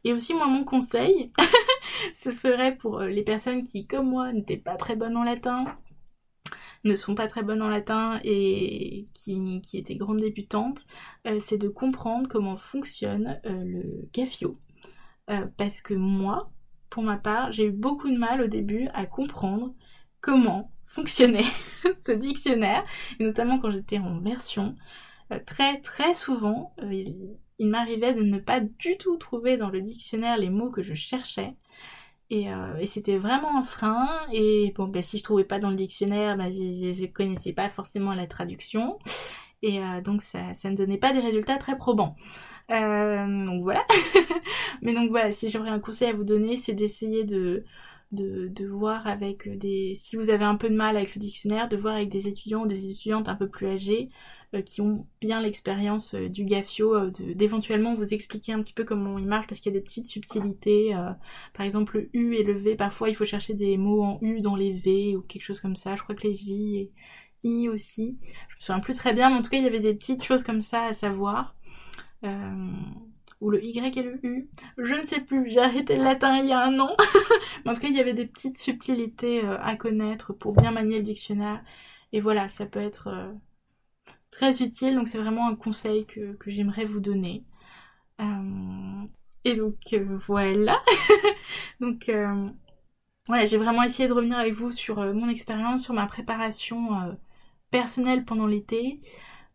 Et 0.04 0.14
aussi, 0.14 0.36
moi, 0.36 0.46
mon 0.46 0.64
conseil, 0.64 1.32
ce 2.14 2.32
serait 2.32 2.76
pour 2.76 3.00
euh, 3.00 3.08
les 3.08 3.24
personnes 3.24 3.66
qui, 3.66 3.88
comme 3.88 4.10
moi, 4.10 4.32
n'étaient 4.34 4.58
pas 4.58 4.76
très 4.76 4.96
bonnes 4.96 5.18
en 5.18 5.24
latin, 5.24 5.66
ne 6.84 6.96
sont 6.96 7.16
pas 7.16 7.28
très 7.28 7.43
bonnes 7.43 7.62
en 7.62 7.70
latin 7.70 8.20
et 8.24 9.08
qui, 9.14 9.62
étaient 9.74 9.96
grandes 9.96 10.22
débutantes, 10.22 10.86
euh, 11.26 11.39
c'est 11.39 11.58
de 11.58 11.68
comprendre 11.68 12.28
comment 12.30 12.58
fonctionne 12.58 13.39
le 13.43 14.08
GAFIO. 14.14 14.60
parce 15.58 15.82
que 15.82 15.96
moi, 15.96 16.52
pour 16.89 17.04
ma 17.04 17.18
part, 17.18 17.52
j'ai 17.52 17.66
eu 17.66 17.72
beaucoup 17.72 18.10
de 18.10 18.18
mal 18.18 18.41
au 18.41 18.48
début 18.48 18.88
à 18.93 19.06
comprendre 19.06 19.74
comment 20.22 20.72
fonctionnait 20.86 21.43
ce 22.06 22.12
dictionnaire, 22.14 22.86
notamment 23.20 23.60
quand 23.60 23.72
j'étais 23.72 24.00
en 24.00 24.20
version. 24.22 24.76
Euh, 25.32 25.39
très 25.46 25.82
très 25.82 26.14
souvent, 26.14 26.74
euh, 26.82 27.04
il, 27.60 27.68
m'arrivait 27.68 28.14
de 28.14 28.24
ne 28.24 28.38
pas 28.38 28.60
du 28.60 28.98
tout 28.98 29.18
trouver 29.18 29.58
dans 29.58 29.70
le 29.70 29.82
dictionnaire 29.82 30.38
les 30.38 30.50
mots 30.50 30.70
que 30.70 30.84
je 30.84 30.93
cherchais. 30.93 31.56
Et, 32.30 32.52
euh, 32.52 32.84
c'était 32.86 33.18
vraiment 33.18 33.58
un 33.58 33.64
frein. 33.64 34.08
Et 34.32 34.74
bon, 34.76 34.88
ben, 34.88 35.04
si 35.04 35.18
je 35.20 35.24
trouvais 35.24 35.44
pas 35.44 35.60
dans 35.60 35.70
le 35.70 35.76
dictionnaire, 35.76 36.38
ben, 36.38 36.52
je, 36.52 37.02
ne 37.02 37.08
connaissais 37.08 37.54
pas 37.54 37.70
forcément 37.70 38.14
la 38.14 38.28
traduction. 38.28 39.00
Et 39.62 39.80
donc 40.04 40.22
ça, 40.22 40.54
ça 40.54 40.70
ne 40.70 40.76
donnait 40.76 40.98
pas 40.98 41.12
des 41.12 41.22
résultats 41.22 41.58
très 41.58 41.76
probants. 41.78 42.16
donc 42.70 43.64
voilà. 43.64 43.84
Mais 44.82 44.94
donc 44.94 45.10
voilà, 45.10 45.32
si 45.32 45.50
j'aurais 45.50 45.70
un 45.70 45.80
conseil 45.80 46.10
à 46.10 46.14
vous 46.14 46.24
donner, 46.24 46.58
c'est 46.58 46.74
d'essayer 46.74 47.24
de, 47.24 47.64
de, 48.12 48.48
de, 48.50 48.68
voir 48.68 49.08
avec 49.08 49.50
des... 49.58 49.96
Si 49.96 50.16
vous 50.18 50.30
avez 50.30 50.46
un 50.46 50.56
peu 50.56 50.70
de 50.70 50.76
mal 50.76 50.98
avec 50.98 51.16
le 51.16 51.20
dictionnaire, 51.20 51.68
de 51.68 51.78
voir 51.78 51.96
avec 51.96 52.10
des 52.10 52.28
étudiants 52.28 52.64
ou 52.64 52.68
des 52.68 52.86
étudiantes 52.92 53.28
un 53.30 53.36
peu 53.36 53.50
plus 53.50 53.68
âgés 53.68 54.10
euh, 54.12 54.35
qui 54.62 54.82
ont 54.82 55.08
bien 55.22 55.41
l'expérience 55.41 56.14
euh, 56.16 56.30
du 56.30 56.45
GAFIO, 56.45 56.95
euh, 56.95 57.12
d'éventuellement 57.36 57.95
vous 57.95 58.14
expliquer 58.14 58.53
un 58.53 58.62
petit 58.62 58.74
peu 58.74 58.84
comment 58.84 59.18
il 59.18 59.26
marche 59.26 59.47
parce 59.47 59.60
qu'il 59.60 59.74
y 59.74 59.76
a 59.76 59.80
des 59.80 59.84
petites 59.84 60.08
subtilités. 60.08 60.93
par 61.53 61.66
exemple, 61.66 61.97
le 61.97 62.10
U 62.14 62.36
et 62.36 62.43
le 62.43 62.53
V, 62.53 62.76
parfois 62.76 63.10
il 63.10 63.16
faut 63.16 63.26
chercher 63.26 63.53
des 63.53 63.78
mots 63.78 64.03
en 64.03 64.20
U 64.22 64.41
dans 64.41 64.56
les 64.56 64.74
V 64.74 65.16
ou 65.16 65.22
quelque 65.22 65.43
chose 65.43 65.60
comme 65.60 65.76
ça. 65.76 65.95
Je 65.95 66.03
crois 66.03 66.16
que 66.16 66.28
les 66.28 66.36
J 66.36 66.78
et 66.78 66.91
I 67.43 67.70
aussi. 67.70 68.18
Je 68.49 68.56
me 68.56 68.62
souviens 68.62 68.80
plus 68.80 68.95
très 68.95 69.14
bien, 69.14 69.30
mais 69.30 69.36
en 69.38 69.41
tout 69.41 69.49
cas 69.49 69.58
il 69.58 69.64
y 69.64 69.68
avait 69.68 69.80
des 69.80 69.93
petites 69.93 70.24
choses 70.24 70.43
comme 70.43 70.62
ça 70.62 70.84
à 70.84 70.93
savoir. 70.93 71.56
ou 73.41 73.49
le 73.49 73.64
Y 73.64 73.97
et 73.97 74.03
le 74.03 74.20
U. 74.26 74.49
Je 74.78 74.93
ne 74.93 75.06
sais 75.06 75.22
plus, 75.22 75.49
j'ai 75.49 75.60
arrêté 75.60 75.97
le 75.97 76.03
latin 76.03 76.39
il 76.39 76.49
y 76.49 76.53
a 76.53 76.64
un 76.64 76.80
an. 76.80 76.95
mais 77.66 77.72
en 77.72 77.74
tout 77.74 77.82
cas, 77.82 77.88
il 77.88 77.95
y 77.95 77.99
avait 77.99 78.14
des 78.14 78.28
petites 78.28 78.58
subtilités 78.58 79.41
à 79.41 79.76
connaître 79.76 80.34
pour 80.34 80.53
bien 80.53 80.72
manier 80.72 80.97
le 80.97 81.03
dictionnaire. 81.03 81.64
Et 82.14 82.22
voilà, 82.22 82.49
ça 82.49 82.66
peut 82.66 82.80
être 82.80 83.34
très 84.36 84.62
utile. 84.62 84.96
Donc 84.96 85.08
c'est 85.08 85.18
vraiment 85.18 85.48
un 85.48 85.56
conseil 85.56 86.06
que, 86.06 86.38
j'aimerais 86.48 86.86
vous 86.86 87.00
donner. 87.00 87.44
Euh, 88.22 89.06
et 89.44 89.56
donc 89.56 89.78
euh, 89.94 90.18
voilà. 90.28 90.82
donc 91.80 92.10
euh, 92.10 92.50
voilà, 93.28 93.46
j'ai 93.46 93.58
vraiment 93.58 93.84
essayé 93.84 94.08
de 94.10 94.14
revenir 94.14 94.38
avec 94.38 94.54
vous 94.54 94.72
sur 94.72 94.98
mon 95.14 95.30
expérience, 95.30 95.84
sur 95.84 95.94
ma 95.94 96.06
préparation 96.08 97.18
personnelle 97.72 98.26
pendant 98.26 98.48
l'été. 98.48 99.00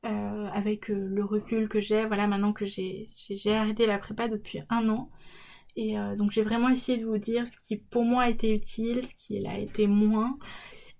avec 0.02 0.88
le 0.88 1.24
recul 1.24 1.68
que 1.68 1.80
j'ai, 1.80 2.06
voilà, 2.06 2.26
maintenant 2.26 2.52
que 2.52 2.66
j'ai 2.66 3.08
arrêté 3.46 3.86
la 3.86 3.98
prépa 3.98 4.28
depuis 4.28 4.60
un 4.70 4.88
an. 4.88 5.10
Et 5.76 5.94
donc 6.16 6.32
j'ai 6.32 6.42
vraiment 6.42 6.68
essayé 6.68 6.98
de 6.98 7.06
vous 7.06 7.18
dire 7.18 7.46
ce 7.46 7.56
qui 7.60 7.76
pour 7.76 8.04
moi 8.04 8.24
a 8.24 8.28
été 8.28 8.52
utile, 8.54 9.06
ce 9.06 9.14
qui 9.14 9.46
a 9.46 9.58
été 9.58 9.86
moins. 9.86 10.36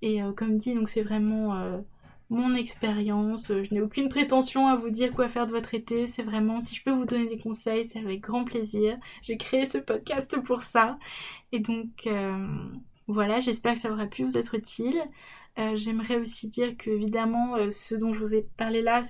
Et 0.03 0.21
comme 0.37 0.59
dit, 0.59 0.75
donc 0.75 0.89
c'est 0.89 1.03
vraiment 1.03 1.83
mon 2.31 2.55
expérience. 2.55 3.51
Euh, 3.51 3.65
je 3.65 3.75
n'ai 3.75 3.81
aucune 3.83 4.09
prétention 4.09 4.69
à 4.69 4.77
vous 4.77 4.91
dire 4.91 5.13
quoi 5.13 5.29
faire 5.29 5.47
de 5.47 5.53
votre 5.53 5.75
été. 5.75 6.07
C'est 6.07 6.23
vraiment, 6.23 6.61
si 6.61 6.75
je 6.77 6.85
peux 6.85 6.93
vous 6.93 7.05
donner 7.05 7.27
des 7.29 7.39
conseils, 7.39 7.85
c'est 7.85 7.99
avec 7.99 8.21
grand 8.21 8.45
plaisir. 8.45 8.97
J'ai 9.23 9.37
créé 9.37 9.67
ce 9.67 9.79
podcast 9.79 10.41
pour 10.43 10.63
ça. 10.63 10.99
Et 11.53 11.61
donc, 11.61 12.07
euh, 12.07 12.47
voilà, 13.09 13.41
j'espère 13.41 13.75
que 13.75 13.81
ça 13.81 13.93
aura 13.93 14.07
pu 14.07 14.25
vous 14.25 14.39
être 14.39 14.55
utile. 14.55 15.01
Euh, 15.59 15.77
j'aimerais 15.77 16.19
aussi 16.19 16.49
dire 16.49 16.77
que, 16.77 16.91
évidemment, 16.91 17.57
ce 17.71 17.95
dont 17.97 18.13
je 18.15 18.21
vous 18.21 18.35
ai 18.35 18.43
parlé 18.57 18.83
là, 18.83 19.03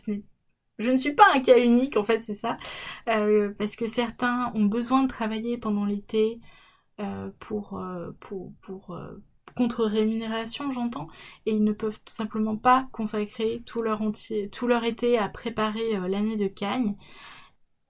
je 0.79 0.91
ne 0.91 0.97
suis 0.97 1.13
pas 1.15 1.27
un 1.35 1.41
cas 1.41 1.59
unique, 1.59 1.97
en 1.99 2.05
fait, 2.05 2.19
c'est 2.19 2.35
ça. 2.35 2.57
parce 3.07 3.77
que 3.77 3.87
certains 3.87 4.51
ont 4.55 4.65
besoin 4.65 5.03
de 5.03 5.09
travailler 5.09 5.59
pendant 5.59 5.85
l'été 5.85 6.41
pour, 7.39 7.81
pour, 8.21 8.53
pour, 8.63 8.99
contre-rémunération, 9.55 10.73
j'entends, 10.73 11.09
et 11.47 11.53
ils 11.53 11.65
ne 11.65 11.73
peuvent 11.73 12.01
tout 12.05 12.15
simplement 12.15 12.57
pas 12.57 12.89
consacrer 12.93 13.63
tout 13.67 13.83
leur, 13.83 14.03
entier, 14.03 14.49
tout 14.51 14.67
leur 14.67 14.85
été 14.85 15.19
à 15.19 15.29
préparer 15.29 15.97
euh, 15.97 16.09
l'année 16.09 16.37
de 16.37 16.49
Cagne. 16.49 16.97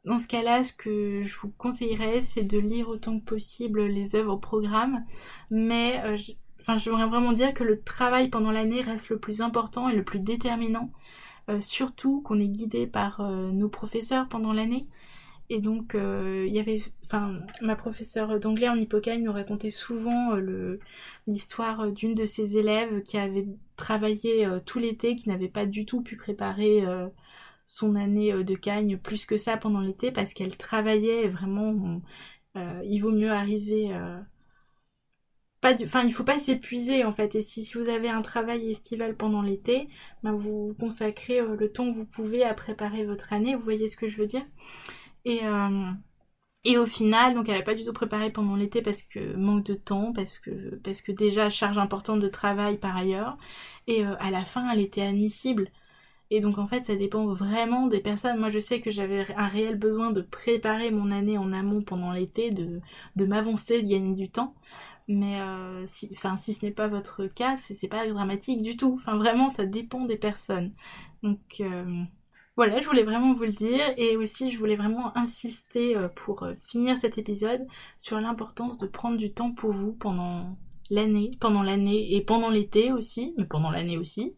Dans 0.04 0.18
ce 0.18 0.26
cas-là, 0.26 0.64
ce 0.64 0.72
que 0.72 1.22
je 1.24 1.36
vous 1.38 1.50
conseillerais, 1.58 2.22
c'est 2.22 2.42
de 2.42 2.58
lire 2.58 2.88
autant 2.88 3.18
que 3.18 3.24
possible 3.24 3.84
les 3.84 4.16
œuvres 4.16 4.34
au 4.34 4.38
programme, 4.38 5.04
mais 5.50 6.00
euh, 6.04 6.16
voudrais 6.66 7.06
vraiment 7.06 7.32
dire 7.32 7.52
que 7.54 7.64
le 7.64 7.82
travail 7.82 8.28
pendant 8.28 8.50
l'année 8.50 8.82
reste 8.82 9.10
le 9.10 9.18
plus 9.18 9.40
important 9.42 9.88
et 9.88 9.94
le 9.94 10.04
plus 10.04 10.20
déterminant, 10.20 10.90
euh, 11.50 11.60
surtout 11.60 12.22
qu'on 12.22 12.40
est 12.40 12.48
guidé 12.48 12.86
par 12.86 13.22
nos 13.22 13.68
professeurs 13.68 14.28
pendant 14.28 14.52
l'année. 14.52 14.86
Et 15.50 15.60
donc, 15.60 15.96
euh, 15.96 16.44
il 16.46 16.54
y 16.54 16.60
avait, 16.60 16.80
enfin, 17.04 17.40
ma 17.60 17.74
professeure 17.74 18.38
d'anglais 18.38 18.68
en 18.68 18.76
Hippocagne 18.76 19.24
nous 19.24 19.32
racontait 19.32 19.70
souvent 19.70 20.36
euh, 20.36 20.78
l'histoire 21.26 21.90
d'une 21.90 22.14
de 22.14 22.24
ses 22.24 22.56
élèves 22.56 23.02
qui 23.02 23.18
avait 23.18 23.48
travaillé 23.76 24.46
euh, 24.46 24.60
tout 24.64 24.78
l'été, 24.78 25.16
qui 25.16 25.28
n'avait 25.28 25.48
pas 25.48 25.66
du 25.66 25.86
tout 25.86 26.02
pu 26.02 26.16
préparer 26.16 26.84
son 27.66 27.96
année 27.96 28.44
de 28.44 28.54
cagne 28.54 28.96
plus 28.96 29.26
que 29.26 29.36
ça 29.36 29.56
pendant 29.56 29.80
l'été 29.80 30.12
parce 30.12 30.34
qu'elle 30.34 30.56
travaillait 30.56 31.28
vraiment. 31.28 32.00
il 32.84 33.00
vaut 33.00 33.12
mieux 33.12 33.30
arriver. 33.32 33.92
Enfin, 35.64 36.04
il 36.04 36.12
faut 36.14 36.24
pas 36.24 36.38
s'épuiser 36.38 37.04
en 37.04 37.12
fait. 37.12 37.34
Et 37.34 37.42
si, 37.42 37.68
vous 37.74 37.88
avez 37.88 38.08
un 38.08 38.22
travail 38.22 38.70
estival 38.70 39.16
pendant 39.16 39.42
l'été, 39.42 39.88
ben 40.22 40.32
vous 40.32 40.74
consacrez 40.78 41.40
le 41.40 41.72
temps 41.72 41.90
que 41.92 41.96
vous 41.96 42.06
pouvez 42.06 42.44
à 42.44 42.54
préparer 42.54 43.04
votre 43.04 43.32
année. 43.32 43.54
Vous 43.56 43.62
voyez 43.64 43.88
ce 43.88 43.96
que 43.96 44.08
je 44.08 44.16
veux 44.18 44.26
dire? 44.26 44.46
Et, 45.24 45.46
euh, 45.46 45.90
et 46.64 46.78
au 46.78 46.86
final, 46.86 47.34
donc 47.34 47.48
elle 47.48 47.58
n'a 47.58 47.62
pas 47.64 47.74
du 47.74 47.84
tout 47.84 47.92
préparé 47.92 48.30
pendant 48.32 48.56
l'été 48.56 48.82
parce 48.82 49.02
que 49.04 49.36
manque 49.36 49.64
de 49.64 49.74
temps, 49.74 50.12
parce 50.12 50.38
que, 50.40 50.76
parce 50.84 51.00
que 51.02 51.12
déjà 51.12 51.50
charge 51.50 51.78
importante 51.78 52.20
de 52.20 52.28
travail 52.28 52.78
par 52.78 52.96
ailleurs. 52.96 53.38
Et 53.86 54.04
euh, 54.06 54.16
à 54.20 54.30
la 54.30 54.44
fin, 54.44 54.70
elle 54.72 54.80
était 54.80 55.02
admissible. 55.02 55.68
Et 56.30 56.40
donc 56.40 56.58
en 56.58 56.66
fait, 56.66 56.84
ça 56.84 56.96
dépend 56.96 57.26
vraiment 57.34 57.86
des 57.88 58.00
personnes. 58.00 58.38
Moi, 58.40 58.50
je 58.50 58.58
sais 58.60 58.80
que 58.80 58.90
j'avais 58.90 59.26
un 59.36 59.48
réel 59.48 59.76
besoin 59.78 60.12
de 60.12 60.22
préparer 60.22 60.90
mon 60.90 61.10
année 61.10 61.38
en 61.38 61.52
amont 61.52 61.82
pendant 61.82 62.12
l'été, 62.12 62.50
de, 62.50 62.80
de 63.16 63.26
m'avancer, 63.26 63.82
de 63.82 63.88
gagner 63.88 64.14
du 64.14 64.30
temps. 64.30 64.54
Mais 65.08 65.40
euh, 65.40 65.84
si, 65.86 66.10
si 66.38 66.54
ce 66.54 66.64
n'est 66.64 66.72
pas 66.72 66.88
votre 66.88 67.26
cas, 67.26 67.56
c'est 67.58 67.88
pas 67.88 68.06
dramatique 68.08 68.62
du 68.62 68.76
tout. 68.76 68.96
Enfin, 69.00 69.16
vraiment, 69.18 69.50
ça 69.50 69.66
dépend 69.66 70.04
des 70.06 70.16
personnes. 70.18 70.72
Donc, 71.22 71.62
voilà, 72.60 72.82
je 72.82 72.86
voulais 72.86 73.04
vraiment 73.04 73.32
vous 73.32 73.44
le 73.44 73.52
dire 73.52 73.94
et 73.96 74.18
aussi 74.18 74.50
je 74.50 74.58
voulais 74.58 74.76
vraiment 74.76 75.16
insister 75.16 75.96
euh, 75.96 76.08
pour 76.08 76.42
euh, 76.42 76.52
finir 76.66 76.98
cet 76.98 77.16
épisode 77.16 77.66
sur 77.96 78.20
l'importance 78.20 78.76
de 78.76 78.86
prendre 78.86 79.16
du 79.16 79.32
temps 79.32 79.50
pour 79.50 79.72
vous 79.72 79.94
pendant 79.94 80.58
l'année, 80.90 81.30
pendant 81.40 81.62
l'année 81.62 82.14
et 82.14 82.22
pendant 82.22 82.50
l'été 82.50 82.92
aussi, 82.92 83.32
mais 83.38 83.46
pendant 83.46 83.70
l'année 83.70 83.96
aussi, 83.96 84.34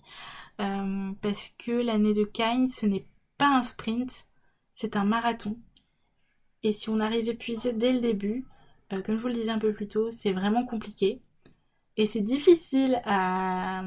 euh, 0.60 1.10
parce 1.20 1.52
que 1.58 1.72
l'année 1.72 2.14
de 2.14 2.22
Kine 2.22 2.68
ce 2.68 2.86
n'est 2.86 3.08
pas 3.38 3.56
un 3.56 3.64
sprint, 3.64 4.28
c'est 4.70 4.94
un 4.94 5.04
marathon. 5.04 5.58
Et 6.62 6.72
si 6.72 6.90
on 6.90 7.00
arrive 7.00 7.26
épuisé 7.28 7.72
dès 7.72 7.92
le 7.92 7.98
début, 7.98 8.46
comme 8.88 9.16
je 9.16 9.20
vous 9.20 9.26
le 9.26 9.34
disais 9.34 9.50
un 9.50 9.58
peu 9.58 9.72
plus 9.72 9.88
tôt, 9.88 10.12
c'est 10.12 10.32
vraiment 10.32 10.64
compliqué. 10.64 11.20
Et 11.96 12.06
c'est 12.06 12.20
difficile 12.20 13.02
à, 13.04 13.82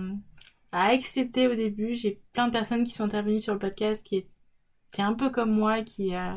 à 0.75 0.87
accepter 0.87 1.47
au 1.47 1.55
début. 1.55 1.95
J'ai 1.95 2.21
plein 2.33 2.47
de 2.47 2.51
personnes 2.51 2.83
qui 2.83 2.93
sont 2.93 3.05
intervenues 3.05 3.39
sur 3.39 3.53
le 3.53 3.59
podcast 3.59 4.05
qui 4.05 4.17
étaient 4.91 5.01
un 5.01 5.13
peu 5.13 5.29
comme 5.29 5.51
moi, 5.51 5.83
qui 5.83 6.13
euh, 6.13 6.35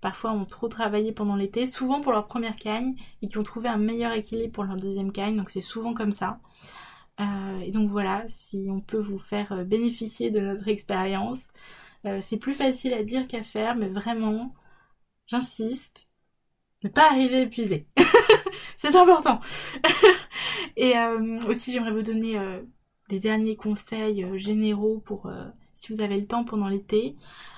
parfois 0.00 0.32
ont 0.32 0.44
trop 0.44 0.66
travaillé 0.66 1.12
pendant 1.12 1.36
l'été, 1.36 1.66
souvent 1.68 2.00
pour 2.00 2.10
leur 2.10 2.26
première 2.26 2.56
cagne, 2.56 2.96
et 3.22 3.28
qui 3.28 3.38
ont 3.38 3.44
trouvé 3.44 3.68
un 3.68 3.76
meilleur 3.78 4.12
équilibre 4.12 4.52
pour 4.52 4.64
leur 4.64 4.74
deuxième 4.76 5.12
cagne. 5.12 5.36
Donc 5.36 5.50
c'est 5.50 5.60
souvent 5.60 5.94
comme 5.94 6.10
ça. 6.10 6.40
Euh, 7.20 7.60
et 7.60 7.70
donc 7.70 7.88
voilà, 7.88 8.24
si 8.28 8.66
on 8.70 8.80
peut 8.80 8.98
vous 8.98 9.20
faire 9.20 9.52
euh, 9.52 9.64
bénéficier 9.64 10.32
de 10.32 10.40
notre 10.40 10.68
expérience, 10.68 11.46
c'est 12.22 12.36
plus 12.36 12.54
facile 12.54 12.94
à 12.94 13.02
dire 13.02 13.26
qu'à 13.26 13.42
faire, 13.42 13.74
mais 13.74 13.88
vraiment, 13.88 14.54
j'insiste, 15.26 16.06
ne 16.84 16.88
pas 16.88 17.10
arriver 17.10 17.42
épuisé. 17.42 17.88
c'est 18.76 18.94
important. 18.94 19.40
et 20.76 20.94
aussi, 21.48 21.72
j'aimerais 21.72 21.90
vous 21.90 22.02
donner 22.02 22.38
des 23.08 23.20
derniers 23.20 23.56
conseils 23.56 24.24
euh, 24.24 24.36
généraux 24.36 25.02
pour 25.04 25.26
euh, 25.26 25.44
si 25.74 25.92
vous 25.92 26.00
avez 26.00 26.18
le 26.18 26.26
temps 26.26 26.44
pendant 26.44 26.68
l'été 26.68 27.16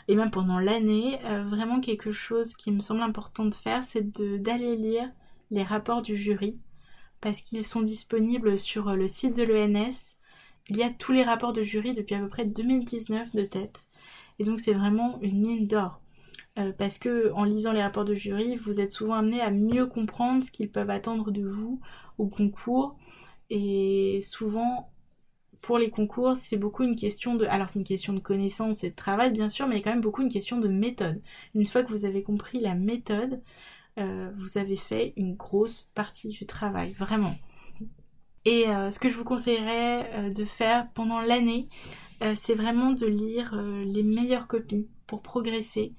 et 0.09 0.17
même 0.17 0.31
pendant 0.31 0.59
l'année, 0.59 1.19
euh, 1.25 1.45
vraiment 1.45 1.81
quelque 1.81 2.13
chose 2.13 2.55
qui 2.55 2.73
me 2.73 2.81
semble 2.81 3.03
important 3.03 3.45
de 3.45 3.55
faire, 3.55 3.85
c'est 3.85 4.11
d'aller 4.41 4.77
lire 4.77 5.11
les 5.51 5.63
rapports 5.63 6.03
du 6.03 6.17
jury 6.17 6.59
parce 7.21 7.41
qu'ils 7.41 7.65
sont 7.65 7.83
disponibles 7.83 8.59
sur 8.59 8.95
le 8.95 9.09
site 9.09 9.37
de 9.37 9.43
l'ENS. 9.43 10.17
Il 10.69 10.77
y 10.77 10.83
a 10.83 10.91
tous 10.91 11.13
les 11.13 11.25
rapports 11.25 11.53
de 11.53 11.63
jury 11.63 11.95
depuis 11.95 12.15
à 12.15 12.21
peu 12.21 12.29
près 12.29 12.45
2019 12.45 13.35
de 13.35 13.45
tête. 13.45 13.81
Et 14.39 14.45
donc 14.45 14.61
c'est 14.61 14.75
vraiment 14.75 15.19
une 15.21 15.41
mine 15.41 15.67
d'or. 15.67 16.01
parce 16.79 16.99
que 16.99 17.33
en 17.33 17.45
lisant 17.45 17.73
les 17.73 17.83
rapports 17.83 18.05
de 18.05 18.15
jury, 18.15 18.57
vous 18.57 18.81
êtes 18.81 18.93
souvent 18.93 19.15
amené 19.15 19.41
à 19.41 19.51
mieux 19.51 19.87
comprendre 19.87 20.45
ce 20.45 20.51
qu'ils 20.51 20.71
peuvent 20.71 20.91
attendre 20.91 21.31
de 21.31 21.45
vous 21.47 21.81
au 22.19 22.29
concours. 22.29 22.97
Et 23.51 24.21
souvent, 24.23 24.91
pour 25.61 25.79
les 25.79 25.91
concours, 25.91 26.37
c'est 26.37 26.57
beaucoup 26.57 26.85
une 26.85 26.97
question 26.97 27.35
de... 27.35 27.45
Alors 27.47 27.69
c'est 27.69 27.79
une 27.79 27.85
question 27.85 28.13
de 28.13 28.21
connaissance 28.21 28.85
et 28.85 28.91
de 28.91 28.95
travail 28.97 29.33
bien 29.33 29.49
sûr, 29.51 29.67
mais 29.67 29.77
il 29.77 29.79
y 29.79 29.81
a 29.81 29.85
quand 29.85 29.91
même 29.91 30.01
beaucoup 30.01 30.23
une 30.23 30.33
question 30.33 30.59
de 30.59 30.69
méthode. 30.69 31.21
Une 31.55 31.67
fois 31.67 31.83
que 31.83 31.91
vous 31.91 32.05
avez 32.05 32.23
compris 32.23 32.61
la 32.61 32.75
méthode, 32.75 33.43
euh, 33.99 34.31
vous 34.37 34.59
avez 34.59 34.77
fait 34.77 35.13
une 35.17 35.35
grosse 35.35 35.91
partie 35.95 36.29
du 36.29 36.47
travail, 36.47 36.93
vraiment. 36.93 37.35
Et 38.45 38.69
euh, 38.69 38.91
ce 38.91 39.01
que 39.01 39.11
je 39.11 39.17
vous 39.17 39.25
conseillerais 39.25 40.11
euh, 40.15 40.31
de 40.31 40.45
faire 40.45 40.89
pendant 40.95 41.21
l'année, 41.21 41.69
c'est 42.35 42.55
vraiment 42.55 42.91
de 42.91 43.07
lire 43.07 43.55
les 43.55 44.03
meilleures 44.03 44.49
copies 44.49 44.89
pour 45.07 45.23
progresser. 45.23 45.95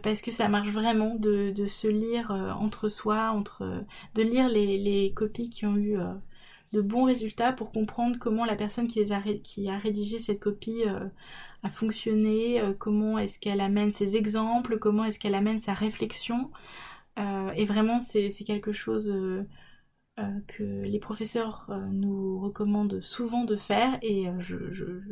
parce 0.00 0.20
que 0.20 0.30
ça 0.30 0.48
marche 0.48 0.68
vraiment 0.68 1.16
de, 1.16 1.52
se 1.66 1.88
lire 1.88 2.30
entre 2.60 2.88
soi, 2.88 3.32
entre, 3.32 3.82
de 4.14 4.22
lire 4.22 4.48
les, 4.48 4.78
les 4.78 5.12
copies 5.12 5.50
qui 5.50 5.66
ont 5.66 5.76
eu 5.76 5.96
de 6.72 6.80
bons 6.80 7.04
résultats 7.04 7.52
pour 7.52 7.72
comprendre 7.72 8.16
comment 8.18 8.44
la 8.44 8.56
personne 8.56 8.86
qui, 8.86 9.00
a, 9.10 9.78
rédigé 9.78 10.18
cette 10.18 10.40
copie 10.40 10.82
euh, 10.86 11.06
a 11.62 11.70
fonctionné, 11.70 12.60
euh, 12.60 12.72
comment 12.78 13.18
est-ce 13.18 13.38
qu'elle 13.38 13.60
amène 13.60 13.92
ses 13.92 14.16
exemples, 14.16 14.78
comment 14.78 15.04
est-ce 15.04 15.18
qu'elle 15.18 15.34
amène 15.34 15.60
sa 15.60 15.74
réflexion. 15.74 16.50
Euh, 17.18 17.50
et 17.56 17.64
vraiment, 17.64 18.00
c'est 18.00 18.30
quelque 18.46 18.72
chose 18.72 19.12
que 20.48 20.82
les 20.82 20.98
professeurs 20.98 21.68
nous 21.92 22.40
recommandent 22.40 23.00
souvent 23.02 23.44
de 23.44 23.56
faire 23.56 23.98
et 24.02 24.26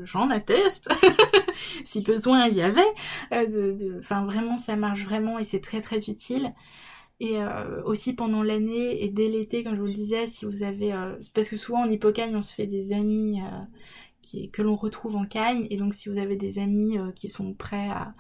j'en 0.05 0.31
atteste. 0.31 0.89
Si 1.85 2.01
besoin 2.01 2.49
il 2.49 2.57
y 2.57 2.63
avait. 2.63 2.83
Enfin 4.01 4.25
vraiment 4.25 4.59
ça 4.59 4.75
marche 4.75 5.05
vraiment 5.05 5.39
et 5.39 5.45
c'est 5.45 5.61
très 5.61 5.81
très 5.81 6.11
utile 6.11 6.53
et 7.21 7.39
aussi 7.85 8.13
pendant 8.13 8.43
l'année 8.43 9.05
et 9.05 9.09
dès 9.09 9.29
l'été 9.29 9.63
comme 9.63 9.77
je 9.77 9.81
vous 9.81 9.87
le 9.87 9.93
disais 9.93 10.27
si 10.27 10.47
vous 10.47 10.65
avez 10.65 10.93
parce 11.33 11.49
que 11.49 11.57
souvent 11.57 11.83
en 11.85 11.89
hippocagne 11.89 12.35
on 12.35 12.43
se 12.43 12.53
fait 12.53 12.67
des 12.67 12.93
amis 12.93 13.41
que 14.53 14.63
l'on 14.63 14.75
retrouve 14.75 15.15
en 15.15 15.25
cagne 15.25 15.69
et 15.71 15.77
donc 15.77 15.95
si 15.95 16.09
vous 16.09 16.19
avez 16.19 16.35
des 16.35 16.59
amis 16.59 16.99
qui 17.15 17.29
sont 17.29 17.55
prêts 17.55 17.89
à, 17.89 18.15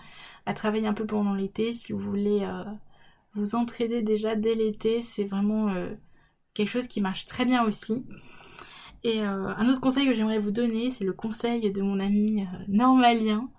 à 0.47 0.55
travailler 0.55 0.87
un 0.87 0.95
peu 0.95 1.07
pendant 1.07 1.35
l'été 1.35 1.73
si 1.73 1.93
vous 1.93 1.99
voulez 1.99 2.47
vous 3.35 3.55
entraîner 3.55 4.03
déjà 4.03 4.37
dès 4.37 4.55
l'été, 4.55 5.03
c'est 5.03 5.25
vraiment 5.25 5.69
euh, 5.69 5.93
quelque 6.55 6.71
chose 6.71 6.89
qui 6.89 7.01
marche 7.01 7.27
très 7.27 7.45
bien 7.45 7.65
aussi. 7.65 8.05
Et 9.03 9.21
euh, 9.21 9.49
un 9.57 9.69
autre 9.69 9.81
conseil 9.81 10.07
que 10.07 10.15
j'aimerais 10.15 10.39
vous 10.39 10.51
donner, 10.51 10.91
c'est 10.91 11.05
le 11.05 11.13
conseil 11.13 11.73
de 11.73 11.83
mon 11.83 12.01
ami 12.01 12.43
euh, 12.43 12.65
normalien, 12.69 13.51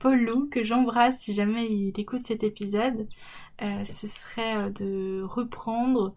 Paul 0.00 0.24
Lou, 0.24 0.48
que 0.48 0.64
j'embrasse 0.64 1.20
si 1.20 1.32
jamais 1.32 1.70
il 1.70 1.92
écoute 2.00 2.24
cet 2.24 2.42
épisode. 2.42 3.06
Ce 3.60 4.06
serait 4.06 4.70
de 4.70 5.22
reprendre, 5.22 6.14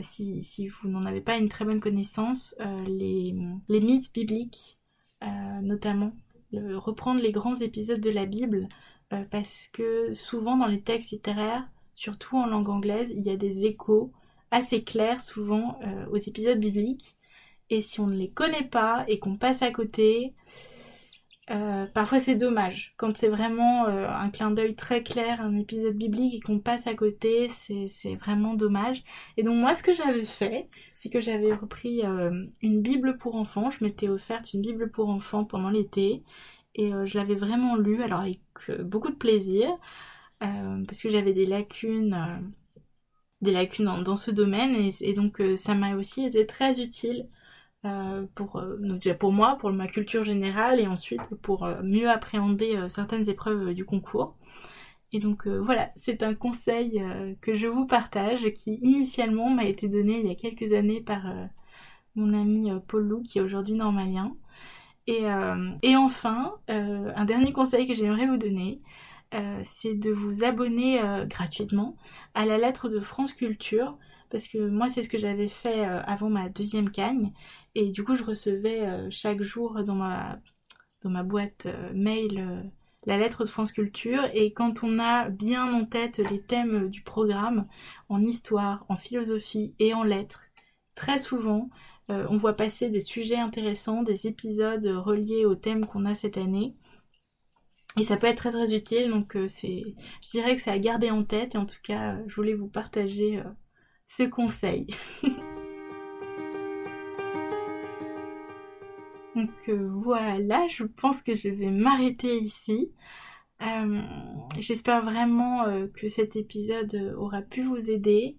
si, 0.00 0.42
si, 0.42 0.68
vous 0.68 0.88
n'en 0.88 1.06
avez 1.06 1.20
pas 1.20 1.36
une 1.36 1.48
très 1.48 1.64
bonne 1.64 1.80
connaissance, 1.80 2.54
les, 2.86 3.34
mythes 3.68 4.12
bibliques, 4.12 4.78
notamment. 5.62 6.12
reprendre 6.52 7.20
les 7.20 7.32
grands 7.32 7.56
épisodes 7.56 8.00
de 8.00 8.10
la 8.10 8.26
Bible, 8.26 8.68
parce 9.30 9.68
que 9.72 10.14
souvent 10.14 10.56
dans 10.56 10.66
les 10.66 10.82
textes 10.82 11.10
littéraires, 11.10 11.68
surtout 11.94 12.36
en 12.36 12.46
langue 12.46 12.68
anglaise, 12.68 13.12
il 13.14 13.22
y 13.22 13.30
a 13.30 13.36
des 13.36 13.66
échos 13.66 14.12
assez 14.50 14.82
clairs 14.82 15.20
souvent 15.20 15.78
euh, 15.84 16.06
aux 16.10 16.16
épisodes 16.16 16.58
bibliques. 16.58 17.16
Et 17.68 17.82
si 17.82 18.00
on 18.00 18.06
ne 18.06 18.16
les 18.16 18.30
connaît 18.30 18.66
pas 18.66 19.04
et 19.06 19.18
qu'on 19.18 19.36
passe 19.36 19.62
à 19.62 19.70
côté, 19.70 20.34
euh, 21.50 21.86
parfois 21.86 22.20
c'est 22.20 22.34
dommage. 22.34 22.94
Quand 22.96 23.16
c'est 23.16 23.28
vraiment 23.28 23.86
euh, 23.86 24.08
un 24.08 24.30
clin 24.30 24.50
d'œil 24.50 24.74
très 24.74 25.02
clair, 25.02 25.40
un 25.40 25.56
épisode 25.56 25.96
biblique 25.96 26.34
et 26.34 26.40
qu'on 26.40 26.58
passe 26.60 26.86
à 26.86 26.94
côté, 26.94 27.50
c'est 27.58 28.16
vraiment 28.16 28.54
dommage. 28.54 29.02
Et 29.36 29.42
donc 29.42 29.56
moi 29.56 29.74
ce 29.74 29.82
que 29.82 29.94
j'avais 29.94 30.24
fait, 30.24 30.68
c'est 30.94 31.10
que 31.10 31.20
j'avais 31.20 31.54
repris 31.54 32.02
une 32.62 32.82
Bible 32.82 33.18
pour 33.18 33.36
enfants. 33.36 33.70
Je 33.70 33.84
m'étais 33.84 34.08
offerte 34.08 34.52
une 34.54 34.62
Bible 34.62 34.90
pour 34.90 35.08
enfants 35.08 35.44
pendant 35.44 35.70
l'été. 35.70 36.22
Et 36.76 36.92
je 37.04 37.18
l'avais 37.18 37.34
vraiment 37.34 37.76
lue, 37.76 38.02
alors 38.02 38.20
avec 38.20 38.40
beaucoup 38.84 39.10
de 39.10 39.16
plaisir. 39.16 39.68
Euh, 40.42 40.84
parce 40.86 41.02
que 41.02 41.10
j'avais 41.10 41.34
des 41.34 41.44
lacunes, 41.46 42.14
euh, 42.14 42.80
des 43.42 43.52
lacunes 43.52 44.02
dans, 44.04 44.16
ce 44.16 44.30
domaine 44.30 44.74
et, 45.00 45.12
donc 45.14 45.40
euh, 45.40 45.56
ça 45.56 45.74
m'a 45.74 45.94
aussi 45.96 46.24
été 46.24 46.46
très 46.46 46.80
utile 46.80 47.28
pour, 48.34 48.62
déjà 48.78 49.14
pour 49.14 49.32
moi, 49.32 49.56
pour 49.58 49.70
ma 49.72 49.86
culture 49.86 50.24
générale 50.24 50.80
et 50.80 50.86
ensuite 50.86 51.22
pour 51.42 51.66
mieux 51.82 52.08
appréhender 52.10 52.78
certaines 52.88 53.28
épreuves 53.28 53.72
du 53.74 53.84
concours. 53.84 54.36
Et 55.12 55.18
donc 55.18 55.46
voilà, 55.46 55.90
c'est 55.96 56.22
un 56.22 56.34
conseil 56.34 57.02
que 57.40 57.54
je 57.54 57.66
vous 57.66 57.86
partage 57.86 58.52
qui 58.52 58.74
initialement 58.82 59.50
m'a 59.50 59.64
été 59.64 59.88
donné 59.88 60.20
il 60.20 60.26
y 60.26 60.30
a 60.30 60.34
quelques 60.34 60.74
années 60.74 61.00
par 61.00 61.22
mon 62.16 62.34
ami 62.38 62.70
Paul 62.86 63.08
Lou 63.08 63.22
qui 63.22 63.38
est 63.38 63.42
aujourd'hui 63.42 63.74
normalien. 63.74 64.36
Et, 65.06 65.24
et 65.82 65.96
enfin, 65.96 66.56
un 66.68 67.24
dernier 67.24 67.52
conseil 67.52 67.88
que 67.88 67.94
j'aimerais 67.94 68.26
vous 68.26 68.36
donner, 68.36 68.82
euh, 69.32 69.60
c'est 69.62 69.94
de 69.94 70.10
vous 70.10 70.42
abonner 70.42 71.00
euh, 71.00 71.24
gratuitement 71.24 71.96
à 72.34 72.44
la 72.46 72.58
lettre 72.58 72.88
de 72.88 72.98
France 72.98 73.32
Culture 73.32 73.96
parce 74.28 74.48
que 74.48 74.58
moi 74.58 74.88
c'est 74.88 75.04
ce 75.04 75.08
que 75.08 75.18
j'avais 75.18 75.48
fait 75.48 75.86
euh, 75.86 76.02
avant 76.04 76.30
ma 76.30 76.48
deuxième 76.48 76.90
cagne 76.90 77.32
et 77.74 77.90
du 77.90 78.04
coup 78.04 78.16
je 78.16 78.24
recevais 78.24 79.10
chaque 79.10 79.42
jour 79.42 79.82
dans 79.84 79.94
ma, 79.94 80.40
dans 81.02 81.10
ma 81.10 81.22
boîte 81.22 81.68
mail 81.94 82.70
la 83.06 83.16
lettre 83.16 83.44
de 83.44 83.48
France 83.48 83.72
Culture. 83.72 84.28
Et 84.34 84.52
quand 84.52 84.82
on 84.82 84.98
a 84.98 85.28
bien 85.30 85.72
en 85.72 85.84
tête 85.84 86.18
les 86.18 86.42
thèmes 86.42 86.90
du 86.90 87.02
programme 87.02 87.66
en 88.08 88.22
histoire, 88.22 88.84
en 88.88 88.96
philosophie 88.96 89.74
et 89.78 89.94
en 89.94 90.02
lettres, 90.02 90.44
très 90.94 91.18
souvent 91.18 91.70
on 92.08 92.38
voit 92.38 92.54
passer 92.54 92.90
des 92.90 93.02
sujets 93.02 93.36
intéressants, 93.36 94.02
des 94.02 94.26
épisodes 94.26 94.84
reliés 94.86 95.44
au 95.44 95.54
thème 95.54 95.86
qu'on 95.86 96.06
a 96.06 96.14
cette 96.14 96.38
année. 96.38 96.74
Et 97.98 98.04
ça 98.04 98.16
peut 98.16 98.28
être 98.28 98.38
très 98.38 98.52
très 98.52 98.72
utile, 98.74 99.10
donc 99.10 99.36
euh, 99.36 99.48
c'est, 99.48 99.82
je 100.22 100.30
dirais 100.30 100.54
que 100.54 100.62
c'est 100.62 100.70
à 100.70 100.78
garder 100.78 101.10
en 101.10 101.24
tête, 101.24 101.54
et 101.54 101.58
en 101.58 101.66
tout 101.66 101.80
cas, 101.82 102.14
euh, 102.14 102.24
je 102.28 102.36
voulais 102.36 102.54
vous 102.54 102.68
partager 102.68 103.38
euh, 103.38 103.44
ce 104.06 104.22
conseil. 104.22 104.86
donc 109.36 109.70
voilà, 109.70 110.66
je 110.68 110.84
pense 110.84 111.22
que 111.22 111.34
je 111.36 111.48
vais 111.48 111.70
m'arrêter 111.70 112.38
ici. 112.38 112.92
J'espère 114.58 115.02
vraiment 115.02 115.64
que 115.94 116.08
cet 116.08 116.36
épisode 116.36 117.14
aura 117.16 117.42
pu 117.42 117.62
vous 117.62 117.90
aider. 117.90 118.36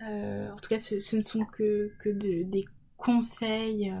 en 0.00 0.56
tout 0.62 0.68
cas, 0.68 0.78
ce, 0.78 1.16
ne 1.16 1.22
sont 1.22 1.44
que, 1.44 1.92
que 1.98 2.10
des 2.10 2.64
conseils 2.96 3.92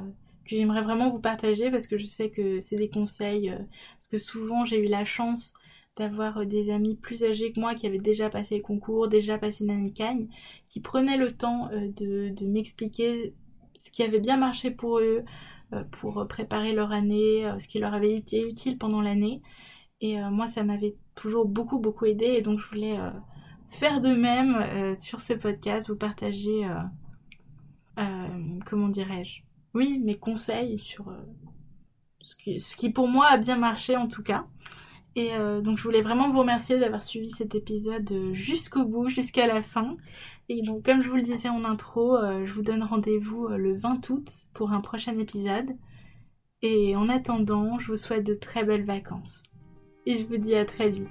j'aimerais 0.56 0.82
vraiment 0.82 1.10
vous 1.10 1.20
partager 1.20 1.70
parce 1.70 1.86
que 1.86 1.98
je 1.98 2.06
sais 2.06 2.30
que 2.30 2.60
c'est 2.60 2.76
des 2.76 2.90
conseils, 2.90 3.50
euh, 3.50 3.58
parce 3.98 4.08
que 4.08 4.18
souvent 4.18 4.64
j'ai 4.64 4.84
eu 4.84 4.88
la 4.88 5.04
chance 5.04 5.54
d'avoir 5.96 6.38
euh, 6.38 6.44
des 6.44 6.70
amis 6.70 6.96
plus 6.96 7.24
âgés 7.24 7.52
que 7.52 7.60
moi 7.60 7.74
qui 7.74 7.86
avaient 7.86 7.98
déjà 7.98 8.30
passé 8.30 8.56
le 8.56 8.62
concours, 8.62 9.08
déjà 9.08 9.38
passé 9.38 9.64
une 9.64 9.92
cagne, 9.92 10.28
qui 10.68 10.80
prenaient 10.80 11.16
le 11.16 11.32
temps 11.32 11.68
euh, 11.72 11.88
de, 11.96 12.46
m'expliquer 12.46 13.34
ce 13.76 13.90
qui 13.90 14.02
avait 14.02 14.20
bien 14.20 14.36
marché 14.36 14.70
pour 14.70 14.98
eux, 14.98 15.24
pour 15.92 16.26
préparer 16.28 16.72
leur 16.72 16.92
année, 16.92 17.48
ce 17.58 17.68
qui 17.68 17.78
leur 17.78 17.94
avait 17.94 18.14
été 18.14 18.46
utile 18.46 18.78
pendant 18.78 19.00
l'année. 19.00 19.42
Et 20.00 20.18
moi, 20.30 20.46
ça 20.46 20.62
m'avait 20.64 20.96
toujours 21.14 21.46
beaucoup, 21.46 21.78
beaucoup 21.78 22.06
aidé. 22.06 22.26
Et 22.26 22.42
donc, 22.42 22.58
je 22.58 22.66
voulais 22.68 22.96
faire 23.70 24.00
de 24.00 24.14
même 24.14 24.96
sur 24.98 25.20
ce 25.20 25.34
podcast, 25.34 25.88
vous 25.88 25.96
partager, 25.96 26.66
comment 27.96 28.88
dirais-je, 28.88 29.42
oui, 29.74 29.98
mes 29.98 30.18
conseils 30.18 30.78
sur 30.78 31.08
euh, 31.08 31.22
ce, 32.20 32.36
qui, 32.76 32.90
pour 32.90 33.08
moi 33.08 33.28
a 33.28 33.38
bien 33.38 33.56
marché 33.56 33.96
en 33.96 34.08
tout 34.08 34.22
cas. 34.22 34.46
Et 35.16 35.32
euh, 35.32 35.60
donc 35.60 35.78
je 35.78 35.82
voulais 35.82 36.02
vraiment 36.02 36.30
vous 36.30 36.38
remercier 36.38 36.78
d'avoir 36.78 37.02
suivi 37.02 37.30
cet 37.30 37.54
épisode 37.54 38.10
euh, 38.12 38.34
jusqu'au 38.34 38.84
bout, 38.84 39.08
jusqu'à 39.08 39.46
la 39.46 39.62
fin. 39.62 39.96
Et 40.52 40.62
donc 40.62 40.84
comme 40.84 41.00
je 41.00 41.08
vous 41.08 41.14
le 41.14 41.22
disais 41.22 41.48
en 41.48 41.64
intro, 41.64 42.16
je 42.44 42.52
vous 42.52 42.62
donne 42.62 42.82
rendez-vous 42.82 43.46
le 43.46 43.78
20 43.78 44.10
août 44.10 44.28
pour 44.52 44.72
un 44.72 44.80
prochain 44.80 45.16
épisode. 45.16 45.76
Et 46.60 46.96
en 46.96 47.08
attendant, 47.08 47.78
je 47.78 47.86
vous 47.86 47.96
souhaite 47.96 48.26
de 48.26 48.34
très 48.34 48.64
belles 48.64 48.84
vacances. 48.84 49.44
Et 50.06 50.18
je 50.18 50.26
vous 50.26 50.38
dis 50.38 50.56
à 50.56 50.64
très 50.64 50.90
vite. 50.90 51.06